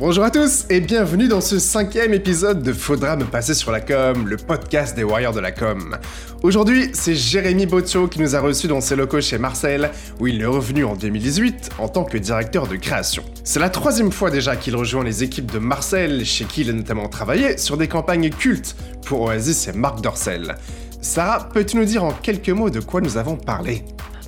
Bonjour 0.00 0.24
à 0.24 0.30
tous 0.30 0.64
et 0.70 0.80
bienvenue 0.80 1.28
dans 1.28 1.42
ce 1.42 1.58
cinquième 1.58 2.14
épisode 2.14 2.62
de 2.62 2.72
Faudra 2.72 3.16
me 3.16 3.26
passer 3.26 3.52
sur 3.52 3.70
la 3.70 3.82
com, 3.82 4.26
le 4.26 4.38
podcast 4.38 4.96
des 4.96 5.04
Warriors 5.04 5.34
de 5.34 5.40
la 5.40 5.52
com. 5.52 5.98
Aujourd'hui, 6.42 6.88
c'est 6.94 7.14
Jérémy 7.14 7.66
Boccio 7.66 8.08
qui 8.08 8.18
nous 8.18 8.34
a 8.34 8.40
reçus 8.40 8.66
dans 8.66 8.80
ses 8.80 8.96
locaux 8.96 9.20
chez 9.20 9.36
Marcel, 9.36 9.90
où 10.18 10.26
il 10.26 10.40
est 10.40 10.46
revenu 10.46 10.86
en 10.86 10.96
2018 10.96 11.72
en 11.78 11.88
tant 11.88 12.04
que 12.04 12.16
directeur 12.16 12.66
de 12.66 12.76
création. 12.76 13.22
C'est 13.44 13.60
la 13.60 13.68
troisième 13.68 14.10
fois 14.10 14.30
déjà 14.30 14.56
qu'il 14.56 14.74
rejoint 14.74 15.04
les 15.04 15.22
équipes 15.22 15.52
de 15.52 15.58
Marcel, 15.58 16.24
chez 16.24 16.46
qui 16.46 16.62
il 16.62 16.70
a 16.70 16.72
notamment 16.72 17.10
travaillé 17.10 17.58
sur 17.58 17.76
des 17.76 17.86
campagnes 17.86 18.30
cultes 18.30 18.76
pour 19.04 19.20
Oasis 19.20 19.68
et 19.68 19.72
Marc 19.72 20.00
Dorcel. 20.00 20.54
Sarah, 21.02 21.46
peux-tu 21.52 21.76
nous 21.76 21.84
dire 21.84 22.04
en 22.04 22.12
quelques 22.12 22.48
mots 22.48 22.70
de 22.70 22.80
quoi 22.80 23.02
nous 23.02 23.18
avons 23.18 23.36
parlé? 23.36 23.84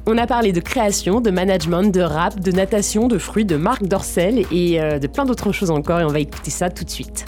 On 0.06 0.18
a 0.18 0.26
parlé 0.26 0.52
de 0.52 0.60
création, 0.60 1.20
de 1.20 1.30
management, 1.30 1.84
de 1.84 2.00
rap, 2.00 2.40
de 2.40 2.50
natation, 2.50 3.08
de 3.08 3.18
fruits, 3.18 3.44
de 3.44 3.56
Marc 3.56 3.84
Dorcel 3.84 4.46
et 4.50 4.80
euh, 4.80 4.98
de 4.98 5.06
plein 5.06 5.24
d'autres 5.24 5.52
choses 5.52 5.70
encore 5.70 6.00
et 6.00 6.04
on 6.04 6.08
va 6.08 6.20
écouter 6.20 6.50
ça 6.50 6.70
tout 6.70 6.84
de 6.84 6.90
suite. 6.90 7.24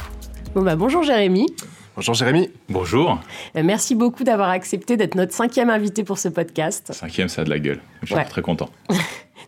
Bon 0.55 0.62
bah 0.62 0.77
bonjour 0.77 1.02
Jérémy. 1.02 1.47
Bonjour 1.97 2.14
Jérémy. 2.14 2.50
Bonjour. 2.69 3.20
Euh, 3.56 3.62
merci 3.64 3.95
beaucoup 3.95 4.24
d'avoir 4.24 4.48
accepté 4.48 4.97
d'être 4.97 5.14
notre 5.14 5.33
cinquième 5.33 5.70
invité 5.70 6.02
pour 6.02 6.19
ce 6.19 6.28
podcast. 6.28 6.92
Cinquième, 6.92 7.28
ça 7.28 7.42
a 7.42 7.45
de 7.45 7.50
la 7.50 7.60
gueule. 7.60 7.80
Je 8.02 8.14
suis 8.14 8.24
très 8.24 8.42
content. 8.42 8.69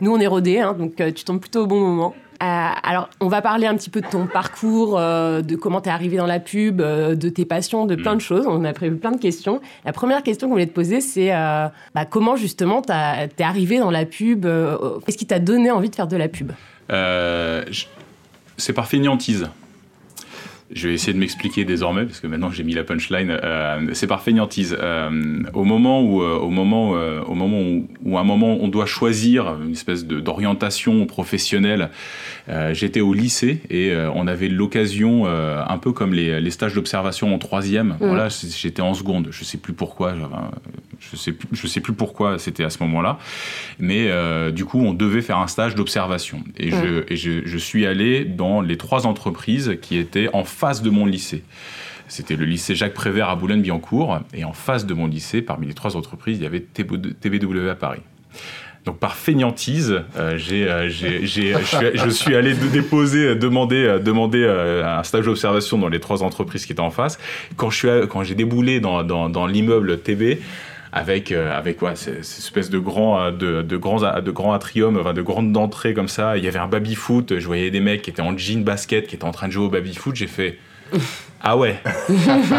Nous, 0.01 0.13
on 0.13 0.21
est 0.21 0.27
rodés, 0.27 0.61
hein, 0.61 0.75
donc 0.75 1.01
euh, 1.01 1.11
tu 1.11 1.25
tombes 1.25 1.41
plutôt 1.41 1.63
au 1.63 1.67
bon 1.67 1.81
moment. 1.81 2.15
Euh, 2.43 2.69
alors, 2.83 3.09
on 3.21 3.29
va 3.29 3.43
parler 3.43 3.67
un 3.67 3.75
petit 3.77 3.91
peu 3.91 4.01
de 4.01 4.07
ton 4.07 4.27
parcours, 4.27 4.99
euh, 4.99 5.43
de 5.43 5.57
comment 5.57 5.81
tu 5.81 5.89
es 5.89 5.93
arrivé 5.93 6.17
dans 6.17 6.27
la 6.27 6.41
pub, 6.41 6.79
de 6.81 7.29
tes 7.29 7.45
passions, 7.45 7.87
de 7.87 7.95
plein 7.95 8.13
de 8.13 8.19
mm. 8.19 8.21
choses. 8.21 8.47
On 8.47 8.65
a 8.65 8.73
prévu 8.73 8.97
plein 8.97 9.13
de 9.13 9.21
questions. 9.21 9.61
La 9.85 9.93
première 9.93 10.23
question 10.23 10.49
qu'on 10.49 10.55
voulait 10.55 10.67
te 10.67 10.75
poser, 10.75 11.01
c'est 11.01 11.31
bah, 11.31 12.05
comment 12.09 12.37
justement 12.37 12.83
tu 12.83 12.93
es 12.93 13.43
arrivé 13.43 13.79
dans 13.79 13.91
la 13.91 14.05
pub 14.05 14.47
Qu'est-ce 15.05 15.19
qui 15.19 15.27
t'a 15.27 15.39
donné 15.39 15.71
envie 15.71 15.91
de 15.91 15.95
faire 15.95 16.09
de 16.09 16.17
la 16.17 16.29
pub? 16.29 16.53
C'est 18.59 18.73
par 18.73 18.87
fainéantise. 18.89 19.49
Je 20.73 20.89
vais 20.89 20.95
essayer 20.95 21.13
de 21.13 21.19
m'expliquer 21.19 21.65
désormais 21.65 22.05
parce 22.05 22.19
que 22.19 22.27
maintenant 22.27 22.51
j'ai 22.51 22.65
mis 22.65 22.75
la 22.75 22.83
punchline. 22.83 23.31
Euh, 23.31 23.89
c'est 23.93 24.09
par 24.09 24.23
fainéantise. 24.23 24.77
Euh, 24.81 25.43
au 25.55 25.63
moment 25.63 26.03
où, 26.03 26.23
euh, 26.23 26.37
au 26.39 26.51
moment, 26.51 26.91
au 26.91 27.35
moment 27.35 27.61
où, 28.05 28.19
à 28.19 28.21
un 28.21 28.25
moment 28.25 28.59
on 28.61 28.67
doit 28.67 28.87
choisir 28.87 29.59
une 29.63 29.73
espèce 29.73 30.05
d'orientation 30.05 31.07
professionnelle, 31.07 31.91
j'étais 32.73 33.01
au 33.01 33.13
lycée 33.13 33.61
et 33.71 33.93
on 34.15 34.27
avait 34.27 34.49
l'occasion, 34.49 35.27
un 35.27 35.79
peu 35.79 35.93
comme 35.93 36.15
les, 36.15 36.41
les 36.41 36.51
stages 36.51 36.75
d'observation 36.75 37.35
en 37.35 37.39
troisième. 37.39 37.97
Mmh. 38.01 38.07
Voilà, 38.07 38.29
j'étais 38.29 38.83
en 38.83 38.95
seconde. 38.95 39.29
Je 39.31 39.45
sais 39.45 39.59
plus 39.59 39.73
pourquoi. 39.73 40.15
Je 40.99 41.17
sais 41.17 41.33
plus, 41.33 41.49
je 41.53 41.67
sais 41.67 41.81
plus 41.81 41.93
pourquoi 41.93 42.39
c'était 42.39 42.65
à 42.65 42.71
ce 42.71 42.83
moment-là, 42.85 43.19
mais 43.79 44.11
du 44.53 44.65
coup 44.65 44.81
on 44.81 44.95
devait 44.95 45.23
faire 45.23 45.39
un 45.39 45.49
stage 45.49 45.75
d'observation 45.75 46.43
et, 46.57 46.71
je, 46.71 47.13
et 47.13 47.17
je, 47.17 47.45
je 47.45 47.59
suis 47.59 47.87
allé 47.87 48.25
dans 48.25 48.61
les 48.61 48.77
trois 48.77 49.07
entreprises 49.07 49.77
qui 49.83 49.99
étaient 49.99 50.29
en 50.33 50.45
face 50.45 50.83
de 50.83 50.91
mon 50.91 51.07
lycée. 51.07 51.43
C'était 52.09 52.37
le 52.37 52.45
lycée 52.45 52.75
Jacques 52.75 52.95
Prévert 52.95 53.29
à 53.29 53.37
Boulogne-Billancourt. 53.37 54.21
Et 54.33 54.45
en 54.45 54.53
face 54.53 54.87
de 54.87 54.95
mon 54.95 55.07
lycée, 55.07 55.43
parmi 55.43 55.67
les 55.67 55.75
trois 55.75 55.97
entreprises, 55.97 56.39
il 56.39 56.43
y 56.43 56.47
avait 56.47 56.61
TBW 56.61 57.69
à 57.69 57.75
Paris. 57.75 58.01
Donc 58.87 58.99
par 58.99 59.17
feignantise, 59.17 60.01
euh, 60.17 60.39
euh, 60.53 60.89
je 60.89 62.09
suis 62.09 62.37
allé 62.37 62.55
déposer, 62.55 63.35
demander, 63.35 63.99
demander 64.01 64.45
euh, 64.45 64.87
un 64.87 65.03
stage 65.03 65.25
d'observation 65.25 65.77
dans 65.77 65.89
les 65.89 65.99
trois 65.99 66.23
entreprises 66.23 66.67
qui 66.67 66.73
étaient 66.73 66.81
en 66.81 66.93
face. 66.93 67.19
Quand 67.57 67.71
j'ai 67.71 68.35
déboulé 68.37 68.79
dans, 68.79 69.47
l'immeuble 69.49 69.99
TB, 69.99 70.39
avec 70.93 71.33
avec 71.33 71.79
quoi 71.79 71.97
cette 71.97 72.21
espèce 72.21 72.71
de 72.71 72.79
grand 72.79 73.33
de, 73.33 73.61
de 73.61 73.77
grands 73.77 74.21
de 74.21 74.31
grands 74.31 74.53
atrium 74.55 74.97
enfin 74.97 75.13
de 75.13 75.21
grandes 75.21 75.55
entrées 75.57 75.93
comme 75.93 76.09
ça 76.09 76.39
il 76.39 76.45
y 76.45 76.49
avait 76.49 76.61
un 76.61 76.69
baby 76.69 76.95
foot 76.95 77.39
je 77.39 77.45
voyais 77.45 77.71
des 77.71 77.81
mecs 77.81 78.01
qui 78.01 78.09
étaient 78.09 78.23
en 78.23 78.39
jean 78.39 78.63
basket 78.65 79.07
qui 79.07 79.17
étaient 79.17 79.25
en 79.25 79.33
train 79.33 79.49
de 79.49 79.53
jouer 79.53 79.67
au 79.67 79.69
baby 79.69 79.95
foot 79.95 80.17
j'ai 80.17 80.29
fait 80.29 80.59
ah 81.49 81.57
ouais, 81.57 81.77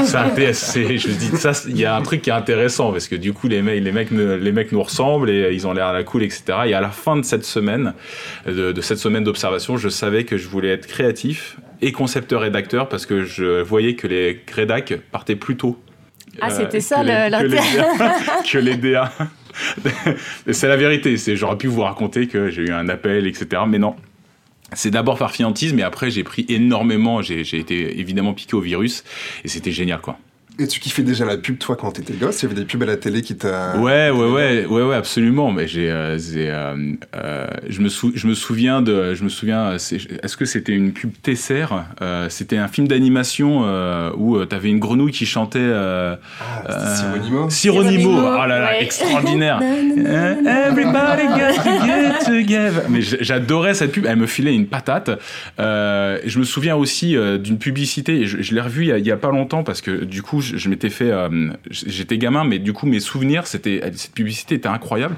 c'est 0.05 0.15
un 0.15 0.29
TSC. 0.29 0.97
Je 0.97 1.09
me 1.09 1.13
dis, 1.13 1.37
ça, 1.37 1.51
il 1.67 1.77
y 1.77 1.83
a 1.83 1.93
un 1.93 2.01
truc 2.01 2.21
qui 2.21 2.29
est 2.29 2.33
intéressant 2.33 2.93
parce 2.93 3.09
que 3.09 3.15
du 3.15 3.33
coup, 3.33 3.49
les 3.49 3.61
mecs, 3.61 3.83
les 3.83 3.91
mecs, 3.91 4.11
les 4.11 4.51
mecs 4.53 4.71
nous 4.71 4.81
ressemblent 4.81 5.29
et 5.29 5.53
ils 5.53 5.67
ont 5.67 5.73
l'air 5.73 5.87
à 5.87 5.93
la 5.93 6.03
cool, 6.03 6.23
etc. 6.23 6.43
Et 6.67 6.73
à 6.73 6.79
la 6.79 6.89
fin 6.89 7.17
de 7.17 7.23
cette 7.23 7.43
semaine, 7.43 7.93
de, 8.45 8.71
de 8.71 8.81
cette 8.81 8.99
semaine 8.99 9.25
d'observation, 9.25 9.75
je 9.75 9.89
savais 9.89 10.23
que 10.23 10.37
je 10.37 10.47
voulais 10.47 10.69
être 10.69 10.87
créatif 10.87 11.57
et 11.81 11.91
concepteur-rédacteur 11.91 12.87
parce 12.87 13.05
que 13.05 13.25
je 13.25 13.61
voyais 13.61 13.95
que 13.95 14.07
les 14.07 14.41
rédacs 14.53 14.93
partaient 15.11 15.35
plus 15.35 15.57
tôt 15.57 15.77
ah, 16.39 16.51
c'était 16.51 16.81
ça 16.81 17.03
l'intérêt. 17.03 17.59
Que 18.49 18.57
les 18.59 18.77
DA. 18.77 19.11
c'est 20.51 20.67
la 20.67 20.77
vérité. 20.77 21.15
J'aurais 21.35 21.57
pu 21.57 21.67
vous 21.67 21.81
raconter 21.81 22.27
que 22.27 22.49
j'ai 22.49 22.63
eu 22.63 22.71
un 22.71 22.89
appel, 22.89 23.27
etc. 23.27 23.63
Mais 23.67 23.79
non. 23.79 23.95
C'est 24.73 24.91
d'abord 24.91 25.17
par 25.17 25.31
fiantisme, 25.31 25.77
mais 25.77 25.83
après 25.83 26.11
j'ai 26.11 26.23
pris 26.23 26.45
énormément, 26.49 27.21
j'ai 27.21 27.41
été 27.41 27.99
évidemment 27.99 28.33
piqué 28.33 28.55
au 28.55 28.61
virus, 28.61 29.03
et 29.43 29.47
c'était 29.47 29.71
génial 29.71 30.01
quoi. 30.01 30.19
Et 30.59 30.67
tu 30.67 30.79
kiffais 30.79 31.03
déjà 31.03 31.23
la 31.23 31.37
pub, 31.37 31.59
toi, 31.59 31.75
quand 31.75 31.91
t'étais 31.91 32.13
gosse? 32.13 32.41
Il 32.41 32.45
y 32.45 32.51
avait 32.51 32.55
des 32.59 32.65
pubs 32.65 32.81
à 32.81 32.87
la 32.87 32.97
télé 32.97 33.21
qui 33.21 33.35
t'a. 33.35 33.77
Ouais, 33.77 34.09
ouais, 34.09 34.31
ouais, 34.31 34.65
ouais, 34.65 34.81
ouais, 34.81 34.95
absolument. 34.95 35.51
Mais 35.51 35.67
j'ai, 35.67 35.91
euh, 35.91 36.17
euh, 36.35 36.93
euh, 37.15 37.47
je 37.69 37.79
me 37.81 37.89
je 37.89 38.27
me 38.27 38.33
souviens 38.33 38.81
de, 38.81 39.13
je 39.13 39.23
me 39.23 39.29
souviens. 39.29 39.73
Est-ce 39.73 40.35
que 40.35 40.45
c'était 40.45 40.71
une 40.71 40.93
pub 40.93 41.11
Tesser 41.21 41.67
C'était 42.29 42.57
un 42.57 42.67
film 42.67 42.87
d'animation 42.87 43.65
où 44.17 44.43
t'avais 44.45 44.69
une 44.69 44.79
grenouille 44.79 45.11
qui 45.11 45.27
chantait. 45.27 45.59
ah, 45.59 46.17
Sironimo. 46.95 47.49
Sironimo. 47.51 48.11
Oh 48.17 48.45
là 48.47 48.59
là, 48.59 48.81
extraordinaire. 48.81 49.61
Everybody 49.61 51.27
got 51.27 51.63
to 51.63 51.85
get 51.85 52.25
together. 52.25 52.83
Mais 52.89 53.01
j'adorais 53.01 53.75
cette 53.75 53.91
pub. 53.91 54.07
Elle 54.07 54.17
me 54.17 54.27
filait 54.27 54.55
une 54.55 54.65
patate. 54.67 55.11
je 55.59 56.39
me 56.39 56.43
souviens 56.43 56.75
aussi 56.75 57.15
d'une 57.39 57.59
publicité. 57.59 58.25
Je, 58.25 58.41
je 58.41 58.55
l'ai 58.55 58.61
revue 58.61 58.87
il, 58.87 58.97
il 58.97 59.05
y 59.05 59.11
a 59.11 59.17
pas 59.17 59.29
longtemps 59.29 59.63
parce 59.63 59.81
que 59.81 60.03
du 60.03 60.23
coup 60.23 60.41
je, 60.55 60.69
m'étais 60.69 60.89
fait. 60.89 61.11
Euh, 61.11 61.51
j'étais 61.69 62.17
gamin, 62.17 62.43
mais 62.43 62.59
du 62.59 62.73
coup, 62.73 62.85
mes 62.85 62.99
souvenirs, 62.99 63.47
c'était 63.47 63.81
cette 63.93 64.13
publicité 64.13 64.55
était 64.55 64.67
incroyable 64.67 65.15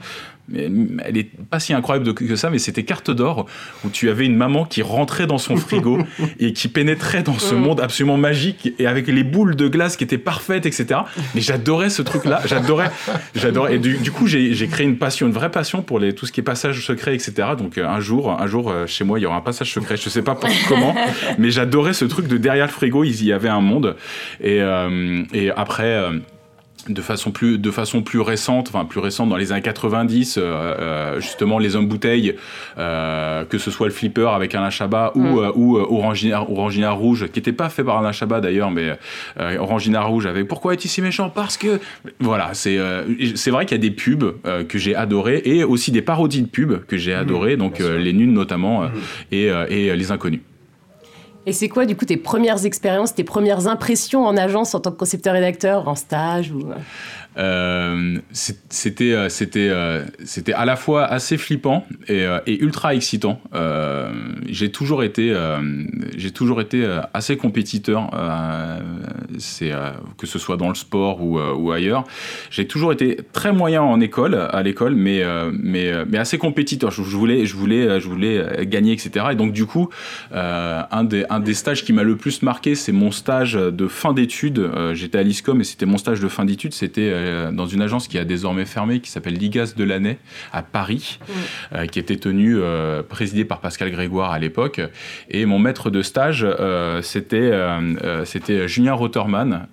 elle 0.53 1.17
est 1.17 1.29
pas 1.49 1.59
si 1.59 1.73
incroyable 1.73 2.13
que 2.13 2.35
ça, 2.35 2.49
mais 2.49 2.59
c'était 2.59 2.83
Carte 2.83 3.11
d'or, 3.11 3.45
où 3.85 3.89
tu 3.89 4.09
avais 4.09 4.25
une 4.25 4.35
maman 4.35 4.65
qui 4.65 4.81
rentrait 4.81 5.27
dans 5.27 5.37
son 5.37 5.55
frigo 5.57 5.99
et 6.39 6.53
qui 6.53 6.67
pénétrait 6.67 7.23
dans 7.23 7.37
ce 7.37 7.55
monde 7.55 7.79
absolument 7.79 8.17
magique, 8.17 8.73
et 8.79 8.87
avec 8.87 9.07
les 9.07 9.23
boules 9.23 9.55
de 9.55 9.67
glace 9.67 9.97
qui 9.97 10.03
étaient 10.03 10.17
parfaites, 10.17 10.65
etc. 10.65 11.01
Mais 11.35 11.41
j'adorais 11.41 11.89
ce 11.89 12.01
truc-là, 12.01 12.41
j'adorais, 12.45 12.91
j'adorais. 13.35 13.75
Et 13.75 13.79
du, 13.79 14.11
coup, 14.11 14.27
j'ai 14.27 14.67
créé 14.67 14.85
une 14.85 14.97
passion, 14.97 15.27
une 15.27 15.33
vraie 15.33 15.51
passion 15.51 15.81
pour 15.81 15.99
les, 15.99 16.13
tout 16.13 16.25
ce 16.25 16.31
qui 16.31 16.39
est 16.39 16.43
passage 16.43 16.85
secret, 16.85 17.15
etc. 17.15 17.49
Donc 17.57 17.77
euh, 17.77 17.87
un 17.87 17.99
jour, 17.99 18.31
un 18.31 18.47
jour, 18.47 18.69
euh, 18.69 18.87
chez 18.87 19.03
moi, 19.03 19.19
il 19.19 19.23
y 19.23 19.25
aura 19.25 19.37
un 19.37 19.41
passage 19.41 19.71
secret, 19.71 19.97
je 19.97 20.09
sais 20.09 20.21
pas 20.21 20.37
comment, 20.67 20.95
mais 21.37 21.51
j'adorais 21.51 21.93
ce 21.93 22.05
truc 22.05 22.27
de 22.27 22.37
derrière 22.37 22.65
le 22.65 22.71
frigo, 22.71 23.03
il 23.03 23.23
y 23.23 23.33
avait 23.33 23.49
un 23.49 23.61
monde. 23.61 23.95
Et, 24.41 24.61
euh, 24.61 25.23
et 25.33 25.51
après 25.51 25.99
de 26.87 27.01
façon 27.01 27.31
plus 27.31 27.57
de 27.57 27.71
façon 27.71 28.01
plus 28.01 28.21
récente 28.21 28.69
enfin 28.69 28.85
plus 28.85 28.99
récente 28.99 29.29
dans 29.29 29.35
les 29.35 29.51
années 29.51 29.61
90 29.61 30.37
euh, 30.37 30.41
euh, 30.41 31.19
justement 31.19 31.59
les 31.59 31.75
hommes 31.75 31.87
bouteilles 31.87 32.35
euh, 32.77 33.43
que 33.45 33.57
ce 33.57 33.69
soit 33.69 33.87
le 33.87 33.93
flipper 33.93 34.29
avec 34.33 34.55
Alain 34.55 34.69
Chabat 34.69 35.11
ou 35.15 35.41
mm. 35.41 35.51
ou 35.55 35.77
Orangina, 35.77 36.41
Orangina 36.41 36.91
rouge 36.91 37.27
qui 37.27 37.39
n'était 37.39 37.51
pas 37.51 37.69
fait 37.69 37.83
par 37.83 37.97
Alain 37.97 38.11
Chabat 38.11 38.39
d'ailleurs 38.39 38.71
mais 38.71 38.97
Orangina 39.59 40.01
rouge 40.01 40.25
avec 40.25 40.47
pourquoi 40.47 40.73
est-il 40.73 40.89
si 40.89 41.01
méchant? 41.01 41.29
Parce 41.29 41.57
que 41.57 41.79
voilà 42.19 42.53
c'est 42.53 42.79
c'est 43.35 43.51
vrai 43.51 43.65
qu'il 43.65 43.75
y 43.75 43.79
a 43.79 43.81
des 43.81 43.91
pubs 43.91 44.35
que 44.67 44.77
j'ai 44.77 44.95
adoré 44.95 45.41
et 45.45 45.63
aussi 45.63 45.91
des 45.91 46.01
parodies 46.01 46.43
de 46.43 46.47
pubs 46.47 46.85
que 46.85 46.97
j'ai 46.97 47.13
adoré 47.13 47.55
mm. 47.55 47.59
donc 47.59 47.79
les 47.79 48.13
nuls 48.13 48.31
notamment 48.31 48.83
mm. 48.83 48.89
et, 49.31 49.45
et 49.69 49.95
les 49.95 50.11
inconnus 50.11 50.41
et 51.45 51.53
c'est 51.53 51.69
quoi, 51.69 51.85
du 51.85 51.95
coup, 51.95 52.05
tes 52.05 52.17
premières 52.17 52.65
expériences, 52.65 53.15
tes 53.15 53.23
premières 53.23 53.67
impressions 53.67 54.25
en 54.25 54.37
agence 54.37 54.75
en 54.75 54.79
tant 54.79 54.91
que 54.91 54.97
concepteur-rédacteur, 54.97 55.87
en 55.87 55.95
stage. 55.95 56.53
Euh, 57.37 58.17
c'était 58.31 59.13
euh, 59.13 59.29
euh, 59.55 60.05
c'était 60.25 60.53
à 60.53 60.65
la 60.65 60.75
fois 60.75 61.05
assez 61.05 61.37
flippant 61.37 61.85
et, 62.07 62.25
ultra 62.47 62.95
excitant. 62.95 63.39
j'ai 64.47 64.71
toujours 64.71 65.03
été 65.03 65.35
toujours 66.33 66.61
été 66.61 66.99
assez 67.13 67.37
compétiteur. 67.37 68.09
c'est 69.37 69.71
que 70.17 70.27
ce 70.27 70.39
soit 70.39 70.57
dans 70.57 70.69
le 70.69 70.75
sport 70.75 71.21
ou, 71.21 71.71
ailleurs. 71.71 72.03
J'ai 72.49 72.67
toujours 72.67 72.91
été 72.91 73.17
très 73.31 73.53
moyen 73.53 73.81
en 73.81 73.99
école 74.01 74.35
à 74.35 74.61
l'école, 74.63 74.95
mais 74.95 75.23
mais 75.53 75.91
mais 76.05 76.17
assez 76.17 76.37
compétiteur. 76.37 76.91
Je, 76.91 77.01
voulais 77.01 77.45
je 77.45 77.55
voulais 77.55 77.99
je 77.99 78.07
voulais 78.07 78.65
gagner 78.65 78.93
etc. 78.93 79.27
Et 79.31 79.35
donc 79.35 79.53
du 79.53 79.65
coup 79.65 79.89
un 80.31 81.03
des 81.03 81.25
des 81.39 81.53
stages 81.53 81.83
qui 81.83 81.93
m'a 81.93 82.03
le 82.03 82.15
plus 82.15 82.41
marqué, 82.41 82.75
c'est 82.75 82.91
mon 82.91 83.11
stage 83.11 83.53
de 83.53 83.87
fin 83.87 84.13
d'études. 84.13 84.69
J'étais 84.93 85.17
à 85.17 85.23
l'ISCOM 85.23 85.61
et 85.61 85.63
c'était 85.63 85.85
mon 85.85 85.97
stage 85.97 86.19
de 86.19 86.27
fin 86.27 86.45
d'études. 86.45 86.73
C'était 86.73 87.09
euh, 87.11 87.51
dans 87.51 87.67
une 87.67 87.81
agence 87.81 88.07
qui 88.07 88.17
a 88.17 88.25
désormais 88.25 88.65
fermé, 88.65 88.99
qui 88.99 89.09
s'appelle 89.09 89.35
Ligas 89.35 89.73
de 89.75 89.83
l'année 89.83 90.17
à 90.51 90.61
Paris, 90.61 91.19
euh, 91.73 91.85
qui 91.85 91.99
était 91.99 92.17
tenue, 92.17 92.57
euh, 92.57 93.03
présidée 93.03 93.45
par 93.45 93.59
Pascal 93.59 93.91
Grégoire 93.91 94.31
à 94.31 94.39
l'époque. 94.39 94.81
Et 95.29 95.45
mon 95.45 95.59
maître 95.59 95.89
de 95.89 96.01
stage, 96.01 96.45
c'était 97.01 97.51
c'était 98.25 98.67
Julien 98.67 98.93
Rotterman, 98.93 99.67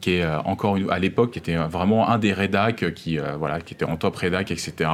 qui 0.00 0.12
est 0.12 0.26
encore 0.44 0.78
à 0.90 0.98
l'époque, 0.98 1.32
qui 1.32 1.38
était 1.38 1.56
vraiment 1.56 2.08
un 2.08 2.18
des 2.18 2.32
rédacs 2.32 2.92
qui, 2.94 3.18
voilà, 3.38 3.60
qui 3.60 3.74
était 3.74 3.84
en 3.84 3.96
top 3.96 4.16
rédac, 4.16 4.50
etc. 4.50 4.90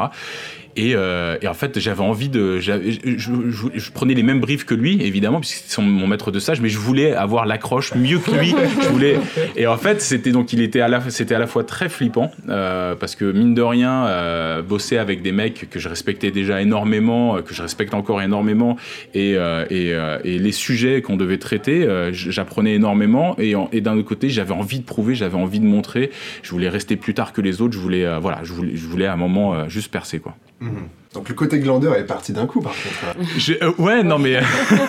Et, 0.77 0.95
euh, 0.95 1.37
et, 1.43 1.49
en 1.49 1.55
fait, 1.55 1.79
j'avais 1.79 2.03
envie 2.03 2.29
de. 2.29 2.59
Je, 2.59 2.73
je, 3.17 3.33
je, 3.75 3.91
prenais 3.91 4.15
les 4.15 4.23
mêmes 4.23 4.41
briefs 4.41 4.65
que 4.65 4.75
lui, 4.75 5.03
évidemment, 5.03 5.41
puisque 5.41 5.65
c'est 5.67 5.83
mon 5.83 6.07
maître 6.07 6.31
de 6.31 6.39
stage, 6.39 6.61
mais 6.61 6.69
je 6.69 6.79
voulais 6.79 7.13
avoir 7.13 7.47
l'accroche 7.47 7.95
mieux 7.95 8.19
que 8.19 8.31
lui. 8.33 8.55
je 8.83 8.89
voulais. 8.89 9.19
Et 9.57 9.67
en 9.67 9.77
fait, 9.77 10.01
c'était 10.01 10.33
donc, 10.33 10.53
il 10.53 10.61
était 10.61 10.81
à 10.81 10.89
la, 10.89 11.09
c'était 11.11 11.35
à 11.35 11.39
la 11.39 11.47
fois 11.47 11.65
très 11.65 11.89
flippant, 11.89 12.31
euh, 12.49 12.95
parce 12.95 13.17
que 13.17 13.31
mine 13.31 13.55
de 13.55 13.63
rien, 13.63 14.07
euh, 14.07 14.63
bosser 14.63 14.99
avec 14.99 15.23
des 15.23 15.33
mecs 15.33 15.69
que 15.71 15.79
je 15.79 15.89
respectais 15.89 16.31
déjà 16.31 16.61
énormément, 16.61 17.37
euh, 17.37 17.43
que 17.43 17.55
je 17.55 17.63
respecte 17.63 17.95
encore 17.95 18.23
énormément, 18.23 18.77
et, 19.15 19.35
euh, 19.37 19.65
et, 19.71 19.93
euh, 19.93 20.19
et, 20.25 20.39
les 20.39 20.53
sujets 20.53 21.03
qu'on 21.03 21.17
devait 21.17 21.39
traiter, 21.39 21.87
j'apprenais 22.13 22.75
énormément. 22.75 23.35
Et, 23.39 23.55
et 23.73 23.81
d'un 23.81 23.97
autre 23.97 24.09
côté, 24.09 24.31
j'avais 24.31 24.53
envie 24.53 24.81
de 24.81 24.85
prouver, 24.85 25.15
j'avais 25.15 25.37
envie 25.37 25.61
de 25.61 25.67
montrer. 25.67 26.11
Je 26.43 26.51
voulais 26.51 26.69
rester 26.69 26.97
plus 26.97 27.15
tard 27.15 27.33
que 27.33 27.41
les 27.41 27.61
autres. 27.61 27.75
Je 27.75 27.79
voulais, 27.79 28.19
voilà, 28.19 28.41
je 28.43 28.53
voulais, 28.53 28.73
je 28.75 28.87
voulais 28.87 29.07
à 29.07 29.13
un 29.13 29.17
moment 29.17 29.69
juste 29.69 29.91
percer, 29.91 30.19
quoi. 30.19 30.35
Mmh. 30.61 30.69
Donc 31.15 31.29
le 31.29 31.35
côté 31.35 31.59
glandeur 31.59 31.97
est 31.97 32.07
parti 32.07 32.33
d'un 32.33 32.47
coup, 32.47 32.61
par 32.61 32.73
contre. 32.73 33.29
Je, 33.39 33.55
euh, 33.63 33.73
ouais, 33.79 34.03
non 34.03 34.19
mais 34.19 34.41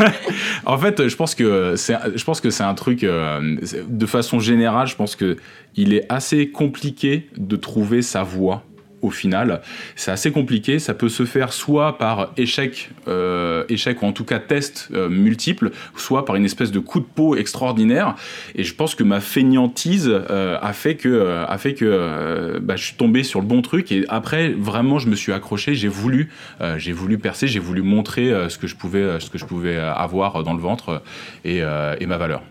en 0.65 0.77
fait, 0.77 1.07
je 1.07 1.15
pense 1.15 1.33
que 1.33 1.75
c'est, 1.75 1.95
je 2.15 2.23
pense 2.23 2.41
que 2.41 2.51
c'est 2.51 2.63
un 2.63 2.75
truc 2.75 3.03
euh, 3.03 3.57
de 3.87 4.05
façon 4.05 4.39
générale. 4.39 4.87
Je 4.87 4.95
pense 4.95 5.15
que 5.15 5.37
il 5.75 5.93
est 5.93 6.05
assez 6.09 6.51
compliqué 6.51 7.29
de 7.37 7.55
trouver 7.55 8.01
sa 8.01 8.21
voie 8.21 8.63
au 9.01 9.11
final. 9.11 9.61
C'est 9.95 10.11
assez 10.11 10.31
compliqué. 10.31 10.79
Ça 10.79 10.93
peut 10.93 11.09
se 11.09 11.25
faire 11.25 11.53
soit 11.53 11.97
par 11.97 12.31
échec, 12.37 12.89
euh, 13.07 13.63
échec 13.69 14.01
ou 14.01 14.05
en 14.05 14.13
tout 14.13 14.25
cas 14.25 14.39
test 14.39 14.89
euh, 14.93 15.09
multiple, 15.09 15.71
soit 15.95 16.25
par 16.25 16.35
une 16.35 16.45
espèce 16.45 16.71
de 16.71 16.79
coup 16.79 16.99
de 16.99 17.05
peau 17.05 17.35
extraordinaire. 17.35 18.15
Et 18.55 18.63
je 18.63 18.73
pense 18.73 18.95
que 18.95 19.03
ma 19.03 19.19
feignantise 19.19 20.09
euh, 20.09 20.57
a 20.61 20.73
fait 20.73 20.95
que, 20.95 21.45
a 21.47 21.57
fait 21.57 21.73
que 21.73 22.59
bah, 22.61 22.75
je 22.75 22.85
suis 22.85 22.95
tombé 22.95 23.23
sur 23.23 23.41
le 23.41 23.47
bon 23.47 23.61
truc. 23.61 23.91
Et 23.91 24.05
après, 24.09 24.49
vraiment, 24.49 24.99
je 24.99 25.07
me 25.07 25.15
suis 25.15 25.33
accroché. 25.33 25.75
J'ai 25.75 25.87
voulu, 25.87 26.29
j'ai 26.77 26.91
voulu 26.91 27.17
percer. 27.17 27.47
J'ai 27.47 27.59
voulu 27.59 27.81
montrer 27.81 28.31
ce 28.49 28.57
que 28.57 28.67
je 28.67 28.75
pouvais, 28.75 29.19
ce 29.19 29.29
que 29.29 29.37
je 29.37 29.45
pouvais 29.45 29.77
avoir 29.77 30.43
dans 30.43 30.53
le 30.53 30.59
ventre 30.59 31.01
et 31.43 31.61
ma 31.61 32.17
valeur. 32.17 32.41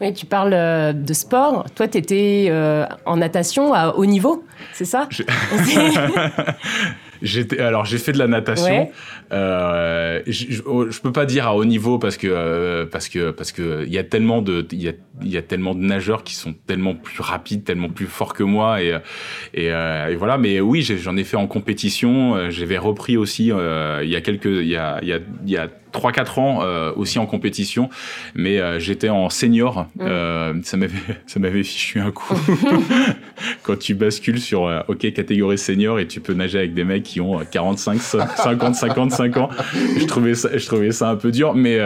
Oui, 0.00 0.12
tu 0.12 0.26
parles 0.26 0.94
de 0.94 1.12
sport. 1.12 1.64
Toi, 1.74 1.88
tu 1.88 1.98
étais 1.98 2.46
euh, 2.50 2.86
en 3.04 3.16
natation 3.16 3.74
à 3.74 3.96
haut 3.96 4.06
niveau, 4.06 4.44
c'est 4.72 4.84
ça? 4.84 5.08
J'étais 7.22 7.60
alors 7.60 7.84
j'ai 7.84 7.98
fait 7.98 8.12
de 8.12 8.18
la 8.18 8.28
natation. 8.28 8.64
Ouais. 8.64 8.92
Euh, 9.30 10.22
je, 10.26 10.46
je, 10.48 10.62
je, 10.90 11.00
peux 11.00 11.12
pas 11.12 11.26
dire 11.26 11.46
à 11.46 11.54
haut 11.54 11.64
niveau 11.64 11.98
parce 11.98 12.16
que 12.16 12.26
euh, 12.30 12.86
parce 12.86 13.08
que 13.08 13.30
parce 13.30 13.52
que 13.52 13.84
il 13.86 13.92
y 13.92 13.98
a 13.98 14.04
tellement 14.04 14.40
de 14.40 14.66
il 14.72 14.82
y 14.82 14.88
a 14.88 14.92
il 15.20 15.28
y 15.28 15.36
a 15.36 15.42
tellement 15.42 15.74
de 15.74 15.80
nageurs 15.80 16.24
qui 16.24 16.34
sont 16.34 16.54
tellement 16.66 16.94
plus 16.94 17.20
rapides, 17.20 17.64
tellement 17.64 17.90
plus 17.90 18.06
forts 18.06 18.32
que 18.32 18.42
moi 18.42 18.82
et 18.82 18.98
et, 19.54 19.72
euh, 19.72 20.08
et 20.08 20.16
voilà. 20.16 20.38
Mais 20.38 20.60
oui, 20.60 20.82
j'en 20.82 21.16
ai 21.16 21.24
fait 21.24 21.36
en 21.36 21.46
compétition. 21.46 22.50
J'avais 22.50 22.78
repris 22.78 23.16
aussi 23.16 23.52
euh, 23.52 24.00
il 24.02 24.10
y 24.10 24.16
a 24.16 24.20
quelques 24.20 24.46
il 24.46 24.68
y 24.68 24.76
a 24.76 24.98
il 25.02 25.08
y 25.08 25.12
a, 25.12 25.18
il 25.44 25.50
y 25.50 25.56
a 25.56 25.68
3-4 25.92 26.40
ans 26.40 26.58
euh, 26.62 26.92
aussi 26.96 27.18
en 27.18 27.26
compétition, 27.26 27.88
mais 28.34 28.58
euh, 28.58 28.78
j'étais 28.78 29.08
en 29.08 29.30
senior. 29.30 29.86
Mmh. 29.96 30.00
Euh, 30.02 30.54
ça 30.62 30.76
m'avait 30.76 30.98
ça 31.26 31.40
m'avait 31.40 31.62
fichu 31.62 32.00
un 32.00 32.10
coup 32.10 32.34
quand 33.62 33.78
tu 33.78 33.94
bascules 33.94 34.40
sur 34.40 34.84
OK 34.88 35.12
catégorie 35.12 35.58
senior 35.58 35.98
et 35.98 36.06
tu 36.06 36.20
peux 36.20 36.34
nager 36.34 36.58
avec 36.58 36.74
des 36.74 36.84
mecs 36.84 37.02
qui 37.02 37.20
ont 37.20 37.40
45, 37.50 38.00
50, 38.00 38.74
55 39.18 39.36
ans. 39.36 39.48
Je 39.96 40.66
trouvais 40.66 40.92
ça 40.92 41.10
un 41.10 41.16
peu 41.16 41.30
dur, 41.30 41.54
mais 41.54 41.78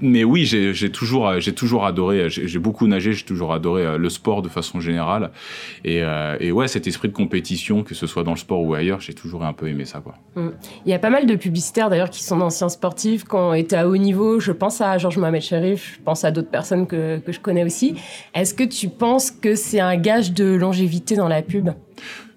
mais 0.00 0.24
oui 0.24 0.44
j'ai 0.44 0.90
toujours 0.90 1.40
j'ai 1.40 1.52
toujours 1.52 1.86
adoré 1.86 2.28
j'ai 2.28 2.58
beaucoup 2.58 2.86
nagé 2.86 3.12
j'ai 3.12 3.24
toujours 3.24 3.52
adoré 3.52 3.98
le 3.98 4.08
sport 4.08 4.42
de 4.42 4.48
façon 4.48 4.80
générale 4.80 5.30
et, 5.84 6.02
ouais 6.52 6.68
cet 6.68 6.86
esprit 6.86 7.08
de 7.08 7.12
compétition 7.14 7.82
que 7.82 7.94
ce 7.94 8.06
soit 8.06 8.24
dans 8.24 8.32
le 8.32 8.38
sport 8.38 8.62
ou 8.62 8.74
ailleurs 8.74 9.00
j'ai 9.00 9.14
toujours 9.14 9.44
un 9.44 9.52
peu 9.52 9.68
aimé 9.68 9.84
ça. 9.84 10.02
Mmh. 10.36 10.48
Il 10.86 10.90
y 10.90 10.94
a 10.94 10.98
pas 10.98 11.10
mal 11.10 11.26
de 11.26 11.34
publicitaires 11.34 11.90
d'ailleurs 11.90 12.10
qui 12.10 12.22
sont 12.22 12.36
d'anciens 12.36 12.68
sportifs 12.68 13.24
qui 13.24 13.34
ont 13.34 13.54
été 13.54 13.76
à 13.76 13.88
haut 13.88 13.96
niveau. 13.96 14.40
Je 14.40 14.52
pense 14.52 14.80
à 14.80 14.98
Georges 14.98 15.18
Mohamed 15.18 15.42
Sherif, 15.42 15.96
je 15.96 16.04
pense 16.04 16.24
à 16.24 16.30
d'autres 16.30 16.50
personnes 16.50 16.86
que 16.86 17.20
je 17.26 17.40
connais 17.40 17.64
aussi. 17.64 17.94
Est-ce 18.34 18.54
que 18.54 18.64
tu 18.64 18.88
penses 18.88 19.30
que 19.30 19.54
c'est 19.54 19.80
un 19.80 19.96
gage 19.96 20.32
de 20.32 20.44
longévité 20.44 21.16
dans 21.16 21.28
la 21.28 21.42
pub? 21.42 21.70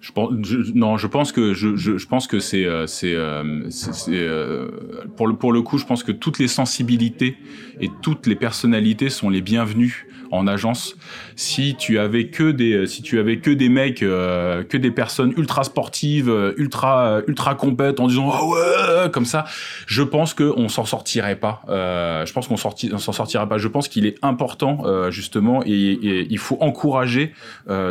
Je 0.01 0.11
pense, 0.11 0.31
je, 0.43 0.57
non, 0.73 0.97
je 0.97 1.05
pense 1.05 1.31
que 1.31 1.53
je, 1.53 1.75
je, 1.75 1.97
je 1.97 2.07
pense 2.07 2.25
que 2.25 2.39
c'est 2.39 2.65
euh, 2.65 2.87
c'est 2.87 3.13
euh, 3.13 3.69
euh, 4.09 4.67
pour 5.15 5.27
le 5.27 5.35
pour 5.35 5.53
le 5.53 5.61
coup, 5.61 5.77
je 5.77 5.85
pense 5.85 6.03
que 6.03 6.11
toutes 6.11 6.39
les 6.39 6.47
sensibilités 6.47 7.37
et 7.79 7.89
toutes 8.01 8.25
les 8.25 8.35
personnalités 8.35 9.09
sont 9.09 9.29
les 9.29 9.41
bienvenues 9.41 10.07
en 10.31 10.47
agence. 10.47 10.95
Si 11.35 11.75
tu 11.77 11.99
avais 11.99 12.27
que 12.27 12.51
des 12.51 12.87
si 12.87 13.03
tu 13.03 13.19
avais 13.19 13.37
que 13.37 13.51
des 13.51 13.69
mecs 13.69 14.01
euh, 14.01 14.63
que 14.63 14.77
des 14.77 14.89
personnes 14.89 15.33
ultra 15.37 15.63
sportives, 15.63 16.33
ultra 16.57 17.21
ultra 17.27 17.53
compètes 17.53 17.99
en 17.99 18.07
disant 18.07 18.31
ah 18.33 18.43
ouais 18.43 19.11
comme 19.11 19.25
ça, 19.25 19.45
je 19.85 20.01
pense 20.01 20.33
que 20.33 20.51
on 20.57 20.67
s'en 20.67 20.85
sortirait 20.85 21.35
pas. 21.35 21.61
Euh, 21.69 22.25
je 22.25 22.33
pense 22.33 22.47
qu'on 22.47 22.57
sorti, 22.57 22.89
on 22.91 22.97
s'en 22.97 23.11
sortirait 23.11 23.47
pas. 23.47 23.59
Je 23.59 23.67
pense 23.67 23.87
qu'il 23.87 24.07
est 24.07 24.17
important 24.23 24.79
euh, 24.85 25.11
justement 25.11 25.61
et, 25.63 25.69
et, 25.71 26.27
il 26.29 26.37
faut 26.39 26.57
encourager 26.61 27.33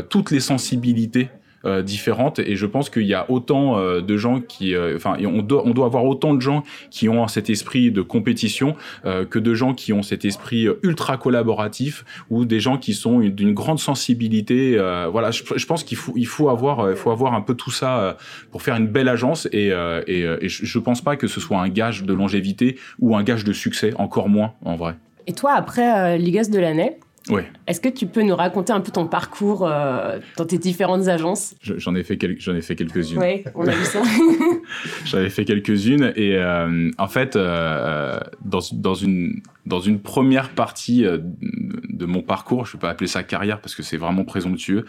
toutes 0.08 0.30
les 0.30 0.40
sensibilités 0.40 1.28
euh, 1.64 1.82
différentes. 1.82 2.38
Et 2.38 2.56
je 2.56 2.66
pense 2.66 2.90
qu'il 2.90 3.04
y 3.04 3.14
a 3.14 3.30
autant 3.30 3.78
euh, 3.78 4.00
de 4.00 4.16
gens 4.16 4.40
qui 4.40 4.74
euh, 4.74 4.96
enfin 4.96 5.16
on 5.24 5.42
doit 5.42 5.62
on 5.66 5.70
doit 5.70 5.86
avoir 5.86 6.04
autant 6.04 6.34
de 6.34 6.40
gens 6.40 6.64
qui 6.90 7.08
ont 7.08 7.26
cet 7.28 7.50
esprit 7.50 7.90
de 7.90 8.02
compétition 8.02 8.76
euh, 9.04 9.24
que 9.24 9.38
de 9.38 9.54
gens 9.54 9.74
qui 9.74 9.92
ont 9.92 10.02
cet 10.02 10.24
esprit 10.24 10.68
ultra 10.82 11.16
collaboratif 11.16 12.04
ou 12.30 12.44
des 12.44 12.60
gens 12.60 12.78
qui 12.78 12.94
sont 12.94 13.20
d'une 13.20 13.54
grande 13.54 13.78
sensibilité 13.78 14.76
euh, 14.78 15.08
voilà. 15.10 15.30
Je, 15.30 15.66
pense 15.66 15.84
qu'il 15.84 15.96
faut 15.96 16.12
il 16.16 16.26
faut 16.26 16.48
avoir 16.48 16.90
il 16.90 16.96
faut 16.96 17.10
avoir 17.10 17.34
un 17.34 17.40
peu 17.40 17.54
tout 17.54 17.70
ça 17.70 18.16
pour 18.50 18.62
faire 18.62 18.76
une 18.76 18.88
belle 18.88 19.08
agence 19.08 19.48
et 19.52 19.70
et, 20.06 20.48
je, 20.48 20.64
je 20.64 20.78
pense 20.78 21.02
pas 21.02 21.16
que 21.16 21.26
ce 21.26 21.40
soit 21.40 21.58
un 21.58 21.68
gage 21.68 22.04
de 22.04 22.12
longévité 22.14 22.76
ou 22.98 23.16
un 23.16 23.22
gage 23.22 23.44
de 23.44 23.52
succès 23.52 23.92
encore 23.96 24.28
moins 24.28 24.54
en 24.64 24.76
vrai. 24.76 24.94
Et 25.26 25.32
toi 25.32 25.52
après 25.52 26.18
Ligas 26.18 26.48
de 26.50 26.58
l'année 26.58 26.96
oui. 27.28 27.42
Est-ce 27.66 27.80
que 27.80 27.88
tu 27.88 28.06
peux 28.06 28.22
nous 28.22 28.34
raconter 28.34 28.72
un 28.72 28.80
peu 28.80 28.90
ton 28.90 29.06
parcours 29.06 29.66
euh, 29.66 30.18
dans 30.36 30.46
tes 30.46 30.58
différentes 30.58 31.06
agences? 31.08 31.54
J'en 31.62 31.94
ai 31.94 32.02
fait 32.02 32.16
quel... 32.16 32.40
j'en 32.40 32.54
ai 32.54 32.62
fait 32.62 32.74
quelques-unes. 32.74 33.18
Oui, 33.18 33.44
on 33.54 33.66
a 33.66 33.72
vu 33.72 33.84
ça. 33.84 34.02
J'en 35.04 35.18
ai 35.18 35.30
fait 35.30 35.44
quelques-unes 35.44 36.12
et 36.16 36.36
euh, 36.36 36.90
en 36.98 37.08
fait 37.08 37.36
euh, 37.36 38.18
dans, 38.44 38.60
dans 38.72 38.94
une 38.94 39.42
dans 39.66 39.80
une 39.80 40.00
première 40.00 40.50
partie 40.50 41.04
euh, 41.04 41.18
de 41.20 42.06
mon 42.06 42.22
parcours, 42.22 42.66
je 42.66 42.72
vais 42.72 42.78
pas 42.78 42.90
appeler 42.90 43.06
ça 43.06 43.22
carrière 43.22 43.60
parce 43.60 43.74
que 43.74 43.82
c'est 43.82 43.98
vraiment 43.98 44.24
présomptueux, 44.24 44.86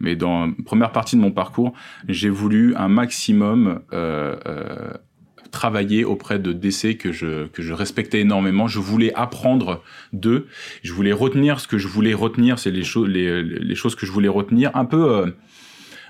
mais 0.00 0.16
dans 0.16 0.46
une 0.46 0.64
première 0.64 0.92
partie 0.92 1.16
de 1.16 1.20
mon 1.20 1.30
parcours, 1.30 1.74
j'ai 2.08 2.30
voulu 2.30 2.74
un 2.76 2.88
maximum 2.88 3.80
euh, 5.54 5.58
travailler 5.58 6.04
auprès 6.04 6.38
de 6.38 6.52
décès 6.52 6.96
que 6.96 7.12
je, 7.12 7.46
que 7.46 7.62
je 7.62 7.72
respectais 7.72 8.20
énormément. 8.20 8.66
Je 8.66 8.80
voulais 8.80 9.12
apprendre 9.14 9.82
d'eux. 10.12 10.46
Je 10.82 10.92
voulais 10.92 11.12
retenir 11.12 11.60
ce 11.60 11.68
que 11.68 11.78
je 11.78 11.88
voulais 11.88 12.14
retenir. 12.14 12.58
C'est 12.58 12.70
les, 12.70 12.84
choses 12.84 13.08
les, 13.08 13.42
les 13.42 13.74
choses 13.74 13.94
que 13.94 14.06
je 14.06 14.12
voulais 14.12 14.28
retenir. 14.28 14.70
Un 14.74 14.84
peu... 14.84 15.34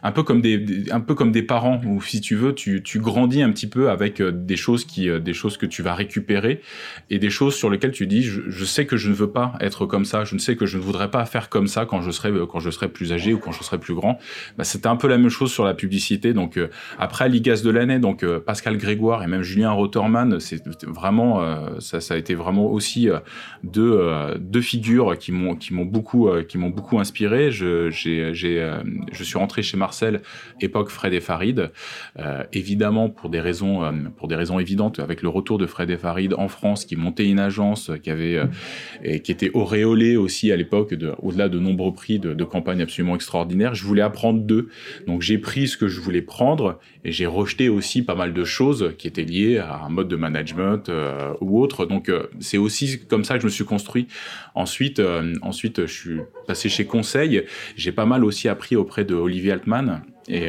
Euh, 0.05 0.09
un 0.09 0.13
peu 0.13 0.23
comme 0.23 0.41
des, 0.41 0.91
un 0.91 1.01
peu 1.01 1.15
comme 1.15 1.33
des 1.33 1.43
parents 1.43 1.81
où 1.87 2.01
si 2.03 2.21
tu 2.21 2.37
veux 2.37 2.55
tu, 2.55 2.83
tu 2.83 2.99
grandis 3.01 3.43
un 3.43 3.51
petit 3.51 3.67
peu 3.67 3.91
avec 3.91 4.21
euh, 4.21 4.31
des 4.31 4.57
choses 4.57 4.85
qui 4.85 5.09
euh, 5.09 5.19
des 5.19 5.33
choses 5.33 5.57
que 5.57 5.67
tu 5.67 5.83
vas 5.83 5.95
récupérer 5.95 6.61
et 7.11 7.19
des 7.19 7.31
choses 7.31 7.55
sur 7.55 7.71
lesquelles 7.71 7.93
tu 7.93 8.07
dis 8.07 8.23
je, 8.23 8.65
sais 8.65 8.87
que 8.87 8.97
je 8.97 9.09
ne 9.09 9.15
veux 9.15 9.31
pas 9.31 9.55
être 9.61 9.87
comme 9.87 10.05
ça 10.05 10.25
je 10.25 10.35
ne 10.35 10.41
sais 10.41 10.57
que 10.57 10.67
je 10.67 10.77
ne 10.77 10.83
voudrais 10.83 11.11
pas 11.11 11.25
faire 11.25 11.49
comme 11.49 11.67
ça 11.67 11.87
quand 11.87 12.03
je 12.03 12.11
serai 12.11 12.31
quand 12.51 12.61
je 12.61 12.71
serai 12.71 12.89
plus 12.89 13.13
âgé 13.13 13.33
ou 13.33 13.39
quand 13.39 13.53
je 13.53 13.63
serai 13.63 13.79
plus 13.79 13.95
grand. 13.95 14.19
Bah, 14.59 14.65
c'était 14.65 14.89
un 14.89 14.97
peu 14.97 15.09
la 15.09 15.19
même 15.19 15.31
chose 15.31 15.53
sur 15.53 15.65
la 15.65 15.75
publicité. 15.75 16.33
Donc 16.33 16.57
euh, 16.57 16.69
après 16.99 17.29
l'IGAS 17.29 17.63
de 17.65 17.71
l'année 17.71 17.99
donc 17.99 18.23
euh, 18.23 18.41
Pascal 18.41 18.77
Grégoire 18.77 19.23
et 19.23 19.27
même 19.27 19.43
Julien 19.43 19.71
Rotterman 19.73 20.39
c'est 20.41 20.63
vraiment 20.87 21.43
euh, 21.43 21.81
ça, 21.81 22.01
ça 22.01 22.15
a 22.15 22.17
été 22.17 22.35
vraiment 22.35 22.67
aussi 22.67 23.09
deux 23.63 24.01
deux 24.39 24.61
figures 24.61 25.17
qui 25.19 25.33
m'ont 25.33 25.55
qui 25.55 25.73
m'ont 25.75 25.85
beaucoup 25.85 26.31
qui 26.49 26.59
m'ont 26.59 26.71
beaucoup 26.71 26.99
inspiré. 26.99 27.51
Je 27.51 27.91
j'ai 27.91 28.33
je 28.33 29.25
suis 29.25 29.39
rentré 29.39 29.63
chez 29.63 29.77
Marseille 29.77 29.94
Époque 30.61 30.91
Fred 30.91 31.13
et 31.13 31.21
Farid. 31.21 31.71
Euh, 32.19 32.45
évidemment, 32.53 33.11
pour 33.11 33.31
des 33.31 33.41
raisons, 33.41 33.85
euh, 33.85 33.93
pour 34.17 34.29
des 34.29 34.37
raisons 34.37 34.59
évidentes, 34.59 34.99
avec 34.99 35.23
le 35.23 35.29
retour 35.29 35.59
de 35.59 35.67
Fred 35.67 35.91
et 35.91 35.97
Farid 35.97 36.35
en 36.35 36.49
France, 36.49 36.85
qui 36.85 36.97
montait 36.97 37.29
une 37.29 37.39
agence, 37.39 37.91
qui 38.03 38.11
avait, 38.11 38.37
euh, 38.37 38.47
et 39.03 39.21
qui 39.21 39.33
était 39.33 39.51
auréolée 39.55 40.17
aussi 40.17 40.53
à 40.53 40.57
l'époque, 40.57 40.95
au-delà 41.23 41.49
de 41.49 41.59
nombreux 41.59 41.93
prix 41.93 42.19
de, 42.19 42.35
de 42.35 42.45
campagne 42.45 42.83
absolument 42.83 43.15
extraordinaires. 43.15 43.75
Je 43.75 43.85
voulais 43.85 44.03
apprendre 44.03 44.41
d'eux, 44.41 44.69
donc 45.07 45.23
j'ai 45.23 45.39
pris 45.39 45.69
ce 45.69 45.77
que 45.77 45.89
je 45.89 46.01
voulais 46.01 46.23
prendre 46.23 46.79
et 47.05 47.13
j'ai 47.13 47.27
rejeté 47.27 47.69
aussi 47.69 48.03
pas 48.03 48.15
mal 48.15 48.33
de 48.33 48.45
choses 48.45 48.95
qui 48.99 49.07
étaient 49.07 49.25
liées 49.25 49.59
à 49.59 49.85
un 49.85 49.91
mode 49.91 50.09
de 50.09 50.17
management 50.17 50.89
euh, 50.89 51.35
ou 51.41 51.61
autre. 51.61 51.87
Donc 51.87 52.09
euh, 52.09 52.27
c'est 52.41 52.59
aussi 52.59 53.01
comme 53.07 53.25
ça 53.25 53.35
que 53.35 53.41
je 53.41 53.47
me 53.47 53.51
suis 53.51 53.65
construit. 53.65 54.09
Ensuite, 54.55 55.01
euh, 55.01 55.35
ensuite, 55.43 55.87
je 55.87 55.93
suis 55.93 56.21
passé 56.47 56.69
chez 56.69 56.87
Conseil. 56.87 57.45
J'ai 57.77 57.93
pas 57.93 58.07
mal 58.07 58.25
aussi 58.25 58.49
appris 58.49 58.75
auprès 58.75 59.05
de 59.05 59.15
Olivier 59.15 59.53
Altman 59.53 60.03
et 60.29 60.49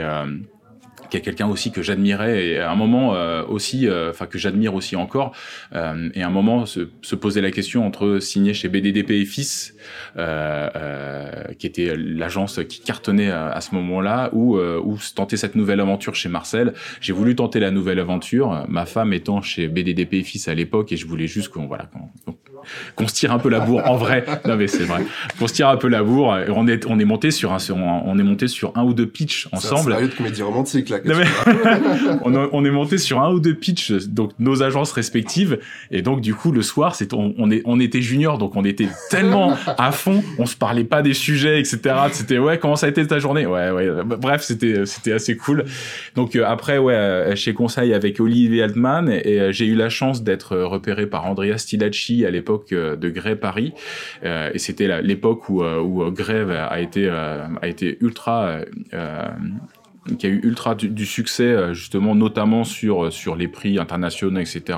qui 1.15 1.21
est 1.21 1.21
quelqu'un 1.21 1.47
aussi 1.47 1.71
que 1.71 1.81
j'admirais 1.81 2.45
et 2.45 2.59
à 2.59 2.71
un 2.71 2.75
moment 2.75 3.15
euh, 3.15 3.43
aussi, 3.47 3.87
euh, 3.87 4.09
enfin 4.09 4.25
que 4.25 4.37
j'admire 4.37 4.75
aussi 4.75 4.95
encore, 4.95 5.31
euh, 5.73 6.09
et 6.13 6.23
à 6.23 6.27
un 6.27 6.31
moment 6.31 6.65
se, 6.65 6.89
se 7.01 7.15
poser 7.15 7.41
la 7.41 7.51
question 7.51 7.85
entre 7.87 8.19
signer 8.19 8.53
chez 8.53 8.67
BDDP 8.67 9.11
et 9.11 9.25
Fils, 9.25 9.75
qui 10.15 11.67
était 11.67 11.93
l'agence 11.95 12.59
qui 12.67 12.81
cartonnait 12.81 13.29
à, 13.29 13.61
ce 13.61 13.75
moment-là, 13.75 14.29
ou, 14.33 14.57
ou 14.57 14.97
tenter 15.13 15.37
cette 15.37 15.55
nouvelle 15.55 15.79
aventure 15.79 16.15
chez 16.15 16.29
Marcel. 16.29 16.73
J'ai 17.01 17.13
voulu 17.13 17.35
tenter 17.35 17.59
la 17.59 17.71
nouvelle 17.71 17.99
aventure, 17.99 18.65
ma 18.67 18.85
femme 18.85 19.13
étant 19.13 19.41
chez 19.41 19.67
BDDP 19.67 20.15
et 20.15 20.23
Fils 20.23 20.47
à 20.47 20.53
l'époque, 20.53 20.91
et 20.91 20.97
je 20.97 21.05
voulais 21.05 21.27
juste 21.27 21.49
qu'on 21.49 21.67
voilà, 21.67 21.89
qu'on 22.95 23.07
se 23.07 23.13
tire 23.13 23.31
un 23.31 23.39
peu 23.39 23.49
la 23.49 23.59
bourre 23.59 23.83
en 23.85 23.95
vrai. 23.95 24.25
Non 24.45 24.57
mais 24.57 24.67
c'est 24.67 24.83
vrai. 24.83 25.03
Qu'on 25.39 25.47
se 25.47 25.53
tire 25.53 25.69
un 25.69 25.77
peu 25.77 25.87
la 25.87 26.03
bourre. 26.03 26.37
On 26.49 26.67
est 26.67 26.85
on 26.85 26.99
est 26.99 27.05
monté 27.05 27.31
sur 27.31 27.53
un 27.53 27.57
on 27.71 28.17
est 28.19 28.23
monté 28.23 28.47
sur 28.47 28.71
un 28.75 28.83
ou 28.83 28.93
deux 28.93 29.07
pitchs 29.07 29.47
ensemble. 29.51 29.95
C'est 29.97 30.03
un 30.03 30.07
de 30.07 30.13
comédie 30.13 30.41
romantique 30.43 30.89
là. 30.89 30.99
on, 32.23 32.65
est 32.65 32.71
monté 32.71 32.97
sur 32.97 33.21
un 33.21 33.31
ou 33.31 33.39
deux 33.39 33.53
pitchs, 33.53 33.91
donc 34.07 34.31
nos 34.39 34.63
agences 34.63 34.91
respectives, 34.91 35.59
et 35.91 36.01
donc 36.01 36.21
du 36.21 36.33
coup 36.33 36.51
le 36.51 36.61
soir, 36.61 36.95
c'est 36.95 37.13
on, 37.13 37.51
est, 37.51 37.61
on 37.65 37.79
était 37.79 38.01
juniors, 38.01 38.37
donc 38.37 38.55
on 38.55 38.65
était 38.65 38.89
tellement 39.09 39.55
à 39.77 39.91
fond, 39.91 40.23
on 40.37 40.45
se 40.45 40.55
parlait 40.55 40.83
pas 40.83 41.01
des 41.01 41.13
sujets, 41.13 41.59
etc. 41.59 41.95
C'était 42.11 42.37
ouais, 42.37 42.57
comment 42.57 42.75
ça 42.75 42.87
a 42.87 42.89
été 42.89 43.05
ta 43.05 43.19
journée? 43.19 43.45
Ouais, 43.45 43.69
ouais. 43.71 43.89
Bref, 44.03 44.41
c'était 44.41 44.85
c'était 44.85 45.13
assez 45.13 45.37
cool. 45.37 45.65
Donc 46.15 46.35
euh, 46.35 46.43
après, 46.45 46.77
ouais, 46.77 46.93
euh, 46.93 47.35
chez 47.35 47.53
Conseil 47.53 47.93
avec 47.93 48.19
Olivier 48.19 48.63
Altman, 48.63 49.09
et, 49.09 49.39
euh, 49.39 49.51
j'ai 49.51 49.65
eu 49.65 49.75
la 49.75 49.89
chance 49.89 50.23
d'être 50.23 50.57
repéré 50.57 51.07
par 51.07 51.25
Andrea 51.25 51.57
Stilacci 51.57 52.25
à 52.25 52.31
l'époque 52.31 52.69
de 52.73 53.09
Grey 53.09 53.35
Paris, 53.35 53.73
et 54.23 54.59
c'était 54.59 55.01
l'époque 55.01 55.49
où 55.49 55.63
où 55.63 56.11
Grey 56.11 56.45
a 56.55 56.79
été 56.79 57.09
a 57.09 57.67
été 57.67 57.97
ultra 58.01 58.59
qui 60.17 60.27
a 60.27 60.29
eu 60.29 60.39
ultra 60.43 60.75
du, 60.75 61.05
succès 61.05 61.43
euh, 61.43 61.73
justement 61.73 62.15
notamment 62.15 62.63
sur 62.63 63.05
euh, 63.05 63.11
sur 63.11 63.35
les 63.35 63.47
prix 63.47 63.79
internationaux 63.79 64.39
etc 64.39 64.77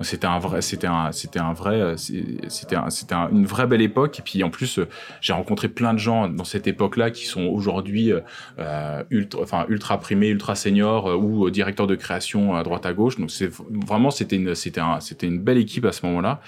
c'était 0.00 0.26
un 0.26 0.38
vrai 0.38 0.60
c'était 0.62 0.86
un 0.86 1.12
c'était 1.12 1.38
un 1.38 1.52
vrai 1.52 1.80
euh, 1.80 1.96
c'était 1.96 2.76
c'était 2.88 3.14
une 3.14 3.46
vraie 3.46 3.66
belle 3.66 3.80
époque. 3.82 4.18
Et 4.18 4.22
puis 4.22 4.42
en 4.42 4.50
plus 4.50 4.80
j'ai 5.20 5.32
rencontré 5.32 5.68
plein 5.68 5.94
de 5.94 5.98
gens 5.98 6.28
dans 6.28 6.44
cette 6.44 6.66
époque 6.66 6.96
là 6.96 7.10
qui 7.10 7.26
sont 7.26 7.44
aujourd'hui 7.44 8.12
euh, 8.58 9.02
ultra 9.10 9.42
enfin 9.42 9.66
ultra 9.68 9.98
primés 9.98 10.28
ultra 10.28 10.54
seniors 10.54 11.18
ou 11.18 11.50
directeurs 11.50 11.86
de 11.86 11.94
création 11.94 12.54
à 12.54 12.62
droite 12.62 12.86
à 12.86 12.92
gauche. 12.92 13.18
Donc 13.18 13.30
c'est 13.30 13.50
vraiment 13.86 14.10
c'était 14.10 14.36
une 14.36 14.54
c'était 14.54 14.80
un 14.80 15.00
c'était 15.00 15.26
une 15.26 15.40
belle 15.40 15.58
équipe 15.58 15.84
à 15.84 15.92
ce 15.92 16.04
moment 16.04 16.20
là 16.20 16.40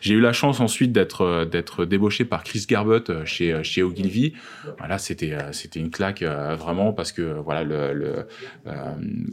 j'ai 0.00 0.14
eu 0.14 0.20
la 0.20 0.32
chance 0.32 0.60
ensuite 0.60 0.92
d'être 0.92 1.44
d'être 1.50 1.84
débauché 1.84 2.24
par 2.24 2.44
Chris 2.44 2.64
Garbett 2.68 3.24
chez 3.24 3.62
chez 3.62 3.82
Ogilvy. 3.82 4.34
Voilà 4.78 4.98
c'était 4.98 5.36
c'était 5.52 5.80
une 5.80 5.90
claque 5.90 6.22
vraiment 6.22 6.92
parce 6.92 7.12
que 7.12 7.22
voilà 7.44 7.64
euh, 7.72 8.24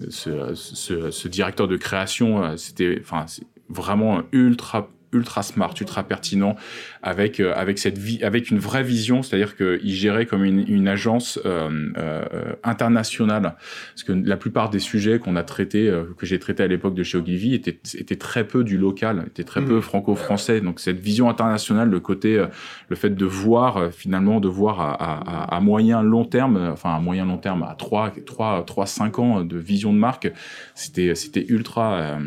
ce, 0.10 1.27
directeur 1.27 1.67
de 1.67 1.77
création, 1.77 2.43
euh, 2.43 2.58
c'était 2.58 2.98
enfin 3.01 3.25
vraiment 3.69 4.24
ultra 4.31 4.89
ultra 5.12 5.44
smart, 5.44 5.74
ultra 5.80 6.04
pertinent, 6.04 6.56
avec 7.01 7.39
euh, 7.39 7.54
avec 7.56 7.80
cette 7.80 7.98
vie, 7.98 8.24
avec 8.24 8.51
une 8.51 8.60
vraie 8.60 8.84
vision, 8.84 9.24
c'est-à-dire 9.24 9.56
qu'il 9.56 9.94
gérait 9.94 10.25
comme 10.25 10.44
une, 10.44 10.66
une 10.68 10.88
agence 10.88 11.39
euh, 11.46 11.70
euh, 11.98 12.54
internationale, 12.63 13.56
parce 13.94 14.04
que 14.04 14.12
la 14.12 14.38
plupart 14.38 14.70
des 14.70 14.80
sujets 14.80 15.20
qu'on 15.20 15.36
a 15.36 15.44
traités, 15.44 15.89
euh, 15.89 16.04
que 16.18 16.25
j'ai 16.25 16.39
traités 16.39 16.63
à 16.63 16.68
l'époque 16.68 16.94
de 16.94 17.04
chez 17.04 17.18
Ogilvy, 17.18 17.54
étaient, 17.54 17.80
étaient 17.98 18.16
très 18.16 18.46
peu 18.46 18.63
du 18.63 18.78
local, 18.78 19.25
étaient 19.28 19.44
très 19.44 19.63
peu 19.63 19.78
mmh. 19.78 19.82
franco-français. 19.82 20.62
Donc 20.62 20.80
cette 20.80 21.00
vision 21.00 21.30
internationale, 21.30 21.89
le 21.89 22.00
côté, 22.00 22.46
le 22.89 22.96
fait 22.96 23.10
de 23.10 23.25
voir 23.25 23.92
finalement, 23.92 24.39
de 24.39 24.48
voir 24.48 24.80
à, 24.80 24.94
à, 24.94 25.56
à, 25.56 25.60
moyen 25.60 26.01
long 26.04 26.25
terme, 26.25 26.58
enfin 26.72 26.96
à 26.96 27.00
moyen 27.00 27.25
long 27.25 27.38
terme, 27.38 27.63
à 27.63 27.75
3, 27.75 28.12
3, 28.25 28.66
3 28.66 28.86
5 28.86 29.20
ans 29.20 29.42
de 29.42 29.58
vision 29.58 29.94
de 29.94 29.98
marque, 29.98 30.32
c'était 30.75 31.16
c'était 31.16 31.46
ultra 31.50 32.20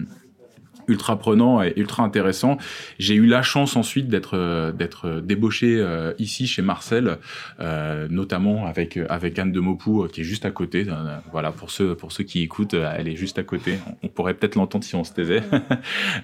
ultra 0.89 1.19
prenant 1.19 1.63
et 1.63 1.73
ultra 1.77 2.03
intéressant. 2.03 2.59
J'ai 2.99 3.15
eu 3.15 3.27
la 3.27 3.43
chance 3.43 3.77
ensuite 3.77 4.09
d'être 4.09 4.37
euh, 4.37 4.73
d'être 4.73 5.21
débauché 5.21 5.77
euh, 5.79 6.13
ici 6.19 6.47
chez 6.47 6.63
Marcel, 6.63 7.19
euh, 7.61 8.07
notamment 8.11 8.67
avec 8.67 8.99
avec 9.09 9.39
Anne 9.39 9.53
de 9.53 9.61
Mopou 9.61 10.07
qui 10.13 10.23
est 10.23 10.25
juste 10.25 10.45
à 10.45 10.51
côté. 10.51 10.87
voilà 11.31 11.53
pour 11.53 11.71
ceux 11.71 11.95
pour 11.95 12.13
ceux 12.13 12.25
qui 12.25 12.43
écoutent, 12.43 12.75
elle 12.75 13.09
est 13.09 13.17
juste 13.17 13.39
à 13.39 13.43
côté. 13.43 13.79
On 14.03 14.09
pourrait 14.09 14.35
peut-être 14.35 14.57
l'entendre 14.57 14.85
si 14.85 14.95
on 14.95 15.05
se 15.05 15.13
taisait. 15.13 15.43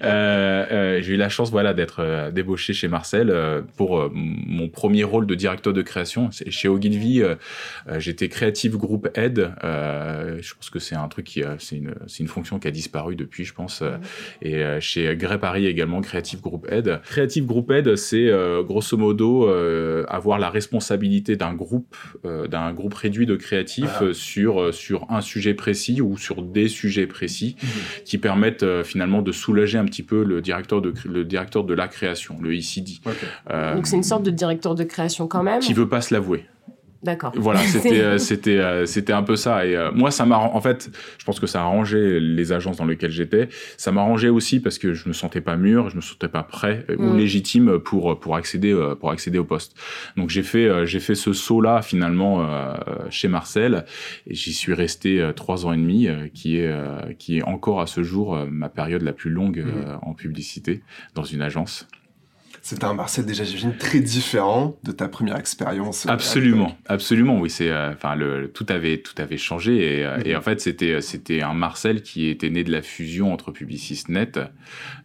J'ai 1.01 1.13
eu 1.13 1.17
la 1.17 1.29
chance 1.29 1.51
voilà 1.51 1.73
d'être 1.73 2.31
débauché 2.31 2.73
chez 2.73 2.87
Marcel 2.87 3.33
pour 3.77 4.09
mon 4.13 4.67
premier 4.67 5.03
rôle 5.03 5.25
de 5.25 5.35
directeur 5.35 5.73
de 5.73 5.81
création. 5.81 6.29
Chez 6.31 6.67
Ogilvy, 6.67 7.21
j'étais 7.97 8.29
Creative 8.29 8.77
Group 8.77 9.09
Head. 9.15 9.51
je 9.61 10.53
pense 10.53 10.69
que 10.69 10.79
c'est 10.79 10.95
un 10.95 11.07
truc 11.07 11.25
qui 11.25 11.43
c'est 11.59 11.77
une 11.77 11.95
c'est 12.07 12.19
une 12.19 12.27
fonction 12.27 12.59
qui 12.59 12.67
a 12.67 12.71
disparu 12.71 13.15
depuis, 13.15 13.45
je 13.45 13.53
pense. 13.53 13.83
Et 14.41 14.48
euh, 14.55 14.79
chez 14.79 15.15
Grey 15.15 15.39
Paris 15.39 15.65
également, 15.65 16.01
Creative 16.01 16.41
Group 16.41 16.67
Aid. 16.69 17.01
Creative 17.03 17.45
Group 17.45 17.71
Aid, 17.71 17.95
c'est 17.95 18.27
euh, 18.27 18.63
grosso 18.63 18.97
modo 18.97 19.47
euh, 19.47 20.05
avoir 20.07 20.39
la 20.39 20.49
responsabilité 20.49 21.35
d'un 21.35 21.53
groupe, 21.53 21.95
d'un 22.23 22.71
groupe 22.73 22.93
réduit 22.93 23.25
de 23.25 23.35
créatifs 23.35 24.01
ah. 24.01 24.13
sur, 24.13 24.73
sur 24.73 25.05
un 25.09 25.21
sujet 25.21 25.53
précis 25.53 26.01
ou 26.01 26.17
sur 26.17 26.41
des 26.41 26.67
sujets 26.67 27.07
précis 27.07 27.55
mhm. 27.61 27.69
qui 28.05 28.17
permettent 28.17 28.83
finalement 28.83 29.21
de 29.21 29.31
soulager 29.31 29.77
un 29.77 29.85
petit 29.85 30.03
peu 30.03 30.23
le 30.23 30.41
directeur 30.41 30.81
de, 30.81 30.93
le 31.05 31.23
directeur 31.23 31.63
de 31.63 31.73
la 31.73 31.87
création, 31.87 32.37
le 32.41 32.53
ECD. 32.53 32.99
Donc 33.75 33.87
c'est 33.87 33.95
une 33.95 34.03
sorte 34.03 34.23
de 34.23 34.31
directeur 34.31 34.75
de 34.75 34.83
création 34.83 35.27
quand 35.27 35.43
même 35.43 35.61
Qui 35.61 35.73
veut 35.73 35.89
pas 35.89 36.01
se 36.01 36.13
l'avouer. 36.13 36.45
D'accord. 37.01 37.31
Voilà, 37.35 37.59
c'était 37.65 38.01
euh, 38.01 38.17
c'était 38.17 38.57
euh, 38.57 38.85
c'était 38.85 39.13
un 39.13 39.23
peu 39.23 39.35
ça. 39.35 39.65
Et 39.65 39.75
euh, 39.75 39.91
moi, 39.93 40.11
ça 40.11 40.25
m'a 40.25 40.37
en 40.37 40.59
fait, 40.59 40.89
je 41.17 41.23
pense 41.23 41.39
que 41.39 41.47
ça 41.47 41.61
a 41.61 41.63
arrangé 41.63 42.19
les 42.19 42.51
agences 42.51 42.77
dans 42.77 42.85
lesquelles 42.85 43.11
j'étais. 43.11 43.47
Ça 43.77 43.91
m'a 43.91 44.01
arrangé 44.01 44.29
aussi 44.29 44.59
parce 44.59 44.77
que 44.77 44.93
je 44.93 45.07
me 45.07 45.13
sentais 45.13 45.41
pas 45.41 45.55
mûr, 45.55 45.89
je 45.89 45.95
me 45.95 46.01
sentais 46.01 46.27
pas 46.27 46.43
prêt 46.43 46.85
ou 46.97 47.13
mm. 47.13 47.17
légitime 47.17 47.79
pour 47.79 48.19
pour 48.19 48.35
accéder 48.35 48.77
pour 48.99 49.11
accéder 49.11 49.37
au 49.37 49.45
poste. 49.45 49.75
Donc 50.17 50.29
j'ai 50.29 50.43
fait 50.43 50.85
j'ai 50.85 50.99
fait 50.99 51.15
ce 51.15 51.31
saut 51.31 51.61
là 51.61 51.81
finalement 51.81 52.45
chez 53.09 53.29
Marcel 53.29 53.85
et 54.27 54.35
j'y 54.35 54.53
suis 54.53 54.73
resté 54.73 55.31
trois 55.35 55.65
ans 55.65 55.73
et 55.73 55.77
demi, 55.77 56.09
qui 56.33 56.57
est 56.57 56.69
qui 57.17 57.37
est 57.37 57.43
encore 57.43 57.79
à 57.79 57.87
ce 57.87 58.03
jour 58.03 58.37
ma 58.49 58.67
période 58.67 59.03
la 59.03 59.13
plus 59.13 59.29
longue 59.29 59.59
mm. 59.59 59.99
en 60.01 60.13
publicité 60.13 60.81
dans 61.15 61.23
une 61.23 61.41
agence. 61.41 61.87
C'était 62.69 62.85
un 62.85 62.93
Marcel 62.93 63.25
déjà, 63.25 63.43
j'imagine, 63.43 63.75
très 63.75 63.99
différent 63.99 64.77
de 64.83 64.91
ta 64.91 65.07
première 65.07 65.37
expérience. 65.37 66.05
Euh, 66.05 66.09
absolument, 66.11 66.77
absolument, 66.85 67.39
oui. 67.39 67.49
C'est, 67.49 67.71
euh, 67.71 67.93
enfin, 67.93 68.15
tout 68.53 68.67
avait, 68.69 68.99
tout 68.99 69.19
avait 69.19 69.37
changé 69.37 70.01
et, 70.01 70.05
euh, 70.05 70.19
et, 70.23 70.33
mhm. 70.33 70.37
en 70.37 70.41
fait, 70.41 70.61
c'était, 70.61 71.01
c'était 71.01 71.41
un 71.41 71.55
Marcel 71.55 72.03
qui 72.03 72.27
était 72.27 72.51
né 72.51 72.63
de 72.63 72.71
la 72.71 72.83
fusion 72.83 73.33
entre 73.33 73.51
Publicis 73.51 74.03
Net 74.09 74.39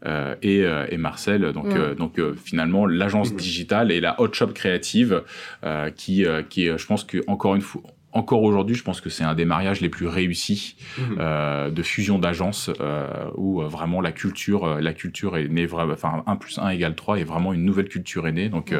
euh, 0.04 0.34
et, 0.42 0.62
et, 0.90 0.98
Marcel. 0.98 1.54
Donc, 1.54 1.74
donc 1.96 2.20
finalement, 2.36 2.84
l'agence 2.84 3.30
mhm. 3.30 3.38
digitale 3.38 3.92
et 3.92 4.00
la 4.00 4.20
hot 4.20 4.34
shop 4.34 4.48
créative 4.48 5.22
qui, 5.96 6.26
qui, 6.50 6.66
je 6.66 6.86
pense 6.86 7.04
que 7.04 7.24
encore 7.26 7.54
une 7.54 7.62
fois, 7.62 7.80
encore 8.14 8.44
aujourd'hui, 8.44 8.76
je 8.76 8.84
pense 8.84 9.00
que 9.00 9.10
c'est 9.10 9.24
un 9.24 9.34
des 9.34 9.44
mariages 9.44 9.80
les 9.80 9.88
plus 9.88 10.06
réussis 10.06 10.76
mhm. 10.98 11.16
euh, 11.18 11.70
de 11.70 11.82
fusion 11.82 12.20
d'agences 12.20 12.70
euh, 12.80 13.06
où 13.34 13.60
euh, 13.60 13.66
vraiment 13.66 14.00
la 14.00 14.12
culture, 14.12 14.80
la 14.80 14.92
culture 14.92 15.36
est 15.36 15.48
née 15.48 15.66
vraiment, 15.66 15.92
enfin 15.92 16.22
1 16.26 16.36
plus 16.36 16.58
1 16.58 16.68
égale 16.70 16.94
3 16.94 17.18
et 17.18 17.24
vraiment 17.24 17.52
une 17.52 17.64
nouvelle 17.64 17.88
culture 17.88 18.28
est 18.28 18.32
née. 18.32 18.48
Donc 18.48 18.72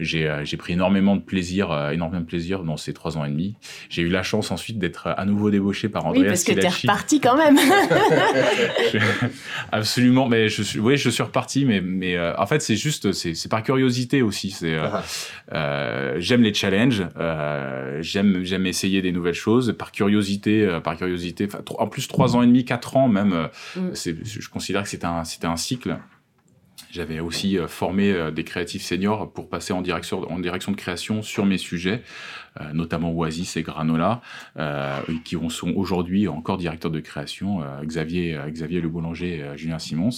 j'ai 0.00 0.56
pris 0.58 0.72
énormément 0.72 1.14
de 1.14 1.22
plaisir, 1.22 1.90
énormément 1.92 2.22
de 2.22 2.26
plaisir 2.26 2.64
dans 2.64 2.76
ces 2.76 2.92
trois 2.92 3.16
ans 3.16 3.24
et 3.24 3.30
demi. 3.30 3.54
J'ai 3.90 4.02
eu 4.02 4.08
la 4.08 4.24
chance 4.24 4.50
ensuite 4.50 4.78
d'être 4.78 5.06
à 5.06 5.24
nouveau 5.24 5.50
débauché 5.50 5.88
par 5.88 6.06
Andrea 6.06 6.22
Oui, 6.22 6.26
parce 6.26 6.42
que 6.42 6.52
t'es 6.52 6.68
reparti 6.68 7.20
quand 7.20 7.36
même. 7.36 7.56
absolument, 9.72 10.28
mais 10.28 10.48
je 10.48 10.62
suis, 10.62 10.80
oui, 10.80 10.96
je 10.96 11.10
suis 11.10 11.22
reparti, 11.22 11.64
mais 11.64 11.80
mais 11.80 12.18
en 12.18 12.46
fait 12.46 12.60
c'est 12.60 12.76
juste, 12.76 13.12
c'est 13.12 13.48
par 13.48 13.62
curiosité 13.62 14.20
aussi. 14.22 14.50
C'est 14.50 14.76
ah. 14.76 16.14
j'aime 16.18 16.42
les 16.42 16.52
challenges, 16.52 17.06
j'aime 18.00 18.42
j'aime 18.42 18.63
essayer 18.70 19.02
des 19.02 19.12
nouvelles 19.12 19.34
choses 19.34 19.74
par 19.78 19.92
curiosité, 19.92 20.62
euh, 20.62 20.80
par 20.80 20.96
curiosité. 20.96 21.48
En 21.78 21.86
plus, 21.86 22.08
trois 22.08 22.36
ans 22.36 22.42
et 22.42 22.46
demi, 22.46 22.64
quatre 22.64 22.96
ans 22.96 23.08
même, 23.08 23.32
euh, 23.32 23.46
mm. 23.76 23.94
je 24.24 24.48
considère 24.48 24.82
que 24.82 24.88
c'était 24.88 25.06
un, 25.06 25.24
c'était 25.24 25.46
un 25.46 25.56
cycle. 25.56 25.98
J'avais 26.94 27.18
aussi 27.18 27.58
euh, 27.58 27.66
formé 27.66 28.30
des 28.30 28.44
créatifs 28.44 28.82
seniors 28.82 29.32
pour 29.32 29.48
passer 29.48 29.72
en 29.72 29.82
direction, 29.82 30.30
en 30.30 30.38
direction 30.38 30.70
de 30.70 30.76
création 30.76 31.22
sur 31.22 31.44
mes 31.44 31.58
sujets. 31.58 32.02
Euh, 32.60 32.72
notamment 32.72 33.10
Oasis 33.10 33.56
et 33.56 33.62
Granola, 33.62 34.20
euh, 34.60 35.00
qui 35.24 35.36
sont 35.48 35.72
aujourd'hui 35.74 36.28
encore 36.28 36.56
directeurs 36.56 36.92
de 36.92 37.00
création, 37.00 37.64
euh, 37.64 37.82
Xavier, 37.82 38.38
Xavier 38.46 38.80
Le 38.80 38.88
Boulanger 38.88 39.40
et 39.40 39.58
Julien 39.58 39.80
Simons. 39.80 40.10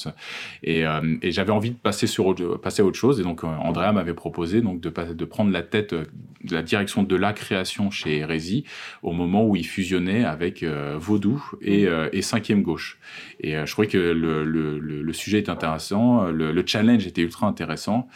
Et, 0.62 0.84
et 1.22 1.32
j'avais 1.32 1.52
envie 1.52 1.70
de 1.70 1.76
passer, 1.76 2.06
sur 2.06 2.34
passer 2.60 2.82
à 2.82 2.84
autre 2.84 2.98
chose. 2.98 3.20
Et 3.20 3.22
donc, 3.22 3.42
Andrea 3.44 3.92
m'avait 3.92 4.12
proposé 4.12 4.60
donc, 4.60 4.80
de, 4.80 4.90
de 4.90 5.24
prendre 5.24 5.50
la 5.50 5.62
tête 5.62 5.94
de 5.94 6.54
la 6.54 6.62
direction 6.62 7.02
de 7.02 7.16
la 7.16 7.32
création 7.32 7.90
chez 7.90 8.18
Hérésie 8.18 8.64
au 9.02 9.12
moment 9.12 9.46
où 9.46 9.56
il 9.56 9.66
fusionnait 9.66 10.24
avec 10.24 10.64
Vaudou 10.64 11.42
et, 11.62 11.86
et 12.12 12.22
Cinquième 12.22 12.62
Gauche. 12.62 12.98
Et 13.40 13.52
je 13.52 13.70
trouvais 13.70 13.88
que 13.88 13.98
le, 13.98 14.44
le, 14.44 14.78
le, 14.78 15.12
sujet 15.12 15.38
est 15.38 15.48
intéressant, 15.48 16.26
le, 16.26 16.65
challenge 16.66 17.06
était 17.06 17.22
ultra 17.22 17.46
intéressant. 17.46 18.08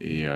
et, 0.00 0.26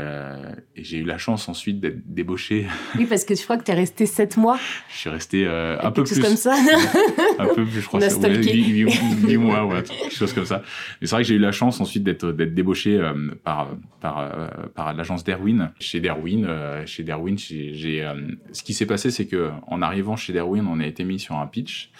j'ai 0.77 0.99
eu 0.99 1.05
la 1.05 1.19
chance 1.19 1.49
ensuite 1.49 1.81
d'être 1.81 2.03
débauché. 2.07 2.67
Oui, 2.99 3.07
parce 3.07 3.25
que 3.25 3.35
je 3.35 3.43
crois 3.43 3.57
que 3.57 3.65
tu 3.65 3.71
es 3.71 3.75
resté 3.75 4.05
sept 4.05 4.37
mois. 4.37 4.59
Je 4.91 4.97
suis 4.97 5.11
resté 5.11 5.47
un 5.47 5.91
peu 5.91 6.05
plus. 6.05 6.21
comme 6.21 6.37
ça. 6.37 6.55
un 7.39 7.47
peu 7.55 7.65
plus, 7.65 7.81
je 7.81 7.87
crois. 7.87 8.01
ouais, 8.01 8.07
8, 8.09 9.37
mois, 9.37 9.65
ouais, 9.65 9.83
quelque 9.83 10.15
chose 10.15 10.33
comme 10.33 10.45
ça. 10.45 10.63
Mais 11.01 11.07
c'est 11.07 11.15
vrai 11.15 11.23
que 11.23 11.29
j'ai 11.29 11.37
eu 11.37 11.41
la 11.41 11.53
chance 11.53 11.81
ensuite 11.81 12.05
d'être 12.05 12.33
débauché 12.33 13.01
par, 13.45 13.69
par, 14.01 14.71
par 14.75 14.93
l'agence 14.93 15.25
Derwin. 15.25 15.73
Chez 15.79 16.01
Derwin, 16.01 16.47
chez 16.87 17.05
Derwin, 17.05 17.39
j'ai, 17.39 18.09
ce 18.53 18.63
qui 18.63 18.75
s'est 18.75 18.87
passé, 18.87 19.11
c'est 19.11 19.27
que 19.27 19.51
en 19.67 19.83
arrivant 19.83 20.17
chez 20.17 20.33
Derwin, 20.33 20.67
on 20.67 20.81
a 20.81 20.87
été 20.87 21.05
mis 21.05 21.19
sur 21.19 21.37
un 21.37 21.47
pitch 21.47 21.91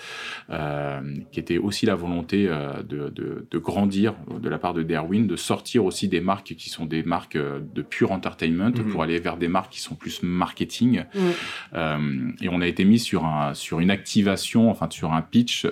qui 1.31 1.41
était 1.41 1.59
aussi 1.59 1.87
la 1.87 1.95
volonté 1.95 2.47
de, 2.47 3.09
de, 3.09 3.47
de, 3.51 3.59
grandir 3.59 4.15
de 4.41 4.49
la 4.49 4.59
part 4.59 4.75
de 4.75 4.80
Derwin, 4.83 5.27
de 5.27 5.37
sortir 5.37 5.85
aussi 5.85 6.09
des 6.09 6.21
marques 6.21 6.55
qui 6.55 6.71
sont 6.71 6.87
des 6.87 7.03
marques 7.03 7.37
de 7.37 7.83
pure 7.83 8.13
entertainment 8.13 8.71
mhm. 8.71 8.89
pour 8.91 9.03
aller 9.03 9.19
vers 9.19 9.37
des 9.37 9.49
marques 9.49 9.73
qui 9.73 9.81
sont 9.81 9.95
plus 9.95 10.23
marketing. 10.23 11.05
Mhm. 11.15 12.35
et 12.41 12.49
on 12.49 12.61
a 12.61 12.67
été 12.67 12.85
mis 12.85 12.99
sur, 12.99 13.25
un, 13.25 13.55
sur 13.55 13.81
une 13.81 13.91
activation, 13.91 14.71
enfin 14.71 14.89
sur 14.91 15.13
un 15.13 15.23
pitch 15.23 15.67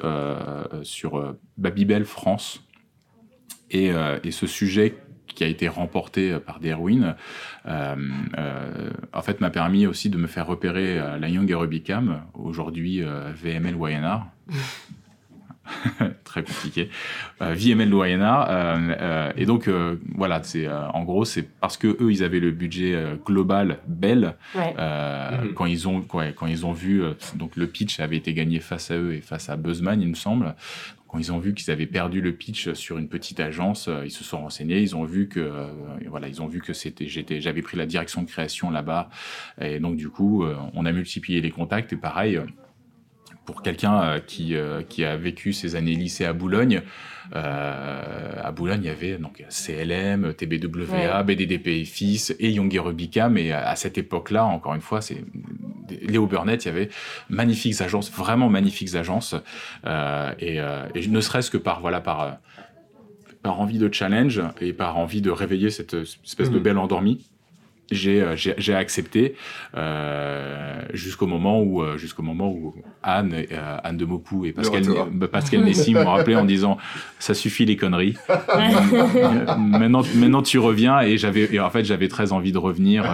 sur 0.82 1.34
Babybel 1.56 2.04
France. 2.04 2.64
Et, 3.70 3.90
et, 4.24 4.30
ce 4.30 4.46
sujet 4.46 4.94
qui 5.38 5.44
a 5.44 5.46
été 5.46 5.68
remporté 5.68 6.32
euh, 6.32 6.40
par 6.40 6.58
Derwin, 6.58 7.14
euh, 7.66 7.96
euh, 8.36 8.90
en 9.12 9.22
fait, 9.22 9.40
m'a 9.40 9.50
permis 9.50 9.86
aussi 9.86 10.10
de 10.10 10.18
me 10.18 10.26
faire 10.26 10.48
repérer 10.48 10.98
à 10.98 11.16
la 11.16 11.28
Young 11.28 11.48
Aerobicam, 11.48 12.22
aujourd'hui 12.34 13.02
VML 13.34 13.76
YNR. 13.76 14.26
très 16.24 16.42
compliqué. 16.42 16.90
VML 17.40 17.92
YNR. 17.92 19.32
et 19.36 19.46
donc, 19.46 19.68
voilà, 20.14 20.42
c'est 20.42 20.68
en 20.68 21.04
gros, 21.04 21.24
c'est 21.24 21.42
parce 21.42 21.76
que 21.76 21.88
eux, 22.00 22.10
ils 22.10 22.22
avaient 22.22 22.40
le 22.40 22.50
budget 22.50 22.96
global 23.24 23.78
Bell. 23.86 24.34
Mhm. 24.54 25.54
Quand 25.54 25.66
ils 25.66 25.88
ont, 25.88 26.02
quand 26.02 26.46
ils 26.46 26.66
ont 26.66 26.72
vu, 26.72 27.02
donc 27.34 27.56
le 27.56 27.66
pitch 27.66 28.00
avait 28.00 28.16
été 28.16 28.34
gagné 28.34 28.60
face 28.60 28.90
à 28.90 28.96
eux 28.96 29.14
et 29.14 29.20
face 29.20 29.48
à 29.48 29.56
Buzzman, 29.56 30.00
il 30.00 30.08
me 30.08 30.14
semble 30.14 30.54
quand 31.08 31.18
ils 31.18 31.32
ont 31.32 31.38
vu 31.38 31.54
qu'ils 31.54 31.72
avaient 31.72 31.86
perdu 31.86 32.20
le 32.20 32.32
pitch 32.32 32.72
sur 32.74 32.98
une 32.98 33.08
petite 33.08 33.40
agence, 33.40 33.88
euh, 33.88 34.04
ils 34.04 34.10
se 34.10 34.22
sont 34.22 34.42
renseignés, 34.42 34.80
ils 34.80 34.94
ont 34.94 35.04
vu 35.04 35.28
que 35.28 35.40
euh, 35.40 35.66
voilà, 36.06 36.28
ils 36.28 36.42
ont 36.42 36.46
vu 36.46 36.60
que 36.60 36.74
c'était 36.74 37.08
j'étais 37.08 37.40
j'avais 37.40 37.62
pris 37.62 37.76
la 37.76 37.86
direction 37.86 38.22
de 38.22 38.28
création 38.28 38.70
là-bas 38.70 39.08
et 39.60 39.80
donc 39.80 39.96
du 39.96 40.10
coup, 40.10 40.44
euh, 40.44 40.54
on 40.74 40.84
a 40.84 40.92
multiplié 40.92 41.40
les 41.40 41.50
contacts 41.50 41.92
et 41.94 41.96
pareil 41.96 42.38
pour 43.48 43.62
quelqu'un 43.62 44.20
qui, 44.26 44.54
qui 44.90 45.04
a 45.04 45.16
vécu 45.16 45.54
ses 45.54 45.74
années 45.74 45.94
lycée 45.94 46.26
à 46.26 46.34
Boulogne, 46.34 46.82
à 47.32 48.52
Boulogne, 48.54 48.80
il 48.82 48.88
y 48.88 48.90
avait 48.90 49.16
donc 49.16 49.42
CLM, 49.48 50.34
TBWA, 50.34 51.22
BDDP 51.22 51.86
FIS 51.86 52.34
et 52.38 52.50
Young 52.50 52.78
Rubicam. 52.78 53.32
Mais 53.32 53.52
à, 53.52 53.74
cette 53.74 53.96
époque-là, 53.96 54.44
encore 54.44 54.74
une 54.74 54.82
fois, 54.82 55.00
c'est 55.00 55.24
Léo 56.02 56.26
Burnett, 56.26 56.62
il 56.66 56.68
y 56.68 56.70
avait 56.70 56.90
magnifiques 57.30 57.80
agences, 57.80 58.12
vraiment 58.12 58.50
magnifiques 58.50 58.94
agences, 58.96 59.34
euh, 59.86 60.30
et, 60.38 60.60
euh, 60.60 60.86
et, 60.94 61.06
ne 61.08 61.20
serait-ce 61.22 61.50
que 61.50 61.56
par 61.56 61.80
voilà 61.80 62.02
par 62.02 62.36
par 63.42 63.60
envie 63.60 63.78
de 63.78 63.90
challenge 63.90 64.42
et 64.60 64.74
par 64.74 64.98
envie 64.98 65.22
de 65.22 65.30
réveiller 65.30 65.70
cette 65.70 65.96
espèce 66.22 66.50
de 66.50 66.58
mmh. 66.58 66.62
belle 66.62 66.76
endormie 66.78 67.24
euh, 67.24 67.37
j'ai 67.90 68.24
j'ai 68.36 68.74
accepté 68.74 69.34
euh, 69.76 70.82
jusqu'au 70.92 71.26
moment 71.26 71.60
où 71.62 71.82
euh, 71.82 71.96
jusqu'au 71.96 72.22
moment 72.22 72.50
où 72.50 72.74
Anne 73.02 73.34
euh, 73.34 73.76
Anne 73.82 73.96
de 73.96 74.04
Mopou 74.04 74.44
et 74.44 74.52
Pascal 74.52 74.82
Pascal 75.30 75.64
Nessim 75.64 75.94
m'ont 75.94 76.10
rappelé 76.10 76.36
en 76.36 76.44
disant 76.44 76.76
ça 77.18 77.34
suffit 77.34 77.64
les 77.64 77.76
conneries. 77.76 78.16
Maintenant 79.58 80.02
maintenant 80.14 80.42
tu 80.42 80.58
reviens. 80.58 81.00
Et 81.00 81.16
j'avais 81.16 81.58
en 81.58 81.70
fait 81.70 81.84
j'avais 81.84 82.08
très 82.08 82.32
envie 82.32 82.52
de 82.52 82.58
revenir 82.58 83.04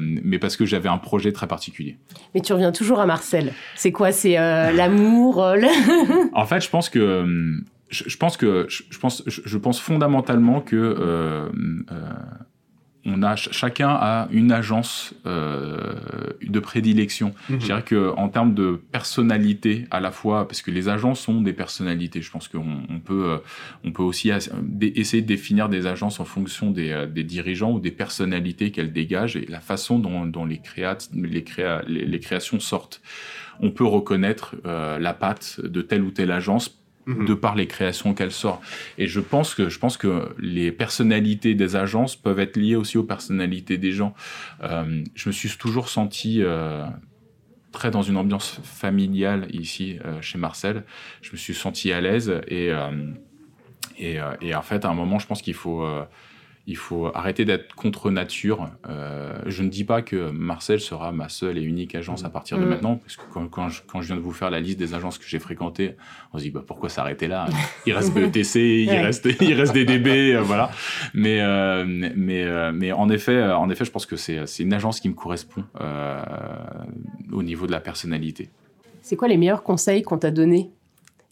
mais 0.00 0.38
parce 0.38 0.56
que 0.56 0.66
j'avais 0.66 0.88
un 0.88 0.98
projet 0.98 1.32
très 1.32 1.46
particulier. 1.46 1.96
Mais 2.34 2.40
tu 2.40 2.52
reviens 2.52 2.72
toujours 2.72 3.00
à 3.00 3.06
Marcel. 3.06 3.52
C'est 3.76 3.92
quoi? 3.92 4.12
C'est 4.12 4.34
l'amour 4.34 5.38
en 6.34 6.46
fait 6.46 6.60
je 6.60 6.70
pense 6.70 6.88
que 6.88 7.24
je, 7.90 8.16
pense 8.16 8.36
que 8.36 8.66
je, 8.68 8.98
pense 8.98 9.22
je, 9.26 9.58
pense 9.58 9.80
fondamentalement 9.80 10.60
que 10.60 10.76
euh, 10.76 11.48
on 13.08 13.22
a 13.22 13.36
chacun 13.36 13.90
a 13.90 14.28
une 14.30 14.52
agence 14.52 15.14
euh, 15.26 15.94
de 16.42 16.60
prédilection. 16.60 17.34
Mhm. 17.48 17.60
Je 17.60 17.64
dirais 17.66 17.82
que 17.82 18.12
en 18.16 18.28
termes 18.28 18.54
de 18.54 18.80
personnalité 18.92 19.86
à 19.90 20.00
la 20.00 20.10
fois, 20.10 20.46
parce 20.46 20.62
que 20.62 20.70
les 20.70 20.88
agences 20.88 21.20
sont 21.20 21.40
des 21.40 21.52
personnalités. 21.52 22.22
Je 22.22 22.30
pense 22.30 22.48
qu'on 22.48 22.82
on 22.88 23.00
peut 23.00 23.24
euh, 23.30 23.38
on 23.84 23.92
peut 23.92 24.02
aussi 24.02 24.30
essayer 24.30 25.22
de 25.22 25.26
définir 25.26 25.68
des 25.68 25.86
agences 25.86 26.20
en 26.20 26.24
fonction 26.24 26.70
des, 26.70 26.90
euh, 26.90 27.06
des 27.06 27.24
dirigeants 27.24 27.72
ou 27.72 27.80
des 27.80 27.90
personnalités 27.90 28.70
qu'elles 28.70 28.92
dégagent 28.92 29.36
et 29.36 29.46
la 29.46 29.60
façon 29.60 29.98
dont, 29.98 30.26
dont 30.26 30.44
les, 30.44 30.58
créa 30.58 30.96
les, 31.14 31.44
créa 31.44 31.82
les, 31.86 32.20
créations 32.20 32.60
sortent. 32.60 33.00
On 33.60 33.70
peut 33.70 33.84
reconnaître 33.84 34.54
euh, 34.66 34.98
la 34.98 35.14
patte 35.14 35.60
de 35.62 35.82
telle 35.82 36.02
ou 36.02 36.10
telle 36.10 36.30
agence 36.30 36.77
Mhm. 37.08 37.24
de 37.24 37.32
par 37.32 37.54
les 37.54 37.66
créations 37.66 38.12
qu'elle 38.12 38.30
sort. 38.30 38.60
Et 38.98 39.06
je 39.06 39.20
pense 39.20 39.54
que 39.54 39.70
je 39.70 39.78
pense 39.78 39.96
que 39.96 40.28
les 40.38 40.70
personnalités 40.70 41.54
des 41.54 41.74
agences 41.74 42.16
peuvent 42.16 42.38
être 42.38 42.58
liées 42.58 42.76
aussi 42.76 42.98
aux 42.98 43.02
personnalités 43.02 43.78
des 43.78 43.92
gens. 43.92 44.12
Euh, 44.62 45.02
je 45.14 45.28
me 45.30 45.32
suis 45.32 45.48
toujours 45.56 45.88
senti 45.88 46.42
euh, 46.42 46.84
très 47.72 47.90
dans 47.90 48.02
une 48.02 48.18
ambiance 48.18 48.60
familiale 48.62 49.46
ici 49.54 49.98
euh, 50.04 50.20
chez 50.20 50.36
Marcel. 50.36 50.84
Je 51.22 51.32
me 51.32 51.38
suis 51.38 51.54
senti 51.54 51.92
à 51.92 52.02
l'aise 52.02 52.30
et, 52.46 52.70
et, 53.98 54.18
et 54.42 54.54
en 54.54 54.62
fait 54.62 54.84
à 54.84 54.90
un 54.90 54.94
moment 54.94 55.18
je 55.18 55.26
pense 55.26 55.40
qu'il 55.40 55.54
faut 55.54 55.88
il 56.68 56.76
faut 56.76 57.06
arrêter 57.14 57.46
d'être 57.46 57.74
contre 57.74 58.10
nature. 58.10 58.68
Euh, 58.90 59.40
je 59.46 59.62
ne 59.62 59.70
dis 59.70 59.84
pas 59.84 60.02
que 60.02 60.30
Marcel 60.30 60.80
sera 60.80 61.12
ma 61.12 61.30
seule 61.30 61.56
et 61.56 61.62
unique 61.62 61.94
agence 61.94 62.26
à 62.26 62.28
partir 62.28 62.58
de 62.58 62.64
mm. 62.66 62.68
maintenant, 62.68 62.96
parce 62.96 63.16
que 63.16 63.22
quand, 63.50 63.70
je, 63.70 64.06
viens 64.06 64.16
de 64.16 64.20
vous 64.20 64.32
faire 64.32 64.50
la 64.50 64.60
liste 64.60 64.78
des 64.78 64.92
agences 64.92 65.16
que 65.16 65.24
j'ai 65.26 65.38
fréquentées, 65.38 65.96
on 66.34 66.38
se 66.38 66.42
dit 66.42 66.50
bah, 66.50 66.62
pourquoi 66.64 66.90
s'arrêter 66.90 67.26
là? 67.26 67.46
Il 67.86 67.94
reste 67.94 68.12
BETC, 68.14 68.56
il, 68.56 68.90
reste, 68.90 69.26
il 69.40 69.54
reste 69.54 69.72
DDB, 69.72 70.34
euh, 70.34 70.42
voilà. 70.42 70.70
Mais, 71.14 71.40
euh, 71.40 71.86
mais, 71.86 72.72
mais 72.72 72.92
en, 72.92 73.08
effet, 73.08 73.42
en 73.42 73.70
effet, 73.70 73.86
je 73.86 73.90
pense 73.90 74.04
que 74.04 74.16
c'est 74.16 74.44
une 74.58 74.74
agence 74.74 75.00
qui 75.00 75.08
me 75.08 75.14
correspond 75.14 75.64
au 77.32 77.42
niveau 77.42 77.66
de 77.66 77.72
la 77.72 77.80
personnalité. 77.80 78.50
C'est 79.00 79.16
quoi 79.16 79.28
les 79.28 79.38
meilleurs 79.38 79.62
conseils 79.62 80.02
qu'on 80.02 80.18
t'a 80.18 80.30
donnés, 80.30 80.70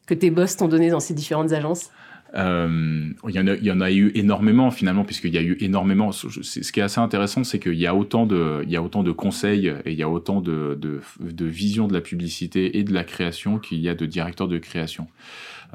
que 0.07 0.15
tes 0.15 0.31
boss 0.31 0.57
t'ont 0.57 0.69
donné 0.69 0.89
dans 0.89 1.01
ces 1.01 1.13
différentes 1.13 1.53
agences? 1.53 1.91
Euh, 2.37 3.09
il, 3.29 3.35
y 3.35 3.71
en 3.71 3.81
a, 3.81 3.93
eu 3.93 4.13
énormément 4.15 4.71
finalement, 4.71 5.05
puisqu'il 5.05 5.33
y 5.33 5.39
a 5.39 5.43
eu 5.43 5.57
énormément. 5.61 6.13
Ce 6.13 6.73
qui 6.73 6.81
est 6.81 6.83
assez 6.83 7.01
intéressant, 7.01 7.45
c'est 7.45 7.59
qu'il 7.59 7.75
y 7.75 7.87
a 7.87 7.95
autant 7.95 8.27
de, 8.27 8.65
de 8.65 9.13
conseils 9.13 9.69
et 9.85 9.93
il 9.93 9.99
y 9.99 10.03
a 10.03 10.09
autant 10.09 10.41
de, 10.41 10.79
de, 10.81 11.01
de 11.21 11.87
de 11.87 11.93
la 11.93 12.01
publicité 12.01 12.79
et 12.79 12.85
de 12.85 12.93
la 12.93 13.05
création 13.05 13.59
qu'il 13.59 13.79
y 13.79 13.89
a 13.89 13.95
de 13.95 14.07
directeurs 14.07 14.49
de 14.49 14.59
création. 14.59 15.09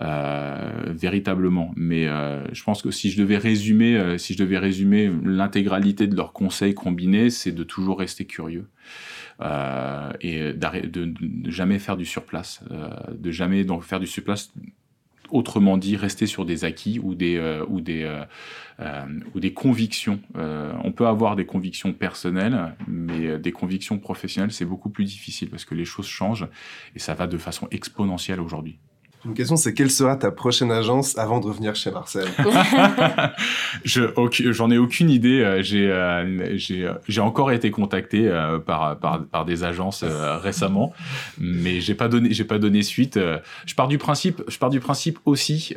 Euh, 0.02 0.72
véritablement. 0.88 1.74
Mais 1.76 2.08
euh, 2.08 2.42
je 2.54 2.64
pense 2.64 2.82
que 2.82 2.92
si 2.92 3.12
je 3.12 3.22
devais 3.22 3.38
résumer, 3.38 4.18
si 4.18 4.34
je 4.34 4.38
devais 4.38 4.58
résumer 4.58 5.12
l'intégralité 5.24 6.08
de 6.08 6.16
leurs 6.16 6.32
conseils 6.32 6.74
combinés, 6.74 7.30
c'est 7.30 7.52
de 7.52 7.64
toujours 7.64 8.00
rester 8.00 8.26
curieux. 8.26 8.68
Et 10.22 10.54
de, 10.54 10.86
de, 10.86 11.50
jamais 11.50 11.80
faire 11.80 11.98
du 11.98 12.06
surplace, 12.06 12.64
de 13.12 13.32
jamais 13.32 13.64
donc 13.64 13.84
faire 13.84 14.00
du 14.00 14.06
surplace 14.06 14.54
autrement 15.32 15.78
dit, 15.78 15.96
rester 15.96 16.28
sur 16.28 16.46
des 16.46 16.66
acquis 16.66 17.00
ou 17.00 17.16
des, 17.16 17.38
euh, 17.38 17.66
ou 17.70 17.82
des, 17.82 18.04
euh, 18.04 18.24
euh, 18.80 19.06
ou 19.34 19.40
des 19.40 19.54
convictions. 19.54 20.20
on 20.36 20.92
peut 20.92 21.08
avoir 21.08 21.36
des 21.36 21.46
convictions 21.46 21.94
personnelles, 21.94 22.76
mais 22.88 23.38
des 23.38 23.52
convictions 23.52 24.00
professionnelles, 24.00 24.52
c'est 24.52 24.66
beaucoup 24.66 24.90
plus 24.90 25.06
difficile 25.06 25.50
parce 25.50 25.66
que 25.66 25.76
les 25.76 25.86
choses 25.86 26.08
changent 26.08 26.48
et 26.96 27.00
ça 27.00 27.14
va 27.14 27.28
de 27.28 27.38
façon 27.38 27.68
exponentielle 27.72 28.40
aujourd'hui. 28.40 28.80
Une 29.24 29.36
question, 29.36 29.56
c'est 29.56 29.74
quelle 29.74 29.92
sera 29.92 30.16
ta 30.16 30.32
prochaine 30.32 30.72
agence 30.72 31.18
avant 31.18 31.40
de 31.40 31.46
revenir 31.46 31.76
chez 31.76 31.92
Marcel 31.92 32.28
J'en 33.86 34.72
ai 34.72 34.78
aucune 34.80 35.10
idée. 35.12 35.42
Euh, 35.42 35.62
euh, 35.74 36.98
j'ai 37.08 37.22
encore 37.22 37.52
été 37.52 37.70
contacté 37.70 38.28
euh, 38.28 38.58
par, 38.58 38.98
par, 38.98 39.24
par 39.26 39.46
des 39.46 39.64
agences 39.64 40.04
récemment, 40.04 40.94
mais 41.38 41.82
j'ai 41.82 41.94
pas 41.94 42.08
donné 42.08 42.34
j'ai 42.34 42.46
pas 42.46 42.58
donné 42.58 42.82
suite. 42.82 43.20
Je 43.66 43.76
pars 43.76 43.88
du 43.88 43.98
principe 43.98 44.42
je 44.48 44.58
pars 44.58 44.70
du 44.70 44.80
principe 44.80 45.20
aussi 45.26 45.76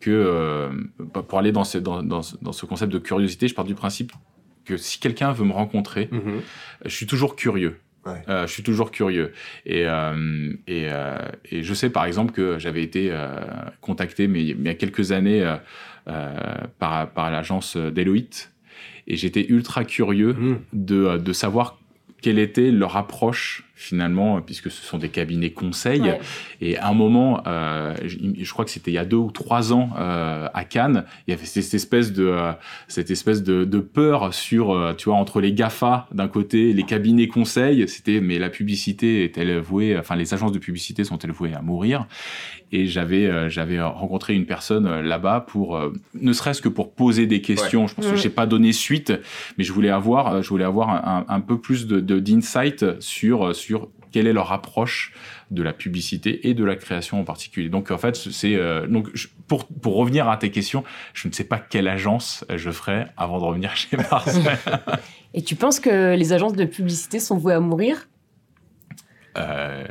que 0.00 0.70
pour 1.12 1.38
aller 1.38 1.52
dans 1.52 1.64
ce 1.64 1.78
dans, 1.78 2.02
dans, 2.02 2.22
dans 2.40 2.52
ce 2.52 2.66
concept 2.66 2.92
de 2.92 2.98
curiosité, 2.98 3.48
je 3.48 3.54
pars 3.54 3.64
du 3.64 3.74
principe 3.74 4.12
que 4.64 4.76
si 4.76 4.98
quelqu'un 4.98 5.32
veut 5.32 5.44
me 5.44 5.52
rencontrer, 5.52 6.08
mm-hmm. 6.12 6.40
je 6.84 6.90
suis 6.94 7.06
toujours 7.06 7.36
curieux. 7.36 7.78
Euh, 8.28 8.46
je 8.46 8.52
suis 8.52 8.62
toujours 8.62 8.90
curieux. 8.90 9.32
Et, 9.66 9.86
euh, 9.86 10.52
et, 10.66 10.88
euh, 10.90 11.18
et, 11.50 11.62
je 11.62 11.74
sais 11.74 11.90
par 11.90 12.04
exemple 12.04 12.32
que 12.32 12.58
j'avais 12.58 12.82
été 12.82 13.12
contacté 13.80 14.28
mais, 14.28 14.42
il 14.44 14.62
y 14.62 14.68
a 14.68 14.74
quelques 14.74 15.12
années 15.12 15.56
par, 16.78 17.10
par 17.10 17.30
l'agence 17.30 17.76
Deloitte. 17.76 18.52
Et 19.06 19.16
j'étais 19.16 19.46
ultra 19.48 19.84
curieux 19.84 20.34
mmh. 20.34 20.56
de, 20.74 21.16
de 21.16 21.32
savoir 21.32 21.78
quelle 22.20 22.38
était 22.38 22.70
leur 22.70 22.96
approche 22.96 23.67
finalement, 23.78 24.42
puisque 24.42 24.72
ce 24.72 24.82
sont 24.82 24.98
des 24.98 25.08
cabinets 25.08 25.52
conseils. 25.52 26.12
Et 26.60 26.76
à 26.78 26.88
un 26.88 26.94
moment, 26.94 27.42
euh, 27.46 27.94
je, 28.04 28.52
crois 28.52 28.64
que 28.64 28.72
c'était 28.72 28.90
il 28.90 28.94
y 28.94 28.98
a 28.98 29.04
deux 29.04 29.16
ou 29.16 29.30
trois 29.30 29.72
ans 29.72 29.90
euh, 29.96 30.48
à 30.52 30.64
Cannes, 30.64 31.04
il 31.26 31.30
y 31.30 31.34
avait 31.34 31.46
cette 31.46 31.72
espèce 31.72 32.12
de, 32.12 32.26
euh, 32.26 32.52
cette 32.88 33.12
espèce 33.12 33.44
de, 33.44 33.64
de, 33.64 33.78
peur 33.78 34.34
sur, 34.34 34.72
euh, 34.72 34.94
tu 34.94 35.08
vois, 35.08 35.14
entre 35.14 35.40
les 35.40 35.52
GAFA 35.52 36.08
d'un 36.10 36.26
côté, 36.26 36.72
les 36.72 36.82
cabinets 36.82 37.28
conseils, 37.28 37.88
c'était, 37.88 38.20
mais 38.20 38.40
la 38.40 38.50
publicité 38.50 39.22
est-elle 39.22 39.56
vouée, 39.60 39.96
enfin, 39.96 40.16
les 40.16 40.34
agences 40.34 40.52
de 40.52 40.58
publicité 40.58 41.04
sont-elles 41.04 41.30
vouées 41.30 41.54
à 41.54 41.62
mourir? 41.62 42.08
Et 42.70 42.86
j'avais 42.86 43.26
euh, 43.26 43.48
j'avais 43.48 43.80
rencontré 43.80 44.34
une 44.34 44.44
personne 44.44 44.86
euh, 44.86 45.00
là-bas 45.00 45.46
pour 45.48 45.76
euh, 45.76 45.92
ne 46.14 46.32
serait-ce 46.34 46.60
que 46.60 46.68
pour 46.68 46.92
poser 46.92 47.26
des 47.26 47.40
questions. 47.40 47.86
Je 47.86 47.94
pense 47.94 48.06
que 48.06 48.16
j'ai 48.16 48.28
pas 48.28 48.46
donné 48.46 48.72
suite, 48.72 49.12
mais 49.56 49.64
je 49.64 49.72
voulais 49.72 49.88
avoir 49.88 50.42
je 50.42 50.48
voulais 50.50 50.64
avoir 50.64 50.90
un, 50.90 51.24
un 51.26 51.40
peu 51.40 51.58
plus 51.58 51.86
de 51.86 52.00
d'insight 52.20 53.00
sur 53.00 53.54
sur 53.54 53.67
quelle 54.12 54.26
est 54.26 54.32
leur 54.32 54.52
approche 54.52 55.12
de 55.50 55.62
la 55.62 55.72
publicité 55.72 56.48
et 56.48 56.54
de 56.54 56.64
la 56.64 56.76
création 56.76 57.20
en 57.20 57.24
particulier. 57.24 57.68
Donc 57.68 57.90
en 57.90 57.98
fait, 57.98 58.16
c'est 58.16 58.56
donc 58.88 59.08
pour 59.46 59.66
pour 59.66 59.96
revenir 59.96 60.28
à 60.28 60.36
tes 60.36 60.50
questions, 60.50 60.84
je 61.14 61.28
ne 61.28 61.32
sais 61.32 61.44
pas 61.44 61.58
quelle 61.58 61.88
agence 61.88 62.44
je 62.54 62.70
ferai 62.70 63.04
avant 63.16 63.38
de 63.38 63.44
revenir 63.44 63.76
chez 63.76 63.96
Mars. 63.96 64.38
et 65.34 65.42
tu 65.42 65.56
penses 65.56 65.80
que 65.80 66.14
les 66.14 66.32
agences 66.32 66.54
de 66.54 66.64
publicité 66.64 67.18
sont 67.18 67.36
vouées 67.36 67.54
à 67.54 67.60
mourir? 67.60 68.08
Euh, 69.38 69.84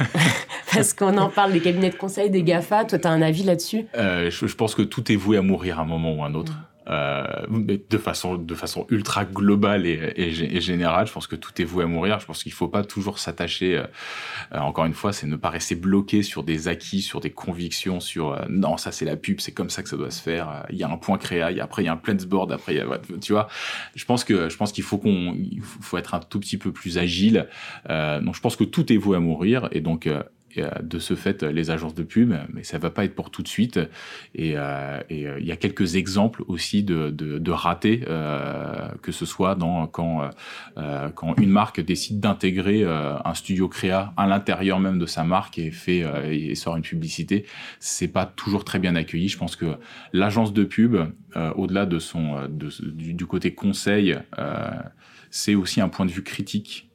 Parce 0.74 0.92
qu'on 0.92 1.16
en 1.18 1.28
parle 1.28 1.52
des 1.52 1.60
cabinets 1.60 1.90
de 1.90 1.96
conseil, 1.96 2.30
des 2.30 2.42
GAFA. 2.42 2.84
Toi, 2.84 2.98
tu 2.98 3.06
as 3.06 3.10
un 3.10 3.22
avis 3.22 3.44
là-dessus? 3.44 3.86
Euh, 3.96 4.30
je, 4.30 4.54
pense 4.54 4.74
que 4.74 4.82
tout 4.82 5.10
est 5.12 5.16
voué 5.16 5.36
à 5.36 5.42
mourir 5.42 5.78
à 5.78 5.82
un 5.82 5.86
moment 5.86 6.14
ou 6.14 6.22
à 6.22 6.26
un 6.26 6.34
autre. 6.34 6.52
Euh, 6.52 6.75
de 6.86 7.98
façon 7.98 8.36
de 8.36 8.54
façon 8.54 8.86
ultra 8.90 9.24
globale 9.24 9.86
et, 9.86 10.12
et, 10.16 10.60
générale. 10.60 11.06
Je 11.06 11.12
pense 11.12 11.26
que 11.26 11.36
tout 11.36 11.60
est 11.60 11.64
voué 11.64 11.84
à 11.84 11.86
mourir. 11.86 12.20
Je 12.20 12.26
pense 12.26 12.42
qu'il 12.42 12.52
faut 12.52 12.68
pas 12.68 12.84
toujours 12.84 13.18
s'attacher. 13.18 13.78
Euh, 13.78 14.58
encore 14.58 14.84
une 14.84 14.94
fois, 14.94 15.12
c'est 15.12 15.26
ne 15.26 15.36
pas 15.36 15.50
rester 15.50 15.74
bloqué 15.74 16.22
sur 16.22 16.44
des 16.44 16.68
acquis, 16.68 17.02
sur 17.02 17.20
des 17.20 17.30
convictions, 17.30 18.00
sur 18.00 18.32
euh, 18.32 18.44
non 18.48 18.76
ça 18.76 18.92
c'est 18.92 19.04
la 19.04 19.16
pub, 19.16 19.40
c'est 19.40 19.52
comme 19.52 19.70
ça 19.70 19.82
que 19.82 19.88
ça 19.88 19.96
doit 19.96 20.10
se 20.10 20.22
faire. 20.22 20.66
Il 20.70 20.76
y 20.76 20.84
a 20.84 20.88
un 20.88 20.96
point 20.96 21.18
créa, 21.18 21.50
il 21.50 21.56
y 21.56 21.60
a, 21.60 21.64
après 21.64 21.82
il 21.82 21.86
y 21.86 21.88
a 21.88 21.92
un 21.92 22.14
board, 22.26 22.52
après 22.52 22.74
il 22.74 22.78
y 22.78 22.80
a, 22.80 23.00
tu 23.20 23.32
vois. 23.32 23.48
Je 23.94 24.04
pense 24.04 24.24
que 24.24 24.48
je 24.48 24.56
pense 24.56 24.72
qu'il 24.72 24.84
faut 24.84 24.98
qu'on 24.98 25.36
faut 25.60 25.98
être 25.98 26.14
un 26.14 26.20
tout 26.20 26.40
petit 26.40 26.58
peu 26.58 26.72
plus 26.72 26.98
agile. 26.98 27.48
donc 27.88 28.34
je 28.34 28.40
pense 28.40 28.56
que 28.56 28.64
tout 28.64 28.92
est 28.92 28.96
voué 28.96 29.16
à 29.16 29.20
mourir 29.20 29.68
et 29.72 29.80
donc 29.80 30.08
de 30.82 30.98
ce 30.98 31.14
fait 31.14 31.42
les 31.42 31.70
agences 31.70 31.94
de 31.94 32.02
pub, 32.02 32.34
mais 32.52 32.62
ça 32.62 32.78
va 32.78 32.90
pas 32.90 33.04
être 33.04 33.14
pour 33.14 33.30
tout 33.30 33.42
de 33.42 33.48
suite. 33.48 33.80
Et, 34.34 34.54
euh, 34.56 35.00
euh, 35.10 35.36
il 35.40 35.46
y 35.46 35.52
a 35.52 35.56
quelques 35.56 35.96
exemples 35.96 36.42
aussi 36.48 36.82
de, 36.82 37.10
de, 37.10 37.50
ratés, 37.50 38.04
euh, 38.08 38.88
que 39.02 39.12
ce 39.12 39.26
soit 39.26 39.56
quand 39.92 40.30
euh, 40.76 41.08
quand 41.10 41.34
une 41.40 41.50
marque 41.50 41.80
décide 41.80 42.20
d'intégrer 42.20 42.82
euh, 42.82 43.16
un 43.24 43.34
studio 43.34 43.68
créa 43.68 44.12
à 44.16 44.26
l'intérieur 44.26 44.80
même 44.80 44.98
de 44.98 45.06
sa 45.06 45.24
marque 45.24 45.58
et 45.58 45.70
fait 45.70 46.04
et 46.30 46.54
sort 46.54 46.76
une 46.76 46.82
publicité, 46.82 47.46
c'est 47.80 48.08
pas 48.08 48.26
toujours 48.26 48.64
très 48.64 48.78
bien 48.78 48.96
accueilli. 48.96 49.28
Je 49.28 49.38
pense 49.38 49.56
que 49.56 49.76
l'agence 50.12 50.52
de 50.52 50.64
pub, 50.64 50.96
au-delà 51.56 51.86
de 51.86 51.98
du, 52.90 53.26
côté 53.26 53.54
conseil, 53.54 54.16
c'est 55.30 55.54
aussi 55.54 55.80
un 55.80 55.88
point 55.88 56.06
de 56.06 56.10
vue 56.10 56.22
critique 56.22 56.85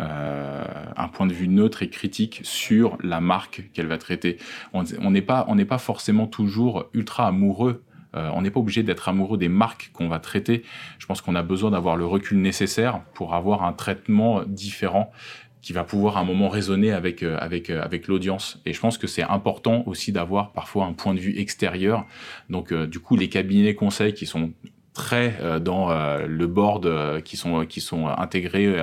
euh, 0.00 0.64
un 0.96 1.08
point 1.08 1.26
de 1.26 1.32
vue 1.32 1.48
neutre 1.48 1.82
et 1.82 1.90
critique 1.90 2.40
sur 2.42 2.96
la 3.02 3.20
marque 3.20 3.70
qu'elle 3.74 3.86
va 3.86 3.98
traiter. 3.98 4.38
On 4.72 5.10
n'est 5.10 5.22
pas, 5.22 5.44
on 5.48 5.56
pas 5.64 5.78
forcément 5.78 6.26
toujours 6.26 6.86
ultra 6.94 7.26
amoureux. 7.26 7.82
Euh, 8.16 8.30
on 8.34 8.42
n'est 8.42 8.50
pas 8.50 8.60
obligé 8.60 8.82
d'être 8.82 9.08
amoureux 9.08 9.36
des 9.36 9.48
marques 9.48 9.90
qu'on 9.92 10.08
va 10.08 10.18
traiter. 10.18 10.62
Je 10.98 11.06
pense 11.06 11.20
qu'on 11.20 11.34
a 11.34 11.42
besoin 11.42 11.70
d'avoir 11.70 11.96
le 11.96 12.06
recul 12.06 12.40
nécessaire 12.40 13.00
pour 13.14 13.34
avoir 13.34 13.64
un 13.64 13.72
traitement 13.72 14.42
différent 14.46 15.12
qui 15.60 15.74
va 15.74 15.84
pouvoir 15.84 16.16
à 16.16 16.20
un 16.20 16.24
moment 16.24 16.48
résonner 16.48 16.92
avec 16.92 17.22
euh, 17.22 17.36
avec 17.38 17.68
avec 17.68 18.08
l'audience 18.08 18.62
et 18.64 18.72
je 18.72 18.80
pense 18.80 18.96
que 18.96 19.06
c'est 19.06 19.22
important 19.22 19.82
aussi 19.84 20.10
d'avoir 20.10 20.52
parfois 20.52 20.86
un 20.86 20.94
point 20.94 21.12
de 21.12 21.20
vue 21.20 21.38
extérieur 21.38 22.06
donc 22.48 22.72
du 22.72 22.98
coup 22.98 23.14
les 23.14 23.28
cabinets 23.28 23.74
conseils 23.74 24.14
qui 24.14 24.24
sont 24.24 24.52
très 25.00 25.38
euh, 25.40 25.58
dans 25.58 25.90
euh, 25.90 26.26
le 26.26 26.46
board 26.46 26.84
euh, 26.84 27.20
qui 27.22 27.38
sont 27.38 27.64
qui 27.64 27.80
sont 27.80 28.06
intégrés 28.06 28.76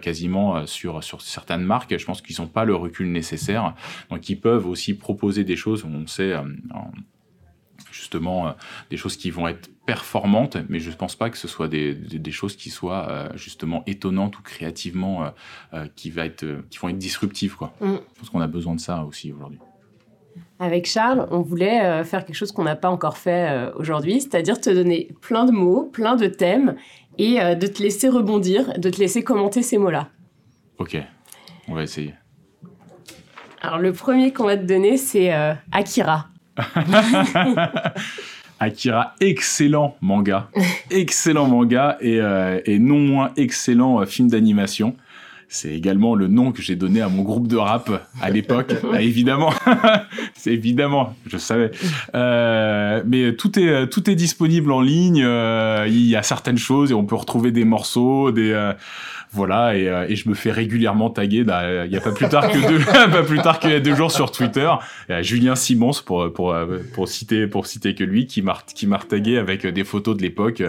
quasiment 0.00 0.66
sur 0.66 1.02
sur 1.02 1.20
certaines 1.20 1.64
marques. 1.64 1.96
Je 1.98 2.04
pense 2.04 2.22
qu'ils 2.22 2.40
n'ont 2.40 2.46
pas 2.46 2.64
le 2.64 2.74
recul 2.74 3.10
nécessaire, 3.10 3.74
donc 4.10 4.28
ils 4.28 4.40
peuvent 4.40 4.66
aussi 4.66 4.94
proposer 4.94 5.42
des 5.42 5.56
choses. 5.56 5.84
On 5.84 6.06
sait 6.06 6.34
justement 7.90 8.54
des 8.90 8.96
choses 8.96 9.16
qui 9.16 9.30
vont 9.30 9.48
être 9.48 9.70
performantes, 9.86 10.56
mais 10.68 10.78
je 10.78 10.90
ne 10.90 10.94
pense 10.94 11.16
pas 11.16 11.30
que 11.30 11.38
ce 11.38 11.48
soit 11.48 11.68
des, 11.68 11.94
des, 11.94 12.32
choses 12.32 12.56
qui 12.56 12.70
soient 12.70 13.30
justement 13.34 13.82
étonnantes 13.86 14.38
ou 14.38 14.42
créativement 14.42 15.32
qui 15.96 16.10
va 16.10 16.26
être 16.26 16.44
qui 16.70 16.78
vont 16.78 16.88
être 16.88 16.98
disruptives 16.98 17.56
quoi. 17.56 17.74
Mm. 17.80 17.96
Je 18.14 18.20
pense 18.20 18.30
qu'on 18.30 18.40
a 18.40 18.46
besoin 18.46 18.74
de 18.74 18.80
ça 18.80 19.04
aussi 19.04 19.32
aujourd'hui. 19.32 19.58
Avec 20.60 20.86
Charles, 20.86 21.28
on 21.30 21.40
voulait 21.40 21.84
euh, 21.84 22.02
faire 22.02 22.24
quelque 22.24 22.34
chose 22.34 22.50
qu'on 22.50 22.64
n'a 22.64 22.74
pas 22.74 22.90
encore 22.90 23.16
fait 23.16 23.48
euh, 23.48 23.70
aujourd'hui, 23.76 24.20
c'est-à-dire 24.20 24.60
te 24.60 24.70
donner 24.70 25.08
plein 25.20 25.44
de 25.44 25.52
mots, 25.52 25.88
plein 25.92 26.16
de 26.16 26.26
thèmes, 26.26 26.74
et 27.16 27.40
euh, 27.40 27.54
de 27.54 27.68
te 27.68 27.80
laisser 27.80 28.08
rebondir, 28.08 28.76
de 28.76 28.90
te 28.90 28.98
laisser 28.98 29.22
commenter 29.22 29.62
ces 29.62 29.78
mots-là. 29.78 30.08
Ok, 30.78 30.96
on 31.68 31.74
va 31.74 31.84
essayer. 31.84 32.14
Alors 33.60 33.78
le 33.78 33.92
premier 33.92 34.32
qu'on 34.32 34.46
va 34.46 34.56
te 34.56 34.64
donner, 34.64 34.96
c'est 34.96 35.32
Akira. 35.72 36.28
Akira, 38.60 39.14
excellent 39.20 39.96
manga. 40.00 40.48
excellent 40.90 41.46
manga 41.46 41.98
et, 42.00 42.20
et 42.64 42.78
non 42.78 42.98
moins 42.98 43.32
excellent 43.36 44.06
film 44.06 44.28
d'animation. 44.28 44.94
C'est 45.50 45.72
également 45.72 46.14
le 46.14 46.28
nom 46.28 46.52
que 46.52 46.60
j'ai 46.60 46.76
donné 46.76 47.00
à 47.00 47.08
mon 47.08 47.22
groupe 47.22 47.48
de 47.48 47.56
rap 47.56 47.90
à 48.20 48.30
l'époque. 48.30 48.74
Ah, 48.90 49.02
évidemment, 49.02 49.52
c'est 50.34 50.52
évidemment, 50.52 51.14
je 51.26 51.36
savais. 51.36 51.70
Euh, 52.14 53.02
mais 53.06 53.34
tout 53.34 53.58
est 53.58 53.88
tout 53.88 54.08
est 54.08 54.14
disponible 54.14 54.72
en 54.72 54.80
ligne. 54.80 55.22
Euh, 55.22 55.86
il 55.88 56.06
y 56.06 56.16
a 56.16 56.22
certaines 56.22 56.58
choses 56.58 56.90
et 56.90 56.94
on 56.94 57.04
peut 57.04 57.14
retrouver 57.14 57.50
des 57.50 57.64
morceaux, 57.64 58.30
des 58.30 58.50
euh, 58.50 58.72
voilà, 59.32 59.76
et, 59.76 59.88
euh, 59.88 60.06
et, 60.08 60.16
je 60.16 60.28
me 60.28 60.34
fais 60.34 60.50
régulièrement 60.50 61.10
taguer. 61.10 61.44
Bah, 61.44 61.84
il 61.84 61.92
y 61.92 61.96
a 61.96 62.00
pas 62.00 62.12
plus 62.12 62.28
tard 62.28 62.50
que 62.50 62.58
deux, 62.66 62.84
pas 63.10 63.22
plus 63.22 63.38
tard 63.38 63.60
deux 63.60 63.94
jours 63.94 64.10
sur 64.10 64.30
Twitter. 64.30 64.70
Julien 65.20 65.54
Simons 65.54 65.92
pour 66.04 66.32
pour 66.32 66.54
pour 66.94 67.08
citer 67.08 67.46
pour 67.46 67.66
citer 67.66 67.94
que 67.94 68.04
lui 68.04 68.26
qui 68.26 68.42
m'a 68.42 68.58
qui 68.74 68.86
m'a 68.86 68.98
tagué 68.98 69.38
avec 69.38 69.66
des 69.66 69.84
photos 69.84 70.16
de 70.16 70.22
l'époque 70.22 70.62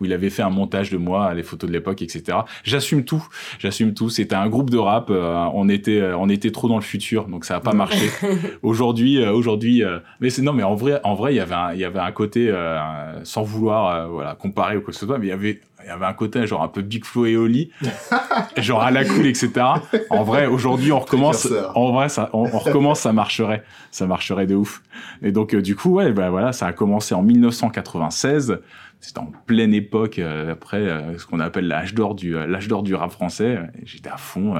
où 0.00 0.04
il 0.04 0.12
avait 0.12 0.30
fait 0.30 0.42
un 0.42 0.50
montage 0.50 0.90
de 0.90 0.96
moi, 0.96 1.34
les 1.34 1.42
photos 1.42 1.68
de 1.68 1.74
l'époque, 1.74 2.02
etc. 2.02 2.38
J'assume 2.62 3.04
tout, 3.04 3.26
j'assume 3.58 3.94
tout. 3.94 4.10
C'était 4.10 4.34
un 4.34 4.48
groupe 4.48 4.70
de 4.70 4.78
rap. 4.78 5.08
Euh, 5.10 5.46
on 5.54 5.68
était 5.68 6.02
on 6.16 6.28
était 6.28 6.50
trop 6.50 6.68
dans 6.68 6.76
le 6.76 6.82
futur, 6.82 7.26
donc 7.26 7.44
ça 7.44 7.56
a 7.56 7.60
pas 7.60 7.72
marché. 7.72 8.10
aujourd'hui 8.62 9.22
euh, 9.22 9.32
aujourd'hui, 9.32 9.82
mais 10.20 10.30
c'est 10.30 10.42
non 10.42 10.52
mais 10.52 10.62
en 10.62 10.74
vrai 10.74 11.00
en 11.04 11.14
vrai 11.14 11.34
il 11.34 11.36
y 11.36 11.40
avait 11.40 11.54
un, 11.54 11.72
il 11.72 11.80
y 11.80 11.84
avait 11.84 12.00
un 12.00 12.12
côté 12.12 12.52
sans 13.24 13.42
vouloir 13.42 14.08
voilà 14.08 14.34
comparer 14.34 14.76
ou 14.76 14.80
quoi 14.80 14.92
que 14.92 14.98
ce 14.98 15.06
soit, 15.06 15.18
mais 15.18 15.26
il 15.26 15.30
y 15.30 15.32
avait 15.32 15.60
il 15.84 15.88
y 15.88 15.90
avait 15.90 16.06
un 16.06 16.14
côté 16.14 16.46
genre 16.46 16.62
un 16.62 16.68
peu 16.68 16.82
Big 16.82 17.04
Flo 17.04 17.26
et 17.26 17.36
Oli, 17.36 17.70
genre 18.56 18.82
à 18.82 18.90
la 18.90 19.04
cool, 19.04 19.26
etc. 19.26 19.50
En 20.10 20.22
vrai, 20.22 20.46
aujourd'hui, 20.46 20.92
on 20.92 20.98
recommence. 20.98 21.48
En 21.74 21.92
vrai, 21.92 22.08
ça, 22.08 22.30
on, 22.32 22.44
recommence, 22.44 23.00
ça 23.00 23.12
marcherait, 23.12 23.62
ça 23.90 24.06
marcherait 24.06 24.46
de 24.46 24.54
ouf. 24.54 24.82
Et 25.22 25.30
donc, 25.30 25.54
euh, 25.54 25.60
du 25.60 25.76
coup, 25.76 25.90
ouais, 25.90 26.12
bah 26.12 26.30
voilà, 26.30 26.52
ça 26.52 26.66
a 26.66 26.72
commencé 26.72 27.14
en 27.14 27.22
1996. 27.22 28.60
C'était 29.00 29.18
en 29.18 29.30
pleine 29.46 29.74
époque 29.74 30.18
euh, 30.18 30.52
après 30.52 30.78
euh, 30.78 31.18
ce 31.18 31.26
qu'on 31.26 31.40
appelle 31.40 31.68
l'âge 31.68 31.92
d'or 31.92 32.14
du 32.14 32.32
l'âge 32.32 32.68
d'or 32.68 32.82
du 32.82 32.94
rap 32.94 33.10
français. 33.10 33.58
J'étais 33.84 34.08
à 34.08 34.16
fond 34.16 34.54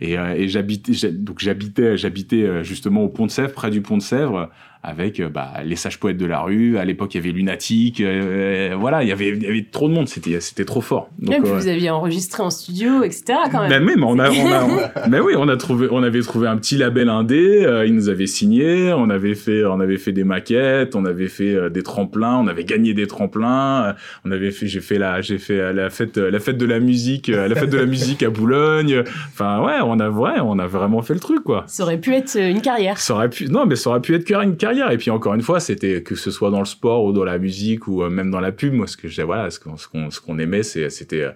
et, 0.00 0.14
et 0.14 0.48
j'habitais 0.48 1.10
donc 1.10 1.38
j'habitais 1.40 1.96
j'habitais 1.96 2.64
justement 2.64 3.02
au 3.04 3.08
Pont 3.08 3.26
de 3.26 3.30
Sèvres, 3.30 3.52
près 3.52 3.70
du 3.70 3.80
Pont 3.80 3.96
de 3.96 4.02
Sèvres 4.02 4.50
avec 4.84 5.18
euh, 5.18 5.30
bah, 5.30 5.50
les 5.64 5.76
sages 5.76 5.98
poètes 5.98 6.18
de 6.18 6.26
la 6.26 6.40
rue. 6.40 6.76
À 6.76 6.84
l'époque, 6.84 7.14
il 7.14 7.16
y 7.18 7.20
avait 7.20 7.32
Lunatique. 7.32 8.00
Euh, 8.00 8.76
voilà, 8.78 9.02
il 9.02 9.08
y 9.08 9.12
avait, 9.12 9.30
il 9.30 9.42
y 9.42 9.46
avait 9.46 9.66
trop 9.70 9.88
de 9.88 9.94
monde. 9.94 10.08
C'était, 10.08 10.40
c'était 10.40 10.66
trop 10.66 10.82
fort. 10.82 11.08
Donc, 11.18 11.42
puis 11.42 11.50
vous 11.50 11.68
aviez 11.68 11.88
enregistré 11.90 12.42
en 12.42 12.50
studio, 12.50 13.02
etc. 13.02 13.38
Quand 13.50 13.62
même. 13.62 13.70
Ben, 13.70 13.82
même, 13.82 14.04
on 14.04 14.18
a, 14.18 14.30
on 14.30 14.52
a, 14.52 15.08
mais 15.08 15.20
oui, 15.24 15.32
on 15.36 15.48
a 15.48 15.56
trouvé, 15.56 15.88
on 15.90 16.02
avait 16.02 16.20
trouvé 16.20 16.48
un 16.48 16.58
petit 16.58 16.76
label 16.76 17.08
indé. 17.08 17.64
Euh, 17.64 17.86
ils 17.86 17.94
nous 17.94 18.10
avaient 18.10 18.26
signé. 18.26 18.92
On 18.92 19.08
avait 19.08 19.34
fait, 19.34 19.64
on 19.64 19.80
avait 19.80 19.96
fait 19.96 20.12
des 20.12 20.24
maquettes. 20.24 20.94
On 20.94 21.06
avait 21.06 21.28
fait 21.28 21.70
des 21.70 21.82
tremplins. 21.82 22.36
On 22.36 22.46
avait 22.46 22.64
gagné 22.64 22.92
des 22.92 23.06
tremplins. 23.06 23.94
on 24.26 24.30
avait 24.30 24.50
fait, 24.50 24.66
j'ai 24.66 24.80
fait 24.80 24.98
la, 24.98 25.22
j'ai 25.22 25.38
fait 25.38 25.72
la 25.72 25.88
fête, 25.88 26.18
la 26.18 26.40
fête 26.40 26.58
de 26.58 26.66
la 26.66 26.78
musique, 26.78 27.28
la 27.28 27.54
fête 27.54 27.70
de 27.70 27.78
la 27.78 27.86
musique 27.86 28.22
à 28.22 28.28
Boulogne. 28.28 29.02
Enfin, 29.32 29.62
ouais, 29.62 29.80
on 29.86 30.00
a, 30.00 30.10
ouais, 30.10 30.40
on 30.40 30.58
a 30.58 30.66
vraiment 30.66 31.02
fait 31.02 31.14
le 31.14 31.20
truc, 31.20 31.42
quoi. 31.44 31.64
Ça 31.66 31.82
aurait 31.82 32.00
pu 32.00 32.14
être 32.14 32.36
une 32.38 32.60
carrière. 32.60 32.98
Ça 32.98 33.14
aurait 33.14 33.30
pu, 33.30 33.46
non, 33.46 33.66
mais 33.66 33.76
ça 33.76 33.90
aurait 33.90 34.00
pu 34.00 34.14
être 34.14 34.30
une 34.42 34.56
carrière 34.56 34.90
et 34.90 34.98
puis 34.98 35.10
encore 35.10 35.34
une 35.34 35.42
fois, 35.42 35.60
c'était 35.60 36.02
que 36.02 36.14
ce 36.14 36.30
soit 36.30 36.50
dans 36.50 36.58
le 36.58 36.64
sport 36.64 37.04
ou 37.04 37.12
dans 37.12 37.24
la 37.24 37.38
musique 37.38 37.86
ou 37.88 38.02
euh, 38.02 38.10
même 38.10 38.30
dans 38.30 38.40
la 38.40 38.52
pub, 38.52 38.72
moi 38.72 38.86
ce 38.86 38.96
que 38.96 39.08
j'ai 39.08 39.22
voilà, 39.22 39.50
ce 39.50 39.58
qu'on 39.58 39.76
ce 39.76 40.20
qu'on 40.20 40.38
aimait, 40.38 40.62
c'était 40.62 41.22
euh, 41.22 41.30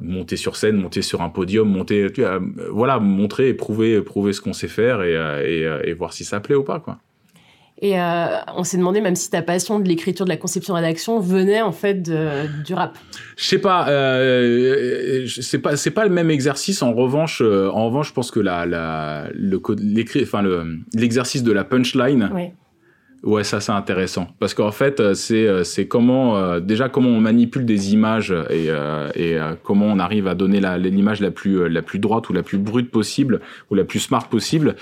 monter 0.00 0.36
sur 0.36 0.56
scène, 0.56 0.76
monter 0.76 1.02
sur 1.02 1.22
un 1.22 1.28
podium, 1.28 1.68
monter 1.68 2.08
euh, 2.18 2.40
voilà, 2.70 2.98
montrer 2.98 3.48
et 3.48 3.54
prouver 3.54 4.00
prouver 4.02 4.32
ce 4.32 4.40
qu'on 4.40 4.52
sait 4.52 4.68
faire 4.68 5.02
et, 5.02 5.14
et, 5.44 5.88
et 5.90 5.92
voir 5.94 6.12
si 6.12 6.24
ça 6.24 6.40
plaît 6.40 6.54
ou 6.54 6.64
pas 6.64 6.80
quoi. 6.80 6.98
Et 7.80 8.00
euh, 8.00 8.26
on 8.56 8.64
s'est 8.64 8.76
demandé 8.76 9.00
même 9.00 9.14
si 9.14 9.30
ta 9.30 9.40
passion 9.40 9.78
de 9.78 9.86
l'écriture, 9.86 10.24
de 10.24 10.30
la 10.30 10.36
conception, 10.36 10.74
rédaction 10.74 11.20
venait 11.20 11.62
en 11.62 11.70
fait 11.70 12.02
du 12.02 12.74
rap. 12.74 12.98
Je 13.36 13.44
sais 13.44 13.58
pas, 13.58 13.88
euh, 13.88 15.26
c'est 15.28 15.60
pas 15.60 15.76
c'est 15.76 15.92
pas 15.92 16.04
le 16.04 16.10
même 16.10 16.30
exercice. 16.30 16.82
En 16.82 16.92
revanche, 16.92 17.40
euh, 17.40 17.70
en 17.70 17.86
revanche, 17.86 18.08
je 18.08 18.14
pense 18.14 18.32
que 18.32 18.40
la, 18.40 18.66
la 18.66 19.28
le 19.32 19.60
l'écrit, 19.78 20.22
enfin 20.24 20.42
le 20.42 20.78
l'exercice 20.94 21.44
de 21.44 21.52
la 21.52 21.64
punchline. 21.64 22.30
Ouais 22.34 22.52
Ouais, 23.24 23.42
ça 23.42 23.60
c'est 23.60 23.72
intéressant. 23.72 24.28
Parce 24.38 24.54
qu'en 24.54 24.70
fait 24.70 25.00
euh, 25.00 25.14
c'est 25.14 25.46
euh, 25.46 25.64
c'est 25.64 25.88
comment 25.88 26.36
euh, 26.36 26.60
déjà 26.60 26.88
comment 26.88 27.10
on 27.10 27.20
manipule 27.20 27.64
des 27.64 27.92
images 27.92 28.32
et, 28.48 28.68
et 29.16 29.38
comment 29.64 29.86
on 29.86 29.98
arrive 29.98 30.28
à 30.28 30.34
donner 30.34 30.60
l'image 30.78 31.20
la, 31.20 31.30
plus 31.30 31.68
la 31.68 31.82
plus 31.82 31.98
droite 31.98 32.28
ou 32.28 32.32
la 32.32 32.42
plus 32.42 32.58
brute 32.58 32.90
possible 32.90 33.40
ou 33.70 33.74
la 33.74 33.84
plus 33.84 33.98
smart 33.98 34.28
possible. 34.28 34.76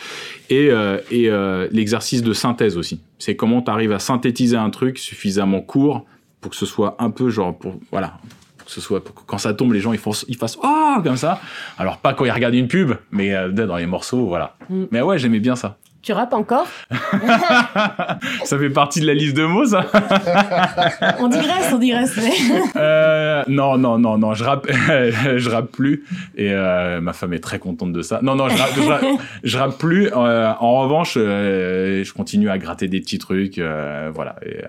Et 0.51 0.70
et 1.11 1.31
l'exercice 1.70 2.22
de 2.22 2.33
synthèse 2.33 2.77
aussi. 2.77 3.01
C'est 3.18 3.37
comment 3.37 3.62
tu 3.62 3.70
arrives 3.70 3.92
à 3.92 3.99
synthétiser 3.99 4.57
un 4.57 4.70
truc 4.70 4.99
suffisamment 4.99 5.61
court 5.61 6.05
pour 6.40 6.51
que 6.51 6.57
ce 6.57 6.66
soit 6.66 6.96
un 6.99 7.11
peu 7.11 7.31
genre 7.31 7.57
pour 7.57 7.77
voilà 7.90 8.18
que 8.64 8.72
ce 8.72 8.81
soit 8.81 9.03
quand 9.27 9.38
ça 9.38 9.55
tombe 9.55 9.72
les 9.72 9.81
gens 9.81 9.92
ils 9.92 9.99
font 9.99 10.12
ils 10.29 10.37
fassent 10.37 10.59
oh 10.62 10.96
comme 11.03 11.16
ça. 11.16 11.40
Alors 11.79 11.99
pas 11.99 12.12
quand 12.14 12.25
ils 12.25 12.31
regardent 12.31 12.55
une 12.55 12.68
pub 12.68 12.92
mais 13.11 13.33
dans 13.51 13.77
les 13.77 13.87
morceaux 13.87 14.27
voilà. 14.27 14.57
Mm. 14.68 14.85
mais 14.90 15.01
ouais 15.01 15.18
j'aimais 15.18 15.40
bien 15.40 15.57
ça 15.57 15.79
tu 16.07 16.12
rappes 16.12 16.35
encore 16.35 16.69
Ça 18.45 18.57
fait 18.57 18.71
partie 18.71 19.01
de 19.01 19.09
la 19.09 19.14
liste 19.14 19.37
de 19.37 19.45
mots, 19.45 19.66
ça 19.66 19.85
On 21.19 21.27
digresse, 21.27 21.73
on 21.73 21.79
digresse. 21.79 22.16
euh, 22.77 23.42
non, 23.49 23.77
non, 23.77 23.99
non, 23.99 24.16
non, 24.16 24.33
je 24.33 24.45
rappe, 24.45 24.71
je 24.71 25.51
rappe 25.51 25.73
plus. 25.73 26.05
Et 26.37 26.53
euh, 26.53 27.01
ma 27.01 27.12
femme 27.12 27.33
est 27.33 27.40
très 27.40 27.59
contente 27.59 27.92
de 27.92 28.03
ça. 28.03 28.21
Non, 28.23 28.37
non, 28.37 28.49
je 28.49 28.57
rappe, 28.57 29.19
je 29.42 29.59
rappe, 29.59 29.79
plus. 29.79 30.07
Euh, 30.07 30.53
en 30.61 30.83
revanche, 30.83 31.14
je 31.14 32.12
continue 32.12 32.51
à 32.51 32.59
gratter 32.59 32.87
des 32.87 33.01
petits 33.01 33.19
trucs. 33.19 33.59
voilà. 33.59 34.37
Et, 34.42 34.62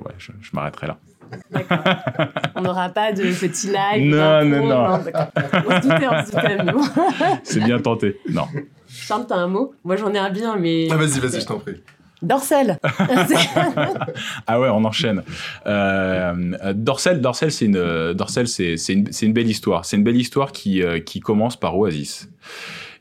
ouais, 0.00 0.12
je, 0.18 0.32
je 0.42 0.50
m'arrêterai 0.52 0.88
là. 0.88 0.98
On 2.54 2.62
n'aura 2.62 2.88
pas 2.88 3.12
de 3.12 3.22
petit 3.22 3.68
live. 3.68 4.14
Non, 4.14 4.44
non, 4.44 4.66
non. 4.66 4.86
On 4.86 5.00
se 5.00 5.88
doutait, 5.88 6.06
on 6.10 6.24
se 6.24 6.30
doutait, 6.30 7.40
C'est 7.44 7.60
bien 7.60 7.78
tenté. 7.78 8.18
Non. 8.28 8.46
Charles, 8.88 9.26
t'as 9.28 9.36
un 9.36 9.48
mot? 9.48 9.74
Moi, 9.84 9.96
j'en 9.96 10.12
ai 10.12 10.18
un 10.18 10.30
bien, 10.30 10.56
mais. 10.56 10.88
Ah, 10.90 10.96
vas-y, 10.96 11.20
vas-y, 11.20 11.40
je 11.40 11.46
t'en 11.46 11.58
prie. 11.58 11.80
Dorsel. 12.22 12.78
ah 14.46 14.60
ouais, 14.60 14.68
on 14.68 14.84
enchaîne. 14.84 15.22
Euh, 15.66 16.72
Dorsel, 16.74 17.20
Dorsel, 17.20 17.50
c'est 17.50 17.64
une, 17.64 18.12
Dorsel, 18.12 18.46
c'est, 18.46 18.74
une, 18.88 19.08
une, 19.22 19.32
belle 19.32 19.48
histoire. 19.48 19.84
C'est 19.84 19.96
une 19.96 20.04
belle 20.04 20.18
histoire 20.18 20.52
qui, 20.52 20.82
euh, 20.82 21.00
qui 21.00 21.20
commence 21.20 21.58
par 21.58 21.78
Oasis. 21.78 22.28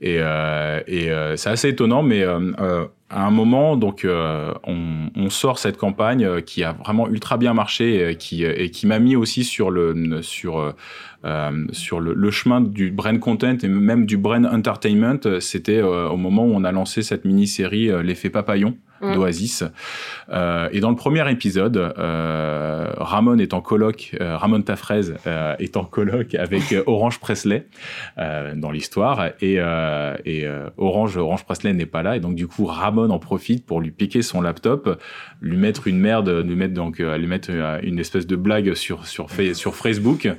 Et, 0.01 0.17
euh, 0.19 0.81
et 0.87 1.11
euh, 1.11 1.35
c'est 1.35 1.49
assez 1.49 1.69
étonnant, 1.69 2.03
mais 2.03 2.23
euh, 2.23 2.85
à 3.09 3.25
un 3.25 3.31
moment, 3.31 3.75
donc, 3.75 4.05
on, 4.07 5.09
on, 5.15 5.29
sort 5.29 5.59
cette 5.59 5.77
campagne 5.77 6.41
qui 6.43 6.63
a 6.63 6.73
vraiment 6.73 7.09
ultra 7.09 7.37
bien 7.37 7.53
marché 7.53 8.11
et 8.11 8.15
qui, 8.15 8.45
et 8.45 8.69
qui 8.71 8.87
m'a 8.87 8.99
mis 8.99 9.15
aussi 9.15 9.43
sur 9.43 9.71
le, 9.71 10.21
sur, 10.21 10.73
euh, 11.25 11.67
sur 11.71 11.99
le, 11.99 12.13
le, 12.13 12.31
chemin 12.31 12.61
du 12.61 12.91
brain 12.91 13.17
content 13.17 13.57
et 13.61 13.67
même 13.67 14.05
du 14.05 14.17
brain 14.17 14.45
entertainment. 14.45 15.39
C'était 15.39 15.81
au 15.81 16.17
moment 16.17 16.45
où 16.45 16.53
on 16.53 16.63
a 16.63 16.71
lancé 16.71 17.01
cette 17.01 17.25
mini-série 17.25 17.89
L'effet 18.03 18.29
papillon 18.29 18.77
mm. 19.01 19.13
d'Oasis. 19.13 19.63
Euh, 20.31 20.69
et 20.71 20.79
dans 20.79 20.89
le 20.89 20.95
premier 20.95 21.29
épisode, 21.31 21.77
euh, 21.77 22.91
Ramon 22.97 23.37
est 23.37 23.53
en 23.53 23.61
colloque, 23.61 24.15
euh, 24.19 24.37
Ramon 24.37 24.61
Tafraise 24.61 25.15
euh, 25.27 25.55
est 25.59 25.77
en 25.77 25.83
colloque 25.83 26.35
avec 26.35 26.75
Orange 26.85 27.19
Presley 27.19 27.67
dans 28.17 28.71
l'histoire. 28.71 29.29
Et, 29.41 29.55
et 30.25 30.47
Orange, 30.77 31.17
Orange 31.17 31.45
Presley 31.45 31.73
n'est 31.73 31.85
pas 31.85 32.03
là. 32.03 32.15
Et 32.15 32.19
donc, 32.19 32.35
du 32.35 32.47
coup, 32.47 32.65
Ramon 32.65 33.09
en 33.09 33.19
profite 33.19 33.65
pour 33.65 33.81
lui 33.81 33.91
piquer 33.91 34.21
son 34.21 34.41
laptop, 34.41 35.01
lui 35.41 35.57
mettre 35.57 35.87
une 35.87 35.99
merde, 35.99 36.29
lui 36.29 36.55
mettre, 36.55 36.73
donc, 36.73 36.99
lui 36.99 37.27
mettre 37.27 37.49
une 37.83 37.99
espèce 37.99 38.27
de 38.27 38.35
blague 38.35 38.73
sur, 38.73 39.05
sur, 39.05 39.27
sur 39.53 39.75
Facebook. 39.75 40.29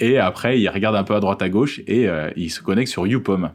Et 0.00 0.18
après, 0.18 0.60
il 0.60 0.68
regarde 0.68 0.96
un 0.96 1.04
peu 1.04 1.14
à 1.14 1.20
droite 1.20 1.42
à 1.42 1.48
gauche 1.48 1.80
et 1.86 2.08
il 2.36 2.50
se 2.50 2.60
connecte 2.62 2.90
sur 2.90 3.06
YouPom 3.06 3.50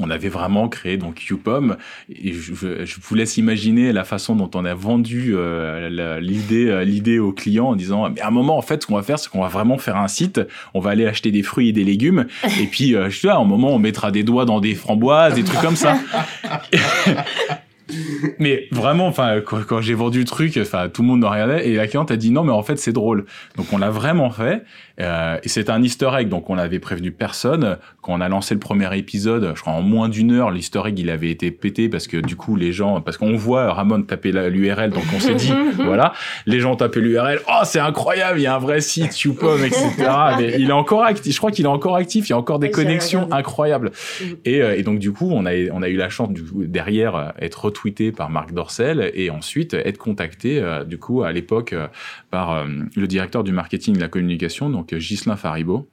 on 0.00 0.10
avait 0.10 0.28
vraiment 0.28 0.68
créé 0.68 0.96
donc 0.96 1.24
YouPom 1.26 1.76
et 2.10 2.32
je, 2.32 2.52
vous 2.52 3.14
laisse 3.14 3.36
imaginer 3.36 3.92
la 3.92 4.04
façon 4.04 4.34
dont 4.34 4.50
on 4.54 4.64
a 4.64 4.74
vendu 4.74 5.32
euh, 5.34 6.20
l'idée 6.20 6.68
euh, 6.68 6.84
l'idée 6.84 7.18
aux 7.18 7.32
clients 7.32 7.68
en 7.68 7.76
disant 7.76 8.10
mais 8.10 8.20
à 8.20 8.28
un 8.28 8.30
moment 8.30 8.56
en 8.56 8.62
fait 8.62 8.82
ce 8.82 8.86
qu'on 8.86 8.96
va 8.96 9.02
faire 9.02 9.18
c'est 9.18 9.28
qu'on 9.28 9.42
va 9.42 9.48
vraiment 9.48 9.78
faire 9.78 9.96
un 9.96 10.08
site 10.08 10.40
on 10.74 10.80
va 10.80 10.90
aller 10.90 11.06
acheter 11.06 11.30
des 11.30 11.42
fruits 11.42 11.68
et 11.68 11.72
des 11.72 11.84
légumes 11.84 12.26
et 12.60 12.66
puis 12.66 12.94
euh, 12.94 13.10
je 13.10 13.20
sais 13.20 13.28
à 13.28 13.36
un 13.36 13.44
moment 13.44 13.74
on 13.74 13.78
mettra 13.78 14.10
des 14.10 14.22
doigts 14.22 14.44
dans 14.44 14.60
des 14.60 14.74
framboises 14.74 15.34
des 15.34 15.44
trucs 15.44 15.60
comme 15.60 15.76
ça 15.76 15.96
mais 18.38 18.68
vraiment, 18.70 19.06
enfin, 19.06 19.40
quand, 19.40 19.80
j'ai 19.80 19.94
vendu 19.94 20.20
le 20.20 20.24
truc, 20.24 20.58
enfin, 20.60 20.88
tout 20.88 21.02
le 21.02 21.08
monde 21.08 21.24
en 21.24 21.30
regardait 21.30 21.68
et 21.68 21.74
la 21.74 21.86
cliente 21.86 22.10
a 22.10 22.16
dit 22.16 22.30
non, 22.30 22.44
mais 22.44 22.52
en 22.52 22.62
fait, 22.62 22.76
c'est 22.76 22.92
drôle. 22.92 23.24
Donc, 23.56 23.66
on 23.72 23.78
l'a 23.78 23.90
vraiment 23.90 24.30
fait. 24.30 24.64
Euh, 25.00 25.38
et 25.42 25.48
c'est 25.48 25.70
un 25.70 25.82
Easter 25.82 26.10
egg, 26.18 26.28
donc 26.28 26.50
on 26.50 26.56
n'avait 26.56 26.78
prévenu 26.78 27.10
personne. 27.10 27.78
Quand 28.02 28.12
on 28.12 28.20
a 28.20 28.28
lancé 28.28 28.54
le 28.54 28.60
premier 28.60 28.96
épisode, 28.96 29.52
je 29.54 29.60
crois 29.60 29.72
en 29.72 29.82
moins 29.82 30.08
d'une 30.08 30.32
heure, 30.32 30.50
l'Easter 30.50 30.82
egg 30.86 30.98
il 30.98 31.10
avait 31.10 31.30
été 31.30 31.50
pété 31.50 31.88
parce 31.88 32.06
que 32.06 32.18
du 32.18 32.36
coup 32.36 32.56
les 32.56 32.72
gens, 32.72 33.00
parce 33.00 33.16
qu'on 33.16 33.36
voit 33.36 33.72
Ramon 33.72 34.02
taper 34.02 34.32
l'URL, 34.32 34.90
donc 34.90 35.04
on 35.14 35.20
s'est 35.20 35.34
dit 35.34 35.52
voilà, 35.76 36.12
les 36.46 36.60
gens 36.60 36.76
tapaient 36.76 37.00
l'URL, 37.00 37.40
oh 37.48 37.62
c'est 37.64 37.78
incroyable, 37.78 38.40
il 38.40 38.42
y 38.42 38.46
a 38.46 38.54
un 38.54 38.58
vrai 38.58 38.80
site 38.80 39.18
YouPom, 39.22 39.64
etc. 39.64 39.88
Mais 40.38 40.56
il 40.58 40.68
est 40.68 40.72
encore 40.72 41.04
actif, 41.04 41.32
je 41.32 41.38
crois 41.38 41.50
qu'il 41.50 41.64
est 41.64 41.68
encore 41.68 41.96
actif, 41.96 42.28
il 42.28 42.30
y 42.30 42.34
a 42.34 42.38
encore 42.38 42.58
des 42.58 42.70
connexions 42.70 43.28
incroyables. 43.32 43.92
Mm. 44.20 44.24
Et, 44.44 44.62
euh, 44.62 44.76
et, 44.76 44.82
donc 44.82 44.98
du 44.98 45.12
coup 45.12 45.30
on 45.30 45.46
a 45.46 45.52
on 45.72 45.82
a 45.82 45.88
eu 45.88 45.96
la 45.96 46.08
chance 46.08 46.30
du 46.30 46.42
coup, 46.42 46.64
derrière 46.64 47.16
euh, 47.16 47.28
être 47.40 47.70
retweeté 47.80 48.12
par 48.12 48.30
Marc 48.30 48.52
Dorcel 48.52 49.10
et 49.14 49.30
ensuite 49.30 49.74
être 49.74 49.98
contacté 49.98 50.62
du 50.86 50.98
coup 50.98 51.22
à 51.22 51.32
l'époque 51.32 51.74
par 52.30 52.66
le 52.66 53.06
directeur 53.06 53.44
du 53.44 53.52
marketing 53.52 53.94
et 53.94 53.96
de 53.96 54.02
la 54.02 54.08
communication, 54.08 54.68
donc 54.68 54.94
Gislain 54.96 55.36
Faribo 55.36 55.88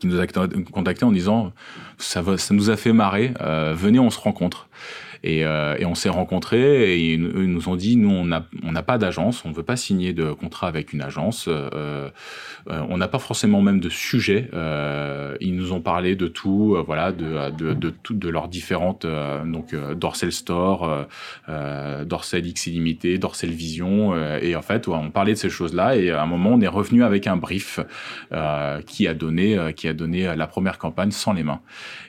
qui 0.00 0.06
nous 0.06 0.20
a 0.20 0.26
contacté 0.26 1.04
en 1.04 1.12
disant 1.12 1.52
ça, 1.98 2.22
ça 2.36 2.54
nous 2.54 2.70
a 2.70 2.76
fait 2.76 2.92
marrer, 2.92 3.32
euh, 3.40 3.74
venez 3.76 3.98
on 3.98 4.10
se 4.10 4.18
rencontre. 4.18 4.68
Euh, 5.24 5.76
et, 5.78 5.84
on 5.84 5.94
s'est 5.94 6.08
rencontrés 6.08 6.94
et 6.94 7.14
ils, 7.14 7.20
nous 7.20 7.68
ont 7.68 7.76
dit 7.76 7.96
nous 7.96 8.10
on 8.10 8.24
n'a 8.24 8.46
on 8.62 8.72
pas 8.82 8.98
d'agence, 8.98 9.44
on 9.44 9.50
ne 9.50 9.54
veut 9.54 9.62
pas 9.62 9.76
signer 9.76 10.12
de 10.12 10.32
contrat 10.32 10.68
avec 10.68 10.92
une 10.92 11.00
agence, 11.00 11.46
euh, 11.48 11.68
euh 11.72 12.10
on 12.88 12.98
n'a 12.98 13.08
pas 13.08 13.18
forcément 13.18 13.62
même 13.62 13.80
de 13.80 13.88
sujet. 13.88 14.50
Ils 15.40 15.54
nous 15.54 15.72
ont 15.72 15.80
parlé 15.80 16.16
de 16.16 16.26
tout, 16.28 16.76
voilà, 16.86 17.12
de 17.12 17.50
de 17.56 17.72
de, 17.74 17.94
de 18.10 18.28
leurs 18.28 18.48
différentes 18.48 19.06
donc 19.06 19.74
Dorsel 19.94 20.32
Store, 20.32 21.06
Dorsel 22.04 22.46
X 22.46 22.66
illimité, 22.66 23.18
Dorsel 23.18 23.50
Vision 23.50 24.14
et 24.40 24.56
en 24.56 24.62
fait 24.62 24.88
on 24.88 25.10
parlait 25.10 25.32
de 25.32 25.38
ces 25.38 25.50
choses 25.50 25.74
là 25.74 25.96
et 25.96 26.10
à 26.10 26.22
un 26.22 26.26
moment 26.26 26.50
on 26.50 26.60
est 26.60 26.66
revenu 26.66 27.04
avec 27.04 27.26
un 27.26 27.36
brief 27.36 27.80
qui 28.86 29.06
a 29.06 29.14
donné 29.14 29.72
qui 29.76 29.88
a 29.88 29.92
donné 29.92 30.34
la 30.34 30.46
première 30.46 30.78
campagne 30.78 31.12
sans 31.12 31.32
les 31.32 31.44
mains 31.44 31.60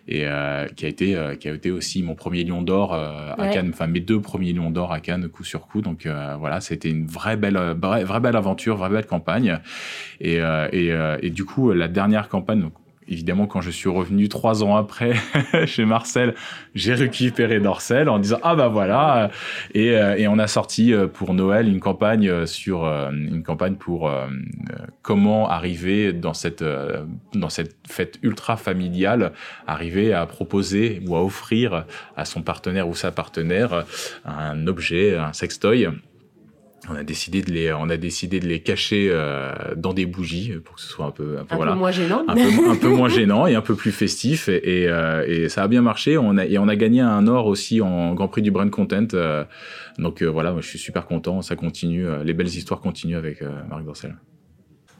et 0.07 0.25
qui 0.75 0.85
a 0.85 0.89
été 0.89 1.17
qui 1.39 1.49
a 1.49 1.53
été 1.53 1.71
aussi 1.71 2.01
mon 2.01 2.15
premier 2.15 2.43
lion 2.43 2.61
d'or 2.61 2.96
euh, 2.97 3.33
à 3.37 3.47
Cannes, 3.47 3.69
enfin 3.73 3.87
mes 3.87 3.99
deux 3.99 4.19
premiers 4.19 4.53
lions 4.53 4.71
d'or 4.71 4.91
à 4.91 4.99
Cannes 4.99 5.29
coup 5.29 5.43
sur 5.43 5.67
coup. 5.67 5.81
Donc 5.81 6.05
euh, 6.05 6.35
voilà, 6.37 6.61
c'était 6.61 6.89
une 6.89 7.05
vraie 7.05 7.37
belle, 7.37 7.57
vraie, 7.79 8.03
vraie, 8.03 8.19
belle 8.19 8.35
aventure, 8.35 8.77
vraie 8.77 8.89
belle 8.89 9.05
campagne. 9.05 9.59
Et, 10.19 10.41
euh, 10.41 10.67
et, 10.71 10.91
et 11.25 11.29
du 11.29 11.45
coup, 11.45 11.71
la 11.71 11.87
dernière 11.87 12.29
campagne, 12.29 12.61
donc, 12.61 12.73
évidemment, 13.07 13.47
quand 13.47 13.61
je 13.61 13.71
suis 13.71 13.89
revenu 13.89 14.29
trois 14.29 14.63
ans 14.63 14.75
après 14.75 15.13
chez 15.65 15.85
Marcel, 15.85 16.35
j'ai 16.75 16.93
récupéré 16.93 17.59
Dorcel 17.59 18.09
en 18.09 18.19
disant 18.19 18.39
ah 18.43 18.55
bah 18.55 18.67
voilà. 18.67 19.31
Et, 19.73 19.91
euh, 19.91 20.15
et 20.17 20.27
on 20.27 20.39
a 20.39 20.47
sorti 20.47 20.93
euh, 20.93 21.07
pour 21.07 21.33
Noël 21.33 21.67
une 21.67 21.79
campagne 21.79 22.29
euh, 22.29 22.45
sur 22.45 22.85
une 22.85 23.43
campagne 23.43 23.75
pour 23.75 24.11
comment 25.01 25.49
arriver 25.49 26.13
dans 26.13 26.33
cette 26.33 26.63
dans 27.33 27.49
cette 27.49 27.75
fête 27.87 28.19
ultra 28.21 28.57
familiale, 28.57 29.33
arriver 29.65 30.13
à 30.13 30.25
proposer 30.25 31.01
ou 31.07 31.15
à 31.15 31.23
offrir 31.23 31.85
à 32.15 32.25
son 32.25 32.41
partenaire 32.41 32.87
ou 32.87 32.95
sa 32.95 33.11
partenaire 33.11 33.85
un 34.25 34.67
objet, 34.67 35.15
un 35.15 35.33
sextoy 35.33 35.87
on 36.89 36.95
a 36.95 37.03
décidé 37.03 37.41
de 37.41 37.51
les 37.51 37.73
on 37.73 37.89
a 37.89 37.97
décidé 37.97 38.39
de 38.39 38.47
les 38.47 38.61
cacher 38.61 39.09
euh, 39.11 39.51
dans 39.75 39.93
des 39.93 40.05
bougies 40.05 40.53
pour 40.63 40.75
que 40.75 40.81
ce 40.81 40.87
soit 40.87 41.05
un 41.05 41.11
peu 41.11 41.37
un 41.39 41.45
peu, 41.45 41.55
voilà, 41.55 41.75
moins 41.75 41.91
gênant. 41.91 42.23
Un 42.27 42.35
peu, 42.35 42.69
un 42.69 42.75
peu, 42.75 42.89
moins 42.89 43.09
gênant 43.09 43.45
et 43.47 43.55
un 43.55 43.61
peu 43.61 43.75
plus 43.75 43.91
festif 43.91 44.47
et, 44.47 44.83
et, 44.83 44.89
euh, 44.89 45.25
et, 45.27 45.49
ça 45.49 45.63
a 45.63 45.67
bien 45.67 45.81
marché. 45.81 46.17
On 46.17 46.37
a 46.37 46.45
et 46.45 46.57
on 46.57 46.67
a 46.67 46.75
gagné 46.75 47.01
un 47.01 47.27
or 47.27 47.47
aussi 47.47 47.81
en 47.81 48.13
Grand 48.13 48.27
Prix 48.27 48.41
du 48.41 48.51
Brand 48.51 48.69
Content 48.69 49.07
euh, 49.13 49.43
donc 49.97 50.21
voilà 50.23 50.51
moi 50.51 50.61
je 50.61 50.67
suis 50.67 50.79
super 50.79 51.05
content. 51.05 51.41
Ça 51.41 51.55
continue 51.55 52.05
les 52.23 52.33
belles 52.33 52.47
histoires 52.47 52.79
continuent 52.79 53.17
avec 53.17 53.41
Marc 53.69 53.83
Dorcel. 53.83 54.15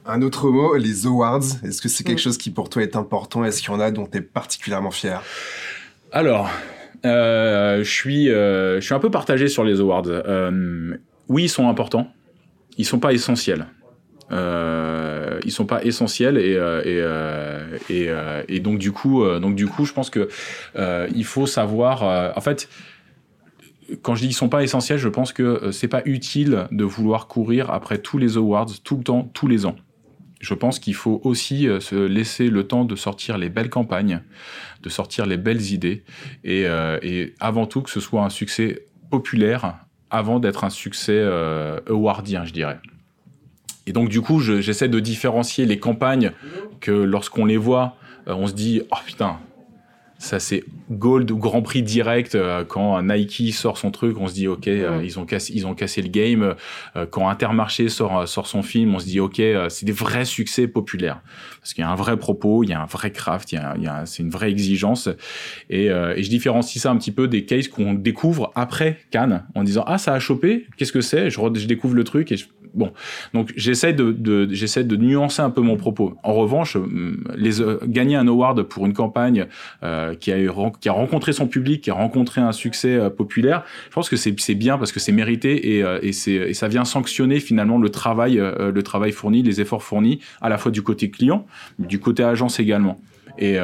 Un 0.06 0.22
autre 0.22 0.50
mot 0.50 0.76
les 0.76 1.06
awards. 1.06 1.44
Est-ce 1.64 1.82
que 1.82 1.90
c'est 1.90 2.04
quelque 2.04 2.22
chose 2.22 2.38
qui 2.38 2.50
pour 2.50 2.70
toi 2.70 2.82
est 2.82 2.96
important? 2.96 3.44
Est-ce 3.44 3.62
qu'il 3.62 3.72
y 3.72 3.76
en 3.76 3.80
a 3.80 3.92
dont 3.92 4.08
tu 4.08 4.18
es 4.18 4.22
particulièrement 4.22 4.92
fier? 4.92 5.22
Alors 6.12 6.50
je 7.04 7.84
suis 7.84 8.26
je 8.28 8.80
suis 8.82 8.94
un 8.94 9.00
peu 9.00 9.12
partagé 9.12 9.48
sur 9.48 9.64
les 9.64 9.80
awards 9.80 10.08
oui, 11.30 11.44
ils 11.44 11.50
sont 11.50 11.68
importants. 11.68 12.08
Ils 12.78 12.86
sont 12.86 13.00
pas 13.00 13.14
essentiels. 13.14 13.68
Euh, 14.32 15.40
ils 15.46 15.52
sont 15.52 15.66
pas 15.66 15.84
essentiels 15.86 16.38
et 16.38 16.56
euh, 16.56 16.82
et, 16.82 17.00
euh, 17.00 17.78
euh, 17.90 18.44
et, 18.50 18.60
donc 18.60 18.78
du 18.78 18.92
coup 18.92 19.24
donc 19.40 19.56
du 19.56 19.68
coup 19.68 19.86
je 19.86 19.94
pense 19.94 20.10
que 20.10 20.28
il 21.14 21.24
faut 21.24 21.46
savoir 21.46 22.04
en 22.36 22.42
fait 22.42 22.68
quand 24.02 24.16
je 24.16 24.22
dis 24.22 24.28
qu'ils 24.28 24.36
sont 24.36 24.50
pas 24.50 24.64
essentiels, 24.64 24.98
je 24.98 25.08
pense 25.08 25.32
que 25.32 25.72
c'est 25.72 25.88
pas 25.88 26.02
utile 26.04 26.68
de 26.72 26.84
vouloir 26.84 27.28
courir 27.28 27.72
après 27.72 28.00
tous 28.00 28.18
les 28.18 28.36
awards 28.36 28.68
tout 28.84 28.98
le 28.98 29.04
temps, 29.04 29.32
tous 29.34 29.48
les 29.48 29.66
ans. 29.66 29.78
Je 30.42 30.54
pense 30.54 30.78
qu'il 30.78 30.94
faut 30.94 31.22
aussi 31.24 31.70
se 31.80 31.96
laisser 31.96 32.50
le 32.50 32.68
temps 32.68 32.84
de 32.84 32.98
sortir 32.98 33.38
les 33.38 33.48
belles 33.48 33.70
campagnes, 33.70 34.22
de 34.84 34.90
sortir 34.90 35.26
les 35.26 35.38
belles 35.38 35.72
idées, 35.72 36.04
et, 36.44 36.66
et 37.02 37.34
avant 37.40 37.66
tout 37.66 37.82
que 37.82 37.90
ce 37.90 38.02
soit 38.02 38.26
un 38.26 38.30
succès 38.30 38.84
populaire 39.10 39.87
avant 40.10 40.40
d'être 40.40 40.64
un 40.64 40.70
succès 40.70 41.22
awardien, 41.88 42.46
je 42.46 42.54
dirais. 42.54 42.80
Et 43.88 43.94
donc, 43.94 44.10
du 44.10 44.22
coup, 44.22 44.42
j'essaie 44.42 44.90
de 44.90 45.00
différencier 45.00 45.66
les 45.66 45.80
campagnes 45.80 46.34
que 46.82 46.92
lorsqu'on 46.92 47.46
les 47.46 47.58
voit, 47.58 47.96
euh, 48.28 48.34
on 48.36 48.46
se 48.46 48.54
dit, 48.54 48.82
oh 48.92 48.98
putain, 49.06 49.40
ça 50.20 50.40
c'est 50.40 50.64
gold 50.90 51.30
ou 51.32 51.38
grand 51.38 51.62
prix 51.62 51.84
direct 51.84 52.36
euh, 52.36 52.64
quand 52.66 53.02
Nike 53.02 53.54
sort 53.54 53.78
son 53.78 53.92
truc 53.92 54.18
on 54.20 54.28
se 54.28 54.34
dit 54.34 54.48
ok 54.48 54.68
euh, 54.68 55.02
ils 55.04 55.20
ont 55.20 55.26
cassé 55.26 55.54
ils 55.56 55.68
ont 55.68 55.76
cassé 55.76 56.02
le 56.02 56.10
game. 56.10 56.56
Quand 57.12 57.30
Intermarché 57.30 57.90
sort 57.90 58.28
sort 58.28 58.48
son 58.48 58.62
film 58.62 58.96
on 58.96 59.00
se 59.00 59.06
dit 59.06 59.20
ok 59.20 59.42
c'est 59.70 59.86
des 59.86 59.92
vrais 59.92 60.26
succès 60.26 60.68
populaires. 60.68 61.22
Parce 61.60 61.74
qu'il 61.74 61.84
y 61.84 61.86
a 61.86 61.90
un 61.90 61.96
vrai 61.96 62.18
propos 62.18 62.64
il 62.64 62.70
y 62.70 62.74
a 62.74 62.82
un 62.82 62.86
vrai 62.86 63.12
craft 63.12 63.52
il 63.52 63.60
y 63.82 63.88
a, 63.88 64.06
c'est 64.06 64.24
une 64.24 64.30
vraie 64.30 64.50
exigence. 64.50 65.10
Et, 65.70 65.86
et, 65.86 66.24
je 66.24 66.30
différencie 66.30 66.82
ça 66.82 66.92
un 66.92 66.98
petit 66.98 67.12
peu 67.12 67.28
des 67.28 67.46
cases 67.46 67.68
qu'on 67.68 67.94
découvre 67.94 68.52
après 68.56 69.00
Cannes 69.12 69.46
en 69.56 69.64
disant 69.64 69.84
ah 69.88 69.98
ça 69.98 70.14
a 70.14 70.20
chopé 70.20 70.66
qu'est-ce 70.78 70.92
que 70.92 71.02
c'est? 71.02 71.30
Je, 71.30 71.40
je 71.54 71.68
découvre 71.68 71.96
le 71.96 72.04
truc 72.04 72.32
et 72.32 72.38
je, 72.38 72.46
Bon, 72.74 72.92
donc 73.34 73.54
j'essaie 73.56 73.94
de, 73.94 74.12
de 74.12 74.96
nuancer 74.96 75.42
un 75.42 75.50
peu 75.50 75.62
mon 75.62 75.78
propos. 75.78 76.16
En 76.24 76.34
revanche, 76.34 76.76
euh, 76.76 77.18
les, 77.36 77.62
euh, 77.62 77.80
gagner 77.86 78.16
un 78.16 78.28
award 78.28 78.64
pour 78.64 78.86
une 78.86 78.94
campagne 78.94 79.48
euh, 79.84 80.16
qui, 80.16 80.32
a, 80.32 80.52
rencontré 80.92 81.34
son 81.34 81.48
public, 81.48 81.82
qui 81.82 81.90
a 81.90 81.94
rencontré 81.94 82.42
un 82.42 82.52
succès 82.52 83.10
populaire, 83.16 83.64
je 83.90 83.94
pense 83.94 84.10
que 84.10 84.16
c'est 84.16 84.56
bien 84.56 84.78
parce 84.78 84.92
que 84.92 85.00
c'est 85.00 85.12
mérité 85.12 85.78
et, 85.78 86.54
ça 86.54 86.68
vient 86.68 86.86
sanctionner 86.86 87.40
finalement 87.40 87.78
le 87.78 87.90
travail, 87.90 88.36
le 88.36 88.84
travail 88.84 89.12
fourni, 89.12 89.44
les 89.44 89.62
efforts 89.62 89.84
fournis, 89.84 90.20
à 90.42 90.50
la 90.50 90.58
fois 90.58 90.72
du 90.72 90.82
côté 90.82 91.10
client, 91.10 91.46
du 91.80 92.00
côté 92.00 92.24
agence 92.24 92.60
également. 92.60 93.00
Et, 93.38 93.58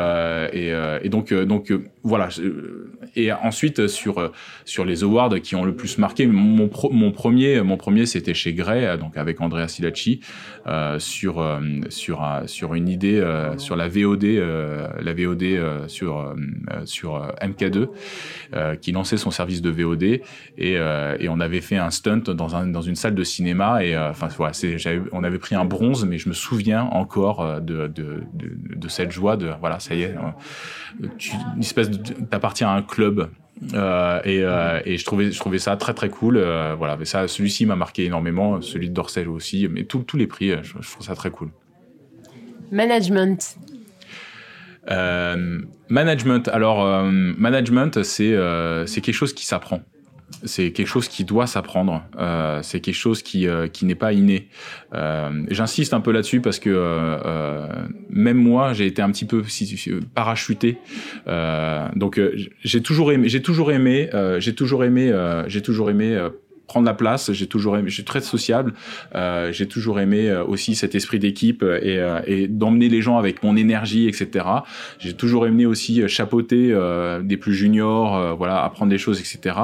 donc 1.10 1.34
voilà. 2.04 2.30
Et 3.16 3.32
ensuite 3.32 3.88
sur 3.88 4.32
sur 4.66 4.86
les 4.86 5.04
awards 5.04 5.40
qui 5.42 5.56
ont 5.56 5.64
le 5.64 5.76
plus 5.76 5.98
marqué, 5.98 6.28
mon, 6.28 6.70
mon 6.92 7.12
premier 7.12 7.62
mon 7.62 7.78
premier 7.78 8.06
c'était 8.06 8.34
chez 8.34 8.54
Grey, 8.54 8.98
donc 8.98 9.18
avec 9.18 9.42
Andrea 9.42 9.68
Silacci, 9.68 10.20
sur 11.00 11.62
sur 11.90 12.42
sur 12.46 12.74
une 12.74 12.90
idée 12.90 13.24
sur 13.58 13.76
la 13.76 13.88
VOD 13.88 14.24
la 14.24 15.14
VOD 15.14 15.88
sur 15.88 16.36
sur 16.86 17.34
MK2 17.42 17.88
qui 18.82 18.92
lançait 18.92 19.18
son 19.18 19.32
service 19.32 19.62
de 19.62 19.70
VOD 19.70 20.04
et, 20.04 20.22
et 20.60 21.30
on 21.30 21.40
avait 21.40 21.62
fait 21.62 21.78
un 21.78 21.90
stunt 21.90 22.24
dans 22.34 22.56
un 22.56 22.68
dans 22.68 22.82
une 22.82 22.96
salle 22.96 23.16
de 23.16 23.24
cinéma 23.24 23.84
et 23.84 23.98
enfin 23.98 24.28
voilà, 24.38 24.54
on 25.12 25.24
avait 25.24 25.40
pris 25.40 25.56
un 25.56 25.66
bronze 25.66 26.06
mais 26.06 26.18
je 26.18 26.30
me 26.30 26.34
souviens 26.34 26.84
encore 26.84 27.62
de 27.62 27.88
de, 27.88 28.24
de, 28.34 28.76
de 28.76 28.88
cette 28.88 29.12
joie 29.12 29.38
de 29.38 29.52
voilà, 29.60 29.80
ça 29.80 29.96
y 29.96 30.04
est, 30.04 30.16
euh, 30.16 31.08
une 31.56 31.62
espèce 31.62 31.90
t'appartiens 32.30 32.70
à 32.70 32.74
un 32.74 32.82
club. 32.82 33.30
Euh, 33.74 34.20
et, 34.26 34.42
euh, 34.44 34.82
et, 34.84 34.98
je 34.98 35.06
trouvais 35.06 35.32
je 35.32 35.40
trouvais 35.40 35.60
ça 35.60 35.78
très 35.78 35.94
très 35.94 36.10
cool 36.10 36.44
voilà. 36.78 36.98
Mais 36.98 37.06
ça 37.06 37.28
celui-ci 37.28 37.66
m'a 37.66 37.76
marqué 37.76 38.04
énormément 38.04 38.62
celui 38.62 38.90
de 38.90 38.94
Dorsel 38.94 39.30
aussi 39.30 39.70
mais 39.70 39.86
tous 39.86 40.18
les 40.18 40.28
prix 40.28 40.50
je, 40.64 40.74
je, 40.82 40.92
trouve 40.92 41.06
ça 41.06 41.16
très 41.16 41.30
cool. 41.30 41.50
Management. 42.72 43.58
Management. 45.88 46.48
Alors 46.50 47.06
management 47.06 48.04
c'est 48.04 48.36
c'est 48.86 49.02
quelque 49.02 49.16
chose 49.16 49.34
qui 49.34 49.46
s'apprend 49.46 49.82
c'est 50.44 50.72
quelque 50.72 50.88
chose 50.88 51.08
qui 51.08 51.24
doit 51.24 51.48
s'apprendre. 51.48 52.04
Euh, 52.18 52.60
c'est 52.64 52.80
quelque 52.80 52.96
chose 52.96 53.22
qui, 53.22 53.48
euh, 53.48 53.68
qui 53.68 53.86
n'est 53.86 53.96
pas 53.96 54.14
inné. 54.14 54.48
Euh, 54.94 55.46
J'insiste 55.50 55.94
un 55.94 56.02
peu 56.02 56.12
là-dessus 56.12 56.42
parce 56.42 56.60
que 56.60 56.70
euh, 56.70 57.18
euh, 57.26 57.68
même 58.10 58.38
moi, 58.38 58.74
j'ai 58.74 58.86
été 58.86 59.02
un 59.02 59.12
petit 59.12 59.26
peu 59.26 59.44
parachuté. 60.14 60.78
donc 61.96 62.20
j'ai 62.64 62.82
toujours 62.82 63.12
aimé, 63.12 63.30
j'ai 63.30 63.42
toujours 63.42 63.72
aimé, 63.72 64.10
j'ai 64.40 64.56
toujours 64.56 64.84
aimé, 64.84 65.12
j'ai 65.48 65.62
toujours 65.62 65.90
aimé 65.90 66.30
prendre 66.68 66.86
la 66.86 66.94
place. 66.94 67.32
J'ai 67.32 67.48
toujours 67.48 67.78
aimé, 67.78 67.90
je 67.90 67.96
suis 67.96 68.04
très 68.04 68.22
sociable. 68.22 68.74
Euh, 69.16 69.52
j'ai 69.52 69.68
toujours 69.68 70.00
aimé 70.00 70.30
euh, 70.30 70.44
aussi 70.44 70.76
cet 70.76 70.96
esprit 70.96 71.20
d'équipe 71.20 71.64
et, 71.64 72.00
euh, 72.00 72.22
et 72.26 72.48
d'emmener 72.48 72.90
les 72.90 73.02
gens 73.02 73.18
avec 73.18 73.44
mon 73.44 73.56
énergie, 73.56 74.08
etc. 74.08 74.46
J'ai 75.00 75.14
toujours 75.14 75.46
aimé 75.46 75.66
aussi 75.66 76.02
euh, 76.02 76.08
chapeauter 76.08 76.72
euh, 76.72 77.22
des 77.22 77.38
plus 77.38 77.54
juniors, 77.54 78.36
voilà, 78.38 78.64
apprendre 78.64 78.90
des 78.90 78.98
choses, 78.98 79.20
etc. 79.20 79.56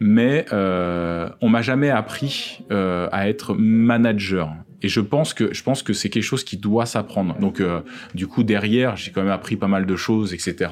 Mais 0.00 0.46
on 0.52 1.48
m'a 1.48 1.62
jamais 1.62 1.90
appris 1.90 2.60
à 2.70 3.28
être 3.28 3.54
manager. 3.54 4.52
Et 4.82 4.88
je 4.88 5.00
pense 5.00 5.34
que 5.34 5.52
je 5.52 5.62
pense 5.62 5.82
que 5.82 5.92
c'est 5.92 6.08
quelque 6.08 6.22
chose 6.22 6.44
qui 6.44 6.56
doit 6.56 6.86
s'apprendre. 6.86 7.38
Donc 7.38 7.60
euh, 7.60 7.80
du 8.14 8.26
coup 8.26 8.42
derrière, 8.42 8.96
j'ai 8.96 9.10
quand 9.12 9.22
même 9.22 9.30
appris 9.32 9.56
pas 9.56 9.68
mal 9.68 9.86
de 9.86 9.96
choses, 9.96 10.34
etc. 10.34 10.70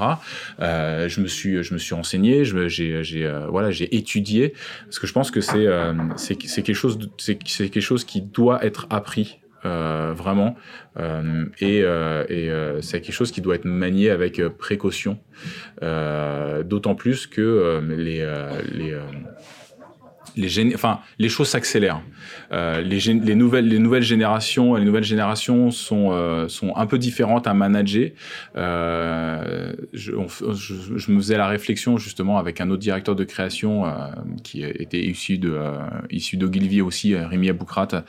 Euh, 0.60 1.08
je 1.08 1.20
me 1.20 1.26
suis 1.26 1.62
je 1.62 1.74
me 1.74 1.78
suis 1.78 1.94
renseigné, 1.94 2.44
j'ai 2.44 2.68
j'ai 2.68 3.26
euh, 3.26 3.46
voilà 3.48 3.70
j'ai 3.70 3.94
étudié 3.96 4.54
parce 4.84 4.98
que 4.98 5.06
je 5.06 5.12
pense 5.12 5.30
que 5.30 5.40
c'est 5.40 5.66
euh, 5.66 5.94
c'est 6.16 6.36
quelque 6.36 6.74
chose 6.74 6.98
c'est 7.18 7.36
quelque 7.36 7.80
chose 7.80 8.04
qui 8.04 8.20
doit 8.20 8.64
être 8.64 8.86
appris. 8.90 9.38
Euh, 9.66 10.14
vraiment 10.16 10.56
et, 11.60 11.80
et 11.80 12.50
c'est 12.80 13.00
quelque 13.02 13.12
chose 13.12 13.30
qui 13.30 13.42
doit 13.42 13.56
être 13.56 13.66
manié 13.66 14.08
avec 14.08 14.40
précaution 14.56 15.18
d'autant 15.82 16.94
plus 16.94 17.26
que 17.26 17.82
les, 17.94 18.26
les 18.72 18.98
les, 20.36 20.74
enfin, 20.74 21.00
les 21.18 21.28
choses 21.28 21.48
s'accélèrent. 21.48 22.02
Euh, 22.52 22.80
les, 22.80 22.98
les, 22.98 23.34
nouvelles, 23.34 23.68
les 23.68 23.78
nouvelles 23.78 24.02
générations, 24.02 24.74
les 24.74 24.84
nouvelles 24.84 25.04
générations 25.04 25.70
sont, 25.70 26.10
euh, 26.12 26.48
sont 26.48 26.74
un 26.76 26.86
peu 26.86 26.98
différentes 26.98 27.46
à 27.46 27.54
manager. 27.54 28.10
Euh, 28.56 29.72
je, 29.92 30.12
je, 30.96 31.12
me 31.12 31.18
faisais 31.18 31.36
la 31.36 31.48
réflexion 31.48 31.98
justement 31.98 32.38
avec 32.38 32.60
un 32.60 32.70
autre 32.70 32.80
directeur 32.80 33.14
de 33.14 33.24
création 33.24 33.86
euh, 33.86 33.90
qui 34.42 34.62
était 34.62 35.02
issu 35.02 35.38
de 35.38 35.50
euh, 35.52 35.78
issu 36.10 36.36
d'Ogilvy 36.36 36.80
aussi, 36.80 37.14
Rémi 37.14 37.48
Aboukrat, 37.48 38.04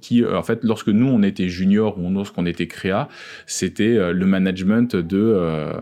qui 0.00 0.24
en 0.24 0.42
fait, 0.42 0.60
lorsque 0.62 0.88
nous 0.88 1.06
on 1.06 1.22
était 1.22 1.48
junior 1.48 1.98
ou 1.98 2.10
lorsqu'on 2.10 2.46
était 2.46 2.66
créa, 2.66 3.08
c'était 3.46 4.12
le 4.12 4.26
management 4.26 4.96
de 4.96 5.72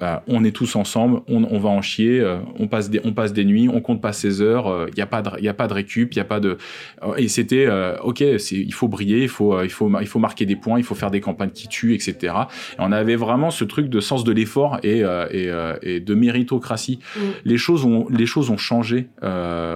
bah, 0.00 0.22
on 0.28 0.44
est 0.44 0.52
tous 0.52 0.76
ensemble, 0.76 1.22
on, 1.26 1.58
va 1.58 1.70
en 1.70 1.82
chier, 1.82 2.20
euh, 2.20 2.38
on, 2.58 2.68
passe 2.68 2.88
des, 2.88 3.00
on 3.02 3.12
passe 3.12 3.32
des 3.32 3.44
nuits, 3.44 3.68
on 3.68 3.80
compte 3.80 4.00
pas 4.00 4.12
ses 4.12 4.40
heures, 4.40 4.66
il 4.66 4.90
euh, 4.90 4.90
n'y 4.96 5.02
a, 5.02 5.06
pas 5.06 5.22
de, 5.22 5.40
y 5.40 5.48
a 5.48 5.54
pas 5.54 5.66
de 5.66 5.74
récup, 5.74 6.12
il 6.12 6.18
y 6.18 6.20
a 6.20 6.24
pas 6.24 6.38
de... 6.38 6.56
Euh, 7.02 7.14
et 7.16 7.26
c'était, 7.26 7.68
ok, 8.02 8.20
il 8.20 8.72
faut 8.72 8.86
briller, 8.86 9.22
il 9.22 9.28
faut, 9.28 9.60
il, 9.62 9.70
faut, 9.70 9.90
il 10.00 10.06
faut 10.06 10.20
marquer 10.20 10.46
des 10.46 10.54
points, 10.54 10.78
il 10.78 10.84
faut 10.84 10.94
faire 10.94 11.10
des 11.10 11.20
campagnes 11.20 11.50
qui 11.50 11.66
tuent, 11.66 11.94
etc. 11.94 12.34
Et 12.74 12.76
on 12.78 12.92
avait 12.92 13.16
vraiment 13.16 13.50
ce 13.50 13.64
truc 13.64 13.88
de 13.88 13.98
sens 13.98 14.22
de 14.22 14.30
l'effort 14.30 14.78
et, 14.84 15.00
et, 15.00 15.52
et, 15.82 16.00
de 16.00 16.14
méritocratie. 16.14 17.00
Mm. 17.16 17.20
Les, 17.44 17.58
choses 17.58 17.84
ont, 17.84 18.06
les 18.08 18.26
choses 18.26 18.50
ont 18.50 18.56
changé 18.56 19.08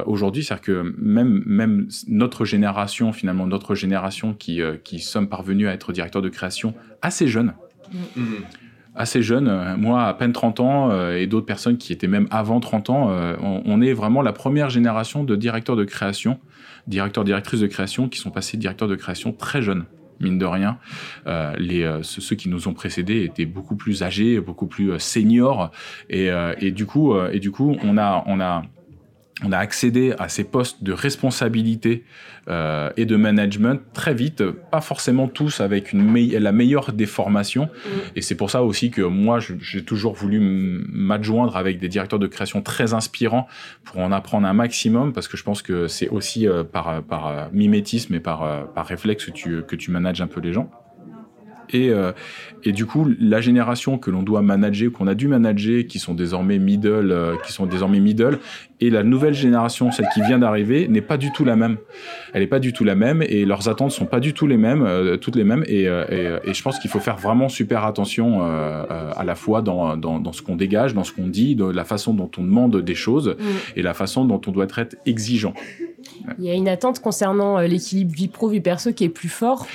aujourd'hui, 0.07 0.45
c'est-à-dire 0.45 0.63
que 0.63 0.95
même, 0.99 1.43
même 1.47 1.89
notre 2.07 2.45
génération, 2.45 3.13
finalement, 3.13 3.47
notre 3.49 3.75
génération 3.75 4.35
qui, 4.35 4.61
qui 4.85 5.01
sommes 5.01 5.29
parvenus 5.29 5.67
à 5.67 5.73
être 5.73 5.93
directeur 5.93 6.23
de 6.23 6.29
création 6.29 6.75
assez 7.03 7.27
jeune, 7.27 7.55
mm 8.15 8.23
assez 8.94 9.22
jeune, 9.22 9.48
euh, 9.48 9.76
moi 9.76 10.05
à 10.05 10.14
peine 10.14 10.33
30 10.33 10.61
ans 10.61 10.90
euh, 10.90 11.16
et 11.16 11.26
d'autres 11.26 11.46
personnes 11.46 11.78
qui 11.78 11.92
étaient 11.92 12.09
même 12.09 12.28
avant 12.31 12.61
30 12.61 12.90
ans, 12.90 13.11
euh, 13.11 13.37
on, 13.40 13.81
est 13.81 13.92
vraiment 13.92 14.22
la 14.22 14.33
première 14.33 14.70
génération 14.70 15.24
de 15.24 15.35
directeurs 15.35 15.76
de 15.76 15.85
création, 15.85 16.38
directeurs, 16.87 17.24
directrices 17.24 17.61
de 17.61 17.66
création 17.66 18.09
qui 18.09 18.18
sont 18.18 18.31
passés 18.31 18.57
directeurs 18.57 18.88
de 18.88 18.96
création 18.96 19.33
très 19.33 19.62
jeunes 19.62 19.85
mine 20.20 20.38
de 20.38 20.46
rien. 20.46 20.78
les, 21.59 21.98
ceux 22.02 22.37
qui 22.37 22.48
nous 22.48 22.68
ont 22.68 22.74
précédés 22.74 23.24
étaient 23.24 23.46
beaucoup 23.46 23.74
plus 23.74 24.05
âgés, 24.05 24.38
beaucoup 24.38 24.68
plus 24.68 24.96
seniors, 25.00 25.72
et, 26.09 26.28
et, 26.61 26.70
du 26.70 26.87
coup, 26.87 27.18
et 27.18 27.40
du 27.40 27.50
coup, 27.50 27.76
on 27.83 27.98
a, 27.98 28.22
on 28.28 28.38
a, 28.38 28.62
on 29.44 29.52
a 29.52 29.59
accédé 29.59 30.14
à 30.18 30.28
ces 30.28 30.44
postes 30.44 30.83
de 30.83 30.92
responsabilité 30.92 32.05
euh, 32.48 32.90
et 32.96 33.07
de 33.07 33.16
management 33.16 33.81
très 33.92 34.14
vite, 34.14 34.42
pas 34.42 34.81
forcément 34.81 35.28
tous 35.28 35.61
avec 35.61 35.92
une 35.92 36.12
la 36.33 36.52
meilleure 36.52 36.92
des 36.92 37.07
formations. 37.07 37.64
Mm. 37.66 37.88
Et 38.16 38.22
c'est 38.22 38.35
pour 38.35 38.50
ça 38.50 38.62
aussi 38.62 38.90
que 38.90 39.02
moi, 39.02 39.38
j'ai 39.40 39.85
toujours 39.85 40.14
voulu 40.14 40.40
m'adjoindre 40.40 41.57
avec 41.57 41.78
des 41.78 41.88
directeurs 41.88 42.18
de 42.18 42.26
création 42.26 42.62
très 42.62 42.94
inspirants 42.94 43.46
pour 43.85 44.00
en 44.00 44.12
apprendre 44.12 44.46
un 44.46 44.55
maximum, 44.55 45.12
parce 45.12 45.28
que 45.28 45.37
je 45.37 45.44
pense 45.44 45.62
que 45.62 45.87
c'est 45.88 46.09
aussi 46.09 46.48
euh, 46.48 46.64
par, 46.64 47.02
par 47.02 47.26
euh, 47.28 47.46
mimétisme 47.52 48.14
et 48.14 48.20
par, 48.20 48.72
par 48.72 48.87
réflexe 48.87 49.26
que 49.26 49.31
tu, 49.31 49.62
que 49.62 49.76
tu 49.76 49.90
manages 49.90 50.20
un 50.20 50.26
peu 50.26 50.40
les 50.40 50.52
gens. 50.52 50.70
Et, 51.73 51.91
euh, 51.91 52.13
et 52.65 52.73
du 52.73 52.87
coup, 52.87 53.07
la 53.21 53.41
génération 53.41 53.99
que 53.99 54.11
l'on 54.11 54.23
doit 54.23 54.43
manager, 54.43 54.91
qu'on 54.93 55.07
a 55.07 55.15
dû 55.15 55.29
manager, 55.29 55.85
qui 55.87 55.99
sont 55.99 56.15
désormais 56.15 56.59
middle, 56.59 57.11
euh, 57.13 57.35
qui 57.45 57.53
sont 57.53 57.67
désormais 57.67 58.01
middle, 58.01 58.39
et 58.81 58.91
la 58.91 59.03
nouvelle 59.03 59.35
génération, 59.35 59.91
celle 59.93 60.09
qui 60.13 60.23
vient 60.23 60.39
d'arriver, 60.39 60.89
n'est 60.89 61.01
pas 61.01 61.17
du 61.17 61.33
tout 61.33 61.45
la 61.45 61.57
même. 61.57 61.77
Elle 62.33 62.41
n'est 62.41 62.49
pas 62.49 62.59
du 62.59 62.73
tout 62.73 62.85
la 62.85 62.95
même, 62.95 63.23
et 63.23 63.45
leurs 63.45 63.69
attentes 63.69 63.93
sont 63.93 64.07
pas 64.07 64.21
du 64.21 64.33
tout 64.35 64.47
les 64.47 64.57
mêmes, 64.57 64.83
euh, 64.83 65.17
toutes 65.17 65.37
les 65.37 65.45
mêmes. 65.45 65.65
Et, 65.67 65.83
et, 65.83 66.37
et 66.45 66.55
je 66.55 66.63
pense 66.63 66.79
qu'il 66.79 66.91
faut 66.91 67.01
faire 67.01 67.17
vraiment 67.17 67.49
super 67.49 67.85
attention 67.85 68.43
à 68.43 69.25
la 69.25 69.35
fois 69.35 69.63
dans, 69.63 69.97
dans, 69.97 70.19
dans 70.19 70.33
ce 70.33 70.43
qu'on 70.43 70.57
dégage, 70.57 70.95
dans 70.95 71.05
ce 71.05 71.13
qu'on 71.13 71.29
dit, 71.29 71.55
de 71.55 71.65
la 71.65 71.85
façon 71.85 72.15
dont 72.15 72.31
on 72.39 72.43
demande 72.43 72.81
des 72.81 72.95
choses, 72.95 73.37
Mm. 73.39 73.79
et 73.79 73.83
la 73.83 73.95
façon 73.95 74.25
dont 74.25 74.41
on 74.47 74.51
doit 74.51 74.64
être 74.64 74.97
exigeant. 75.07 75.55
Il 76.39 76.45
y 76.45 76.51
a 76.51 76.55
une 76.55 76.68
attente 76.68 77.01
concernant 77.01 77.59
l'équilibre 77.61 78.12
vie 78.12 78.29
pro 78.29 78.49
vie 78.49 78.61
perso 78.61 78.93
qui 78.93 79.05
est 79.05 79.09
plus 79.09 79.29
fort. 79.29 79.66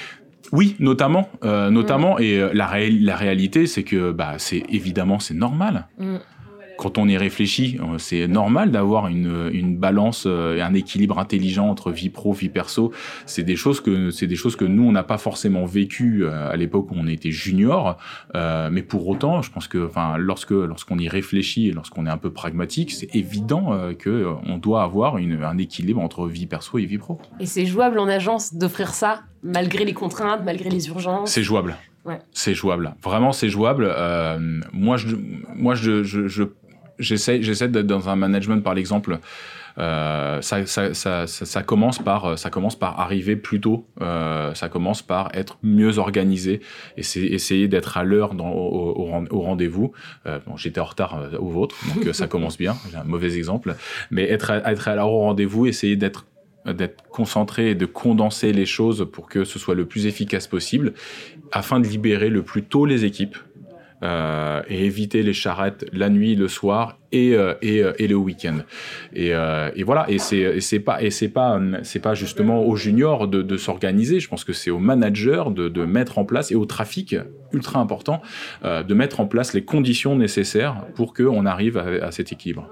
Oui, 0.52 0.76
notamment, 0.80 1.30
euh, 1.43 1.70
notamment, 1.70 2.20
et 2.20 2.39
euh, 2.39 2.50
la 2.54 3.16
réalité, 3.16 3.68
c'est 3.68 3.84
que 3.84 4.12
bah, 4.12 4.36
c'est 4.38 4.64
évidemment 4.70 5.20
c'est 5.20 5.34
normal. 5.34 5.88
Mm. 5.98 6.18
Quand 6.78 6.97
on 6.97 7.07
y 7.07 7.17
réfléchit, 7.17 7.80
euh, 7.82 7.97
c'est 7.97 8.28
normal 8.28 8.71
d'avoir 8.71 9.07
une, 9.07 9.49
une 9.51 9.78
balance 9.78 10.25
euh, 10.28 10.57
et 10.57 10.61
un 10.61 10.73
équilibre 10.73 11.17
intelligent 11.19 11.67
entre 11.69 11.91
vie 11.91 12.09
pro, 12.09 12.34
vie 12.34 12.49
perso. 12.49 12.91
C'est 13.25 13.43
des 13.43 13.55
choses 13.55 13.82
que 13.82 14.11
c'est 14.11 14.28
des 14.28 14.36
choses 14.36 14.55
que 14.55 14.65
nous 14.65 14.84
on 14.84 14.91
n'a 14.91 15.03
pas 15.03 15.17
forcément 15.17 15.65
vécu 15.65 16.23
euh, 16.23 16.49
à 16.51 16.55
l'époque 16.55 16.91
où 16.91 16.95
on 16.97 17.07
était 17.07 17.32
junior, 17.32 17.97
euh, 18.36 18.69
mais 18.71 18.84
pour 18.84 19.07
autant, 19.07 19.41
je 19.41 19.51
pense 19.51 19.67
que, 19.67 19.86
enfin, 19.88 20.17
lorsque 20.17 20.51
lorsqu'on 20.51 20.97
y 20.99 21.09
réfléchit 21.09 21.69
et 21.69 21.71
lorsqu'on 21.71 22.05
est 22.05 22.09
un 22.09 22.17
peu 22.17 22.32
pragmatique, 22.32 22.91
c'est 22.91 23.15
évident 23.15 23.73
euh, 23.73 23.93
que 23.93 24.28
on 24.45 24.57
doit 24.57 24.84
avoir 24.84 25.17
une, 25.17 25.43
un 25.43 25.57
équilibre 25.57 26.01
entre 26.01 26.28
vie 26.28 26.45
perso 26.45 26.78
et 26.78 26.86
vie 26.86 26.97
pro. 26.97 27.19
Et 27.39 27.45
c'est 27.45 27.65
jouable 27.65 27.99
en 27.99 28.07
agence 28.07 28.53
d'offrir 28.53 28.93
ça, 28.93 29.21
malgré 29.43 29.84
les 29.86 29.93
contraintes, 29.93 30.41
malgré 30.45 30.69
les 30.69 30.88
urgences? 30.89 31.32
C'est 31.32 31.43
jouable. 31.43 31.75
Ouais. 32.05 32.19
C'est 32.32 32.53
jouable. 32.53 32.95
Vraiment, 33.03 33.34
c'est 33.34 33.49
jouable. 33.49 33.86
Euh, 33.89 34.39
moi, 34.71 34.95
je, 34.95 35.15
moi, 35.55 35.75
je, 35.75 36.03
je, 36.03 36.28
je- 36.28 36.43
j'essaie, 37.00 37.41
j'essaie 37.41 37.68
d'être 37.68 37.88
dans 37.88 38.10
un 38.10 38.16
management, 38.16 38.62
par 38.64 38.78
exemple. 38.78 39.20
Euh, 39.80 40.41
ça, 40.41 40.66
ça, 40.66 40.95
ça, 40.95 41.28
ça, 41.28 41.45
ça 41.45 41.62
commence 41.62 42.00
par, 42.00 42.38
ça 42.39 42.50
commence 42.50 42.76
par 42.78 43.00
arriver 43.00 43.36
plus 43.36 43.62
tôt. 43.62 43.86
Euh, 44.02 44.54
ça 44.56 44.70
commence 44.70 45.04
par 45.04 45.30
être 45.36 45.60
mieux 45.62 46.00
organisé 46.00 46.62
et 46.98 47.04
c'est 47.04 47.22
essayer 47.22 47.68
d'être 47.68 47.95
à 47.98 48.04
l'heure 48.04 48.32
au, 48.39 49.12
au 49.30 49.41
rendez-vous. 49.41 49.91
Euh, 50.26 50.39
bon, 50.48 50.58
j'étais 50.58 50.80
en 50.80 50.86
retard 50.86 51.20
euh, 51.20 51.38
au 51.38 51.50
vôtre, 51.50 51.76
donc 51.93 52.08
euh, 52.08 52.14
ça 52.14 52.26
commence 52.34 52.58
bien. 52.58 52.76
J'ai 52.89 52.98
un 52.98 53.04
mauvais 53.04 53.36
exemple, 53.38 53.76
mais 54.10 54.24
être, 54.30 54.50
à- 54.50 54.72
être 54.72 54.88
à 54.88 54.95
l'heure 54.95 55.12
au 55.12 55.20
rendez-vous, 55.20 55.68
essayer 55.68 55.95
d'être 55.95 56.26
d'être 56.66 57.02
concentré 57.12 57.70
et 57.70 57.76
de 57.76 57.86
condenser 57.86 58.52
les 58.52 58.66
choses 58.66 59.08
pour 59.14 59.30
que 59.30 59.45
ce 59.45 59.58
soit 59.58 59.74
le 59.76 59.86
plus 59.86 60.06
efficace 60.06 60.48
possible, 60.48 60.93
afin 61.54 61.80
de 61.80 61.88
libérer 61.88 62.28
le 62.30 62.41
plus 62.43 62.62
tôt 62.64 62.86
les 62.86 63.06
équipes 63.06 63.38
euh, 64.04 64.62
et 64.68 64.86
éviter 64.86 65.24
les 65.24 65.34
charrettes 65.34 65.86
la 65.91 66.10
nuit, 66.10 66.36
le 66.36 66.48
soir 66.48 66.98
et 67.12 67.34
euh, 67.34 67.54
euh, 67.64 67.93
et 67.98 68.08
le 68.08 68.16
week-end. 68.16 68.60
Et, 69.14 69.34
euh, 69.34 69.72
et 69.76 69.84
voilà. 69.84 70.06
Et 70.10 70.20
c'est 70.20 70.80
pas 70.80 71.00
pas 71.34 71.60
pas 72.04 72.14
justement 72.14 72.66
aux 72.66 72.76
juniors 72.76 73.28
de, 73.28 73.58
s'organiser. 73.58 74.20
Je 74.20 74.28
pense 74.28 74.43
que 74.43 74.54
c'est 74.54 74.72
aux 74.72 74.80
managers 74.80 75.45
de, 75.52 75.86
mettre 75.86 76.20
en 76.20 76.26
place 76.26 76.52
et 76.52 76.56
au 76.56 76.66
trafic 76.66 77.16
ultra 77.54 77.80
important 77.80 78.22
de 78.64 78.93
mettre 78.93 79.20
en 79.20 79.26
place 79.26 79.54
les 79.54 79.64
conditions 79.64 80.16
nécessaires 80.16 80.86
pour 80.95 81.14
que 81.14 81.24
on 81.24 81.45
arrive 81.45 81.78
à 81.78 82.12
cet 82.12 82.32
équilibre. 82.32 82.70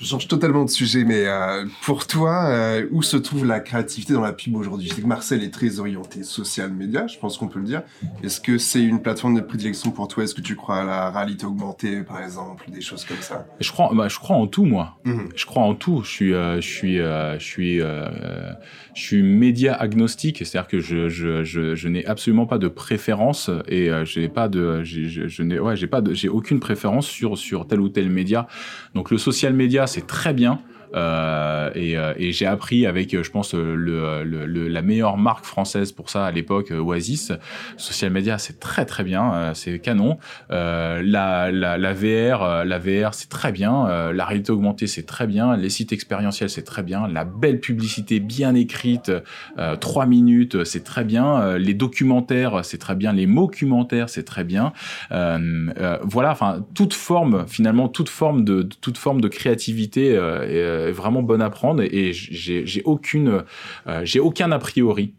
Je 0.00 0.04
change 0.04 0.28
totalement 0.28 0.64
de 0.64 0.70
sujet, 0.70 1.02
mais 1.02 1.26
euh, 1.26 1.64
pour 1.82 2.06
toi, 2.06 2.46
euh, 2.46 2.86
où 2.92 3.02
se 3.02 3.16
trouve 3.16 3.44
la 3.44 3.58
créativité 3.58 4.12
dans 4.12 4.20
la 4.20 4.32
pub 4.32 4.54
aujourd'hui? 4.54 4.92
C'est 4.94 5.02
que 5.02 5.06
Marcel 5.08 5.42
est 5.42 5.50
très 5.50 5.80
orienté 5.80 6.22
social 6.22 6.72
média, 6.72 7.08
je 7.08 7.18
pense 7.18 7.36
qu'on 7.36 7.48
peut 7.48 7.58
le 7.58 7.64
dire. 7.64 7.82
Est-ce 8.22 8.40
que 8.40 8.58
c'est 8.58 8.82
une 8.82 9.02
plateforme 9.02 9.34
de 9.34 9.40
prédilection 9.40 9.90
pour 9.90 10.06
toi? 10.06 10.22
Est-ce 10.22 10.36
que 10.36 10.40
tu 10.40 10.54
crois 10.54 10.82
à 10.82 10.84
la 10.84 11.10
réalité 11.10 11.46
augmentée, 11.46 12.02
par 12.02 12.22
exemple, 12.22 12.70
des 12.70 12.80
choses 12.80 13.04
comme 13.04 13.20
ça? 13.20 13.44
Je 13.58 13.72
crois 13.72 13.90
bah, 13.92 14.06
je 14.06 14.20
crois 14.20 14.36
en 14.36 14.46
tout 14.46 14.64
moi. 14.64 14.98
Mhm. 15.04 15.30
Je 15.34 15.46
crois 15.46 15.64
en 15.64 15.74
tout. 15.74 16.02
Je 16.04 16.10
suis, 16.10 16.32
euh, 16.32 16.60
je 16.60 16.68
suis, 16.68 16.98
je 16.98 17.36
suis, 17.40 17.78
je 17.78 19.02
suis 19.02 19.22
média 19.24 19.74
agnostique, 19.74 20.38
c'est-à-dire 20.38 20.68
que 20.68 20.78
je, 20.78 21.08
je, 21.08 21.42
je, 21.42 21.74
je 21.74 21.88
n'ai 21.88 22.06
absolument 22.06 22.46
pas 22.46 22.58
de 22.58 22.68
préférence 22.68 23.50
et 23.66 23.90
j'ai 24.04 24.28
pas 24.28 24.48
de, 24.48 24.84
je, 24.84 25.26
je 25.26 25.42
n'ai, 25.42 25.58
ouais, 25.58 25.74
j'ai 25.74 25.88
pas 25.88 26.02
de, 26.02 26.14
j'ai 26.14 26.28
aucune 26.28 26.60
préférence 26.60 27.08
sur 27.08 27.36
sur 27.36 27.66
tel 27.66 27.80
ou 27.80 27.88
tel 27.88 28.10
média. 28.10 28.46
Donc 28.94 29.10
le 29.10 29.18
social 29.18 29.54
média, 29.54 29.87
c'est 29.88 30.06
très 30.06 30.32
bien. 30.32 30.60
Euh, 30.94 31.70
et 31.74 31.96
euh, 31.98 32.12
et 32.16 32.32
j'ai 32.32 32.46
appris 32.46 32.86
avec, 32.86 33.14
euh, 33.14 33.22
je 33.22 33.30
pense, 33.30 33.54
euh, 33.54 33.74
le, 33.74 34.24
le, 34.24 34.46
le- 34.46 34.68
la 34.68 34.82
meilleure 34.82 35.16
marque 35.16 35.44
française 35.44 35.92
pour 35.92 36.10
ça 36.10 36.24
à 36.26 36.30
l'époque, 36.30 36.70
Oasis. 36.70 37.32
Social 37.76 38.10
media, 38.10 38.38
c'est 38.38 38.58
très 38.60 38.84
très 38.86 39.04
bien, 39.04 39.52
c'est 39.54 39.78
canon. 39.78 40.18
Euh, 40.50 41.02
la, 41.04 41.50
la, 41.50 41.78
la 41.78 41.92
VR, 41.92 42.64
la 42.64 42.78
VR, 42.78 43.14
c'est 43.14 43.28
très 43.28 43.52
bien. 43.52 44.12
La 44.12 44.24
réalité 44.24 44.52
augmentée, 44.52 44.86
c'est 44.86 45.04
très 45.06 45.26
bien. 45.26 45.56
Les 45.56 45.70
sites 45.70 45.92
expérientiels, 45.92 46.50
c'est 46.50 46.62
très 46.64 46.82
bien. 46.82 47.06
La 47.08 47.24
belle 47.24 47.60
publicité 47.60 48.20
bien 48.20 48.54
écrite, 48.54 49.12
euh, 49.58 49.76
trois 49.76 50.06
minutes, 50.06 50.64
c'est 50.64 50.84
très 50.84 51.04
bien. 51.04 51.56
Les 51.58 51.74
documentaires, 51.74 52.64
c'est 52.64 52.78
très 52.78 52.94
bien. 52.94 53.12
Les 53.12 53.26
documentaires, 53.26 54.08
c'est 54.08 54.24
très 54.24 54.44
bien. 54.44 54.72
Voilà, 55.10 56.30
enfin 56.32 56.64
toute 56.74 56.94
forme, 56.94 57.46
finalement, 57.48 57.88
toute 57.88 58.08
forme 58.08 58.44
de, 58.44 58.62
toute 58.62 58.98
forme 58.98 59.20
de 59.20 59.28
créativité 59.28 60.12
est 60.12 60.77
vraiment 60.92 61.22
bonne 61.22 61.42
à 61.42 61.50
prendre. 61.50 61.82
Et, 61.82 62.08
et 62.08 62.12
j'ai 62.12 62.82
aucune, 62.84 63.44
euh, 63.86 64.00
j'ai 64.04 64.20
aucun 64.20 64.50
a 64.52 64.58
priori. 64.58 65.14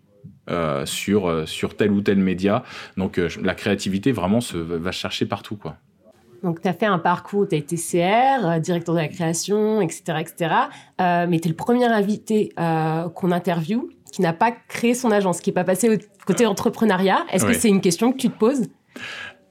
euh, 0.49 0.84
sur 0.86 1.28
euh, 1.28 1.45
sur 1.45 1.76
tel 1.78 1.91
ou 1.91 2.01
tel 2.01 2.18
média 2.18 2.64
donc 2.97 3.20
euh, 3.20 3.30
la 3.43 3.53
créativité 3.53 4.12
vraiment 4.12 4.41
se 4.41 4.57
va 4.57 4.91
chercher 4.91 5.28
partout 5.28 5.55
quoi 5.57 5.76
Donc, 6.41 6.62
tu 6.62 6.68
as 6.68 6.74
fait 6.74 6.88
un 6.88 6.97
parcours, 6.97 7.47
tu 7.47 7.53
as 7.53 7.60
été 7.60 7.76
CR, 7.76 8.47
euh, 8.47 8.60
directeur 8.60 8.95
de 8.95 8.99
la 8.99 9.10
création, 9.10 9.80
etc. 9.80 10.01
etc. 10.22 10.55
Euh, 11.01 11.28
mais 11.30 11.39
tu 11.39 11.47
es 11.49 11.51
le 11.51 11.55
premier 11.55 11.86
invité 11.86 12.51
euh, 12.60 13.10
qu'on 13.10 13.32
interviewe 13.32 13.89
qui 14.12 14.24
n'a 14.24 14.34
pas 14.34 14.51
créé 14.51 14.95
son 14.95 15.12
agence, 15.12 15.39
qui 15.39 15.49
n'est 15.51 15.53
pas 15.62 15.64
passé 15.66 15.88
au 15.95 15.97
côté 16.26 16.47
entrepreneuriat. 16.47 17.20
Est-ce 17.32 17.45
Oui. 17.45 17.51
que 17.53 17.57
c'est 17.60 17.70
une 17.70 17.82
question 17.82 18.12
que 18.12 18.18
tu 18.18 18.30
te 18.32 18.38
poses? 18.39 18.64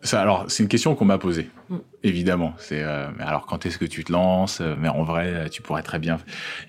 Ça, 0.01 0.21
alors, 0.23 0.45
c'est 0.49 0.63
une 0.63 0.69
question 0.69 0.95
qu'on 0.95 1.05
m'a 1.07 1.19
posée, 1.19 1.49
Mm. 1.71 1.77
évidemment. 2.05 2.55
C'est 2.59 2.83
euh, 2.85 3.09
alors 3.19 3.47
quand 3.47 3.67
est-ce 3.67 3.79
que 3.79 3.85
tu 3.85 4.05
te 4.05 4.13
lances? 4.13 4.63
Mais 4.81 4.89
en 4.89 5.03
vrai, 5.03 5.27
euh, 5.35 5.49
tu 5.49 5.61
pourrais 5.61 5.83
très 5.83 5.99
bien. 5.99 6.19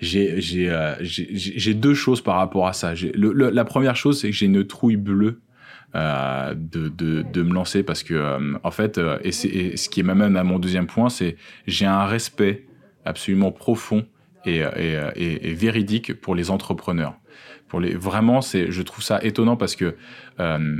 J'ai 0.00 0.40
j'ai 0.40 0.68
euh, 0.68 0.94
j'ai 1.00 1.74
deux 1.74 1.94
choses 1.94 2.20
par 2.22 2.36
rapport 2.36 2.66
à 2.66 2.72
ça. 2.72 2.94
J'ai- 2.96 3.12
le- 3.12 3.32
le- 3.32 3.50
la 3.50 3.64
première 3.64 3.94
chose, 3.94 4.20
c'est 4.20 4.30
que 4.30 4.36
j'ai 4.36 4.46
une 4.46 4.66
trouille 4.66 4.96
bleue. 4.96 5.40
euh, 5.96 6.54
de, 6.54 6.88
de, 6.88 7.22
de 7.22 7.42
me 7.42 7.52
lancer 7.52 7.82
parce 7.82 8.04
que 8.04 8.14
euh, 8.14 8.54
en 8.62 8.70
fait 8.70 8.96
euh, 8.98 9.18
et, 9.24 9.32
c'est- 9.32 9.48
et 9.48 9.76
ce 9.76 9.88
qui 9.88 10.04
m'amène 10.04 10.36
à 10.36 10.44
mon 10.44 10.60
deuxième 10.60 10.86
point 10.86 11.08
c'est 11.10 11.34
j'ai 11.66 11.84
un 11.84 12.04
respect 12.06 12.64
absolument 13.04 13.50
profond 13.50 14.06
et, 14.44 14.58
et, 14.58 15.00
et, 15.16 15.48
et 15.50 15.52
véridique 15.52 16.14
pour 16.20 16.36
les 16.36 16.52
entrepreneurs 16.52 17.14
pour 17.66 17.80
les 17.80 17.92
vraiment 17.96 18.40
c'est 18.40 18.70
je 18.70 18.82
trouve 18.82 19.02
ça 19.02 19.18
étonnant 19.24 19.56
parce 19.56 19.74
que 19.74 19.96
euh, 20.38 20.76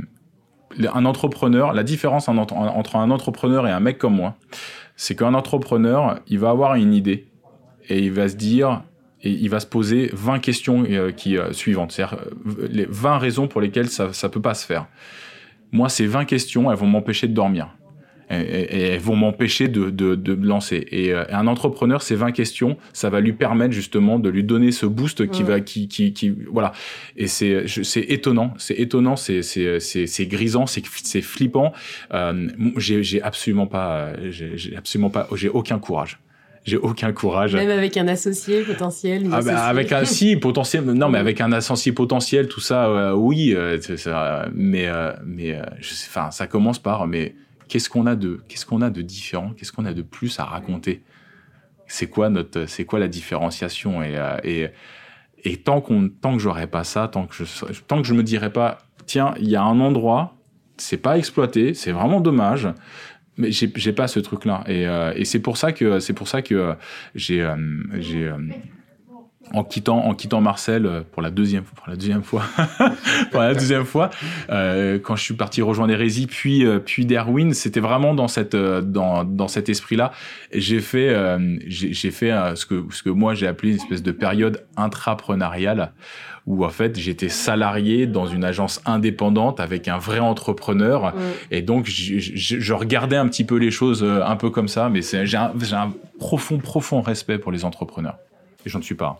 un 0.93 1.05
entrepreneur, 1.05 1.73
la 1.73 1.83
différence 1.83 2.27
en- 2.27 2.37
entre, 2.37 2.53
entre 2.55 2.95
un 2.95 3.11
entrepreneur 3.11 3.67
et 3.67 3.71
un 3.71 3.79
mec 3.79 3.97
comme 3.97 4.15
moi, 4.15 4.35
c'est 4.95 5.15
qu'un 5.15 5.33
entrepreneur, 5.33 6.19
il 6.27 6.39
va 6.39 6.49
avoir 6.49 6.75
une 6.75 6.93
idée 6.93 7.27
et 7.89 7.99
il 7.99 8.11
va 8.11 8.29
se 8.29 8.35
dire, 8.35 8.83
et 9.23 9.31
il 9.31 9.49
va 9.49 9.59
se 9.59 9.65
poser 9.67 10.09
20 10.13 10.39
questions 10.39 10.83
euh, 10.89 11.11
qui, 11.11 11.37
euh, 11.37 11.51
suivantes, 11.53 11.91
c'est-à-dire 11.91 12.17
euh, 12.47 12.67
les 12.69 12.85
20 12.89 13.17
raisons 13.17 13.47
pour 13.47 13.61
lesquelles 13.61 13.89
ça 13.89 14.07
ne 14.07 14.27
peut 14.29 14.41
pas 14.41 14.53
se 14.53 14.65
faire. 14.65 14.87
Moi, 15.71 15.89
ces 15.89 16.05
20 16.05 16.25
questions, 16.25 16.71
elles 16.71 16.77
vont 16.77 16.87
m'empêcher 16.87 17.27
de 17.27 17.33
dormir. 17.33 17.69
Et, 18.31 18.61
et- 18.61 18.81
elles 18.93 18.99
vont 18.99 19.15
m'empêcher 19.15 19.67
de, 19.67 19.89
de, 19.89 20.15
de 20.15 20.35
me 20.35 20.45
lancer. 20.47 20.87
Et 20.91 21.13
euh, 21.13 21.23
un 21.31 21.47
entrepreneur, 21.47 22.01
ces 22.01 22.15
20 22.15 22.31
questions, 22.31 22.77
ça 22.93 23.09
va 23.09 23.19
lui 23.19 23.33
permettre 23.33 23.73
justement 23.73 24.19
de 24.19 24.29
lui 24.29 24.43
donner 24.43 24.71
ce 24.71 24.85
boost 24.85 25.29
qui 25.29 25.43
Mm. 25.43 25.45
va, 25.47 25.59
qui, 25.59 25.87
qui, 25.87 26.13
qui, 26.13 26.33
voilà. 26.51 26.71
Et 27.17 27.27
c'est, 27.27 27.67
je- 27.67 27.83
c'est 27.83 28.01
étonnant, 28.01 28.53
c'est 28.57 28.75
étonnant, 28.79 29.15
c'est, 29.15 29.41
c'est, 29.41 29.79
c'est, 29.79 30.07
c'est 30.07 30.25
grisant, 30.27 30.65
c'est, 30.65 30.83
c'est 31.03 31.21
flippant. 31.21 31.73
Euh, 32.13 32.47
j'ai, 32.77 33.03
j'ai 33.03 33.21
absolument 33.21 33.67
pas, 33.67 34.11
j'ai, 34.29 34.57
j'ai 34.57 34.75
absolument 34.77 35.09
pas, 35.09 35.27
j'ai 35.35 35.49
aucun 35.49 35.79
courage. 35.79 36.19
J'ai 36.63 36.77
aucun 36.77 37.11
courage. 37.11 37.55
Même 37.55 37.71
avec 37.71 37.97
un 37.97 38.07
associé 38.07 38.61
potentiel 38.61 39.27
Ah 39.31 39.41
bah, 39.41 39.63
avec 39.65 39.91
un 39.91 40.05
si 40.05 40.35
potentiel 40.35 40.83
non 40.83 41.09
mais 41.09 41.17
avec 41.17 41.41
un 41.41 41.51
associé 41.53 41.91
potentiel 41.91 42.47
tout 42.47 42.59
ça 42.59 42.85
euh, 42.85 43.13
oui 43.13 43.55
euh, 43.55 43.79
euh, 44.05 44.45
mais 44.53 44.85
euh, 44.87 45.11
mais 45.25 45.55
euh, 45.55 45.63
je 45.79 45.89
sais 45.89 46.07
enfin 46.07 46.29
ça 46.29 46.45
commence 46.45 46.77
par 46.77 47.07
mais 47.07 47.33
qu'est-ce 47.71 47.89
qu'on 47.89 48.05
a 48.05 48.17
de 48.17 48.41
qu'est-ce 48.49 48.65
qu'on 48.65 48.81
a 48.81 48.89
de 48.89 49.01
différent 49.01 49.53
qu'est-ce 49.55 49.71
qu'on 49.71 49.85
a 49.85 49.93
de 49.93 50.01
plus 50.01 50.39
à 50.39 50.43
raconter? 50.43 51.03
C'est 51.87 52.07
quoi 52.07 52.29
notre 52.29 52.65
c'est 52.65 52.83
quoi 52.83 52.99
la 52.99 53.07
différenciation? 53.07 54.03
Et 54.03 54.17
euh, 54.17 54.37
et 54.43 54.67
et 55.45 55.57
tant 55.57 55.79
qu'on 55.79 56.09
tant 56.09 56.33
que 56.33 56.39
j'aurais 56.39 56.67
pas 56.67 56.83
ça 56.83 57.07
tant 57.07 57.25
que 57.27 57.33
je 57.33 57.45
tant 57.87 58.01
que 58.01 58.07
je 58.07 58.13
me 58.13 58.23
dirais 58.23 58.51
pas 58.51 58.79
tiens 59.05 59.33
il 59.39 59.49
y 59.49 59.55
a 59.55 59.63
un 59.63 59.79
endroit 59.79 60.35
c'est 60.75 60.97
pas 60.97 61.17
exploité 61.17 61.73
c'est 61.73 61.93
vraiment 61.93 62.19
dommage 62.19 62.67
mais 63.37 63.51
j'ai 63.51 63.71
j'ai 63.75 63.93
pas 63.93 64.09
ce 64.09 64.19
truc 64.19 64.43
là 64.43 64.63
et, 64.67 64.85
euh, 64.85 65.13
et 65.15 65.23
c'est 65.23 65.39
pour 65.39 65.55
ça 65.55 65.71
que 65.71 65.99
c'est 66.01 66.13
pour 66.13 66.27
ça 66.27 66.41
que 66.41 66.53
euh, 66.53 66.73
j'ai 67.15 67.49
j'ai 67.99 68.31
en 69.53 69.63
quittant, 69.63 70.05
en 70.05 70.13
quittant 70.13 70.41
Marcel 70.41 70.85
euh, 70.85 71.01
pour 71.11 71.21
la 71.21 71.29
deuxième, 71.31 71.63
pour 71.63 71.87
la 71.89 71.95
deuxième 71.95 72.23
fois, 72.23 72.43
pour 73.31 73.41
la 73.41 73.53
deuxième 73.53 73.85
fois, 73.85 74.09
euh, 74.49 74.99
quand 74.99 75.15
je 75.15 75.23
suis 75.23 75.33
parti 75.33 75.61
rejoindre 75.61 75.93
Hérésie, 75.93 76.27
puis, 76.27 76.65
euh, 76.65 76.79
puis 76.79 77.05
Darwin, 77.05 77.53
c'était 77.53 77.79
vraiment 77.79 78.13
dans, 78.13 78.27
cette, 78.27 78.55
euh, 78.55 78.81
dans, 78.81 79.23
dans 79.23 79.47
cet 79.47 79.69
esprit-là. 79.69 80.11
J'ai 80.53 80.79
fait, 80.79 81.09
euh, 81.09 81.57
j'ai 81.67 82.11
fait 82.11 82.31
euh, 82.31 82.55
ce, 82.55 82.65
que, 82.65 82.83
ce 82.91 83.03
que 83.03 83.09
moi 83.09 83.33
j'ai 83.35 83.47
appelé 83.47 83.71
une 83.71 83.77
espèce 83.77 84.03
de 84.03 84.11
période 84.11 84.63
intrapreneuriale, 84.77 85.91
où 86.47 86.65
en 86.65 86.69
fait 86.69 86.97
j'étais 86.97 87.29
salarié 87.29 88.07
dans 88.07 88.25
une 88.25 88.43
agence 88.43 88.81
indépendante 88.85 89.59
avec 89.59 89.87
un 89.87 89.97
vrai 89.97 90.19
entrepreneur. 90.19 91.13
Et 91.51 91.61
donc 91.61 91.85
je, 91.87 92.17
je- 92.19 92.59
je 92.59 92.73
regardais 92.73 93.15
un 93.17 93.27
petit 93.27 93.43
peu 93.43 93.57
les 93.57 93.71
choses 93.71 94.03
un 94.03 94.35
peu 94.35 94.49
comme 94.49 94.67
ça, 94.67 94.89
mais 94.89 95.01
j'ai 95.01 95.37
un, 95.37 95.51
j'ai 95.61 95.75
un 95.75 95.93
profond, 96.19 96.57
profond 96.57 97.01
respect 97.01 97.37
pour 97.37 97.51
les 97.51 97.63
entrepreneurs. 97.65 98.17
Et 98.65 98.69
j'en 98.69 98.81
suis 98.81 98.95
pas. 98.95 99.19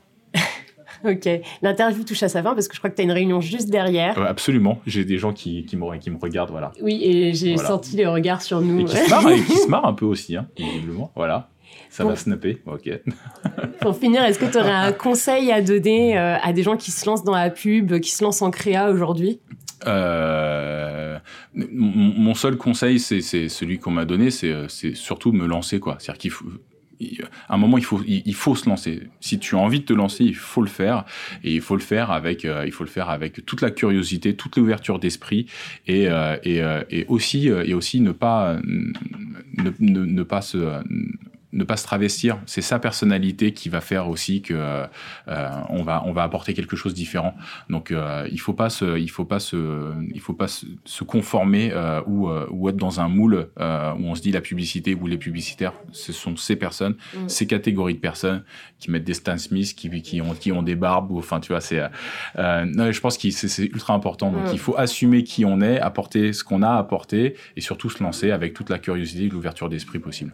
Ok. 1.03 1.27
L'interview 1.61 2.03
touche 2.03 2.23
à 2.23 2.29
sa 2.29 2.43
fin 2.43 2.53
parce 2.53 2.67
que 2.67 2.75
je 2.75 2.79
crois 2.79 2.89
que 2.89 2.95
tu 2.95 3.01
as 3.01 3.05
une 3.05 3.11
réunion 3.11 3.41
juste 3.41 3.69
derrière. 3.69 4.17
Euh, 4.19 4.25
absolument. 4.25 4.79
J'ai 4.85 5.05
des 5.05 5.17
gens 5.17 5.33
qui, 5.33 5.65
qui, 5.65 5.77
me, 5.77 5.97
qui 5.97 6.09
me 6.11 6.17
regardent, 6.17 6.51
voilà. 6.51 6.71
Oui, 6.81 6.99
et 7.03 7.33
j'ai 7.33 7.53
Voilà. 7.55 7.69
senti 7.69 7.95
les 7.95 8.05
regards 8.05 8.41
sur 8.41 8.61
Et 8.61 8.65
nous. 8.65 8.85
qui 8.85 8.95
se 8.97 9.09
marrent, 9.09 9.29
et 9.31 9.41
qui 9.41 9.57
se 9.57 9.67
marrent 9.67 9.85
un 9.87 9.93
peu 9.93 10.05
aussi, 10.05 10.35
hein, 10.35 10.47
visiblement. 10.57 11.11
Voilà. 11.15 11.49
Ça 11.89 12.05
va 12.05 12.15
snapper. 12.15 12.61
Ok. 12.65 12.89
Pour 13.81 13.97
finir, 13.97 14.23
est-ce 14.23 14.39
que 14.39 14.45
tu 14.45 14.57
aurais 14.57 14.71
un 14.71 14.91
conseil 14.93 15.51
à 15.51 15.61
donner 15.61 16.17
euh, 16.17 16.37
à 16.41 16.53
des 16.53 16.63
gens 16.63 16.77
qui 16.77 16.91
se 16.91 17.05
lancent 17.05 17.23
dans 17.23 17.35
la 17.35 17.49
pub, 17.49 17.99
qui 17.99 18.11
se 18.11 18.23
lancent 18.23 18.41
en 18.41 18.51
créa 18.51 18.89
aujourd'hui? 18.91 19.39
Euh, 19.87 21.17
mon, 21.53 22.33
seul 22.35 22.55
conseil, 22.57 22.99
c'est 22.99 23.21
celui 23.21 23.79
qu'on 23.79 23.91
m'a 23.91 24.05
donné, 24.05 24.31
c'est 24.31 24.67
surtout 24.93 25.31
me 25.31 25.45
lancer, 25.47 25.79
quoi. 25.79 25.97
C'est-à-dire 25.99 26.19
qu'il 26.19 26.31
faut. 26.31 26.45
À 27.47 27.55
un 27.55 27.57
moment, 27.57 27.77
il 27.77 27.83
faut, 27.83 28.01
il, 28.05 28.33
faut 28.35 28.55
se 28.55 28.69
lancer. 28.69 29.03
Si 29.19 29.39
tu 29.39 29.55
as 29.55 29.59
envie 29.59 29.79
de 29.79 29.85
te 29.85 29.93
lancer, 29.93 30.23
il 30.23 30.35
faut 30.35 30.61
le 30.61 30.69
faire, 30.69 31.05
et 31.43 31.53
il 31.53 31.61
faut 31.61 31.75
le 31.75 31.81
faire 31.81 32.11
avec, 32.11 32.45
euh, 32.45 32.63
il 32.65 32.71
faut 32.71 32.83
le 32.83 32.89
faire 32.89 33.09
avec 33.09 33.45
toute 33.45 33.61
la 33.61 33.71
curiosité, 33.71 34.35
toute 34.35 34.57
l'ouverture 34.57 34.99
d'esprit, 34.99 35.47
et, 35.87 36.07
euh, 36.07 36.37
et, 36.43 36.61
euh, 36.61 36.83
et 36.89 37.05
aussi, 37.07 37.47
et 37.47 37.73
aussi 37.73 38.01
ne 38.01 38.11
pas, 38.11 38.57
ne 39.79 40.23
pas 40.23 40.41
se, 40.41 40.81
ne 41.53 41.63
pas 41.63 41.77
se 41.77 41.83
travestir. 41.83 42.39
C'est 42.45 42.61
sa 42.61 42.79
personnalité 42.79 43.53
qui 43.53 43.69
va 43.69 43.81
faire 43.81 44.07
aussi 44.09 44.41
que 44.41 44.53
euh, 44.53 44.85
euh, 45.27 45.49
on 45.69 45.83
va, 45.83 46.03
on 46.05 46.13
va 46.13 46.23
apporter 46.23 46.53
quelque 46.53 46.75
chose 46.75 46.93
de 46.93 46.97
différent. 46.97 47.35
Donc, 47.69 47.91
euh, 47.91 48.27
il 48.31 48.39
faut 48.39 48.53
pas 48.53 48.69
se, 48.69 48.97
il 48.99 49.09
faut 49.09 49.25
pas 49.25 49.39
se, 49.39 49.93
il 50.13 50.21
faut 50.21 50.33
pas 50.33 50.47
se, 50.47 50.65
se 50.85 51.03
conformer 51.03 51.71
euh, 51.73 52.01
ou, 52.07 52.29
euh, 52.29 52.47
ou 52.51 52.69
être 52.69 52.77
dans 52.77 52.99
un 52.99 53.09
moule 53.09 53.49
euh, 53.59 53.93
où 53.93 54.05
on 54.05 54.15
se 54.15 54.21
dit 54.21 54.31
la 54.31 54.41
publicité 54.41 54.95
ou 54.95 55.07
les 55.07 55.17
publicitaires, 55.17 55.73
ce 55.91 56.13
sont 56.13 56.35
ces 56.35 56.55
personnes, 56.55 56.95
Mm. 57.13 57.27
ces 57.27 57.47
catégories 57.47 57.95
de 57.95 57.99
personnes 57.99 58.43
qui 58.79 58.89
mettent 58.91 59.03
des 59.03 59.13
Stan 59.13 59.37
Smith, 59.37 59.75
qui, 59.75 60.01
qui 60.01 60.21
ont, 60.21 60.33
qui 60.33 60.51
ont 60.51 60.63
des 60.63 60.75
barbes, 60.75 61.11
ou 61.11 61.17
enfin, 61.19 61.39
tu 61.39 61.49
vois, 61.51 61.61
c'est, 61.61 61.81
non, 62.37 62.91
je 62.91 62.99
pense 63.01 63.17
que 63.17 63.29
c'est 63.31 63.47
c'est 63.47 63.65
ultra 63.65 63.93
important. 63.93 64.31
Donc, 64.31 64.45
Mm. 64.45 64.53
il 64.53 64.59
faut 64.59 64.77
assumer 64.77 65.23
qui 65.23 65.45
on 65.45 65.61
est, 65.61 65.79
apporter 65.79 66.33
ce 66.33 66.43
qu'on 66.43 66.61
a 66.61 66.69
à 66.69 66.77
apporter, 66.77 67.35
et 67.57 67.61
surtout 67.61 67.89
se 67.89 68.01
lancer 68.01 68.31
avec 68.31 68.53
toute 68.53 68.69
la 68.69 68.79
curiosité 68.79 69.25
et 69.25 69.29
l'ouverture 69.29 69.69
d'esprit 69.69 69.99
possible. 69.99 70.33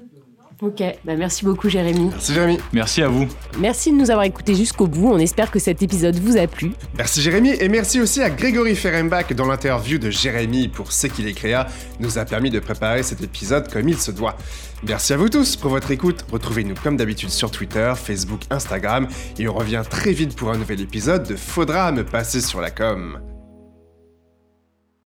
Ok, 0.59 0.81
bah 1.05 1.15
merci 1.15 1.45
beaucoup 1.45 1.69
Jérémy. 1.69 2.09
Merci 2.09 2.33
Jérémy. 2.33 2.57
Merci 2.73 3.03
à 3.03 3.07
vous. 3.07 3.27
Merci 3.59 3.91
de 3.91 3.97
nous 3.97 4.09
avoir 4.09 4.25
écoutés 4.25 4.55
jusqu'au 4.55 4.87
bout. 4.87 5.11
On 5.11 5.19
espère 5.19 5.51
que 5.51 5.59
cet 5.59 5.83
épisode 5.83 6.15
vous 6.15 6.35
a 6.35 6.47
plu. 6.47 6.71
Merci 6.97 7.21
Jérémy 7.21 7.51
et 7.59 7.69
merci 7.69 8.01
aussi 8.01 8.23
à 8.23 8.31
Grégory 8.31 8.75
Ferenbach 8.75 9.31
dans 9.35 9.45
l'interview 9.45 9.99
de 9.99 10.09
Jérémy 10.09 10.67
pour 10.67 10.91
ce 10.91 11.05
qu'il 11.05 11.27
est 11.27 11.33
créa 11.33 11.67
nous 11.99 12.17
a 12.17 12.25
permis 12.25 12.49
de 12.49 12.59
préparer 12.59 13.03
cet 13.03 13.21
épisode 13.21 13.71
comme 13.71 13.87
il 13.87 13.99
se 13.99 14.09
doit. 14.09 14.35
Merci 14.81 15.13
à 15.13 15.17
vous 15.17 15.29
tous 15.29 15.55
pour 15.57 15.69
votre 15.69 15.91
écoute. 15.91 16.25
Retrouvez-nous 16.31 16.75
comme 16.81 16.97
d'habitude 16.97 17.29
sur 17.29 17.51
Twitter, 17.51 17.93
Facebook, 17.95 18.41
Instagram 18.49 19.07
et 19.37 19.47
on 19.47 19.53
revient 19.53 19.83
très 19.87 20.11
vite 20.11 20.35
pour 20.35 20.49
un 20.49 20.57
nouvel 20.57 20.81
épisode 20.81 21.27
de 21.27 21.35
Faudra 21.35 21.91
me 21.91 22.03
passer 22.03 22.41
sur 22.41 22.61
la 22.61 22.71
com. 22.71 23.19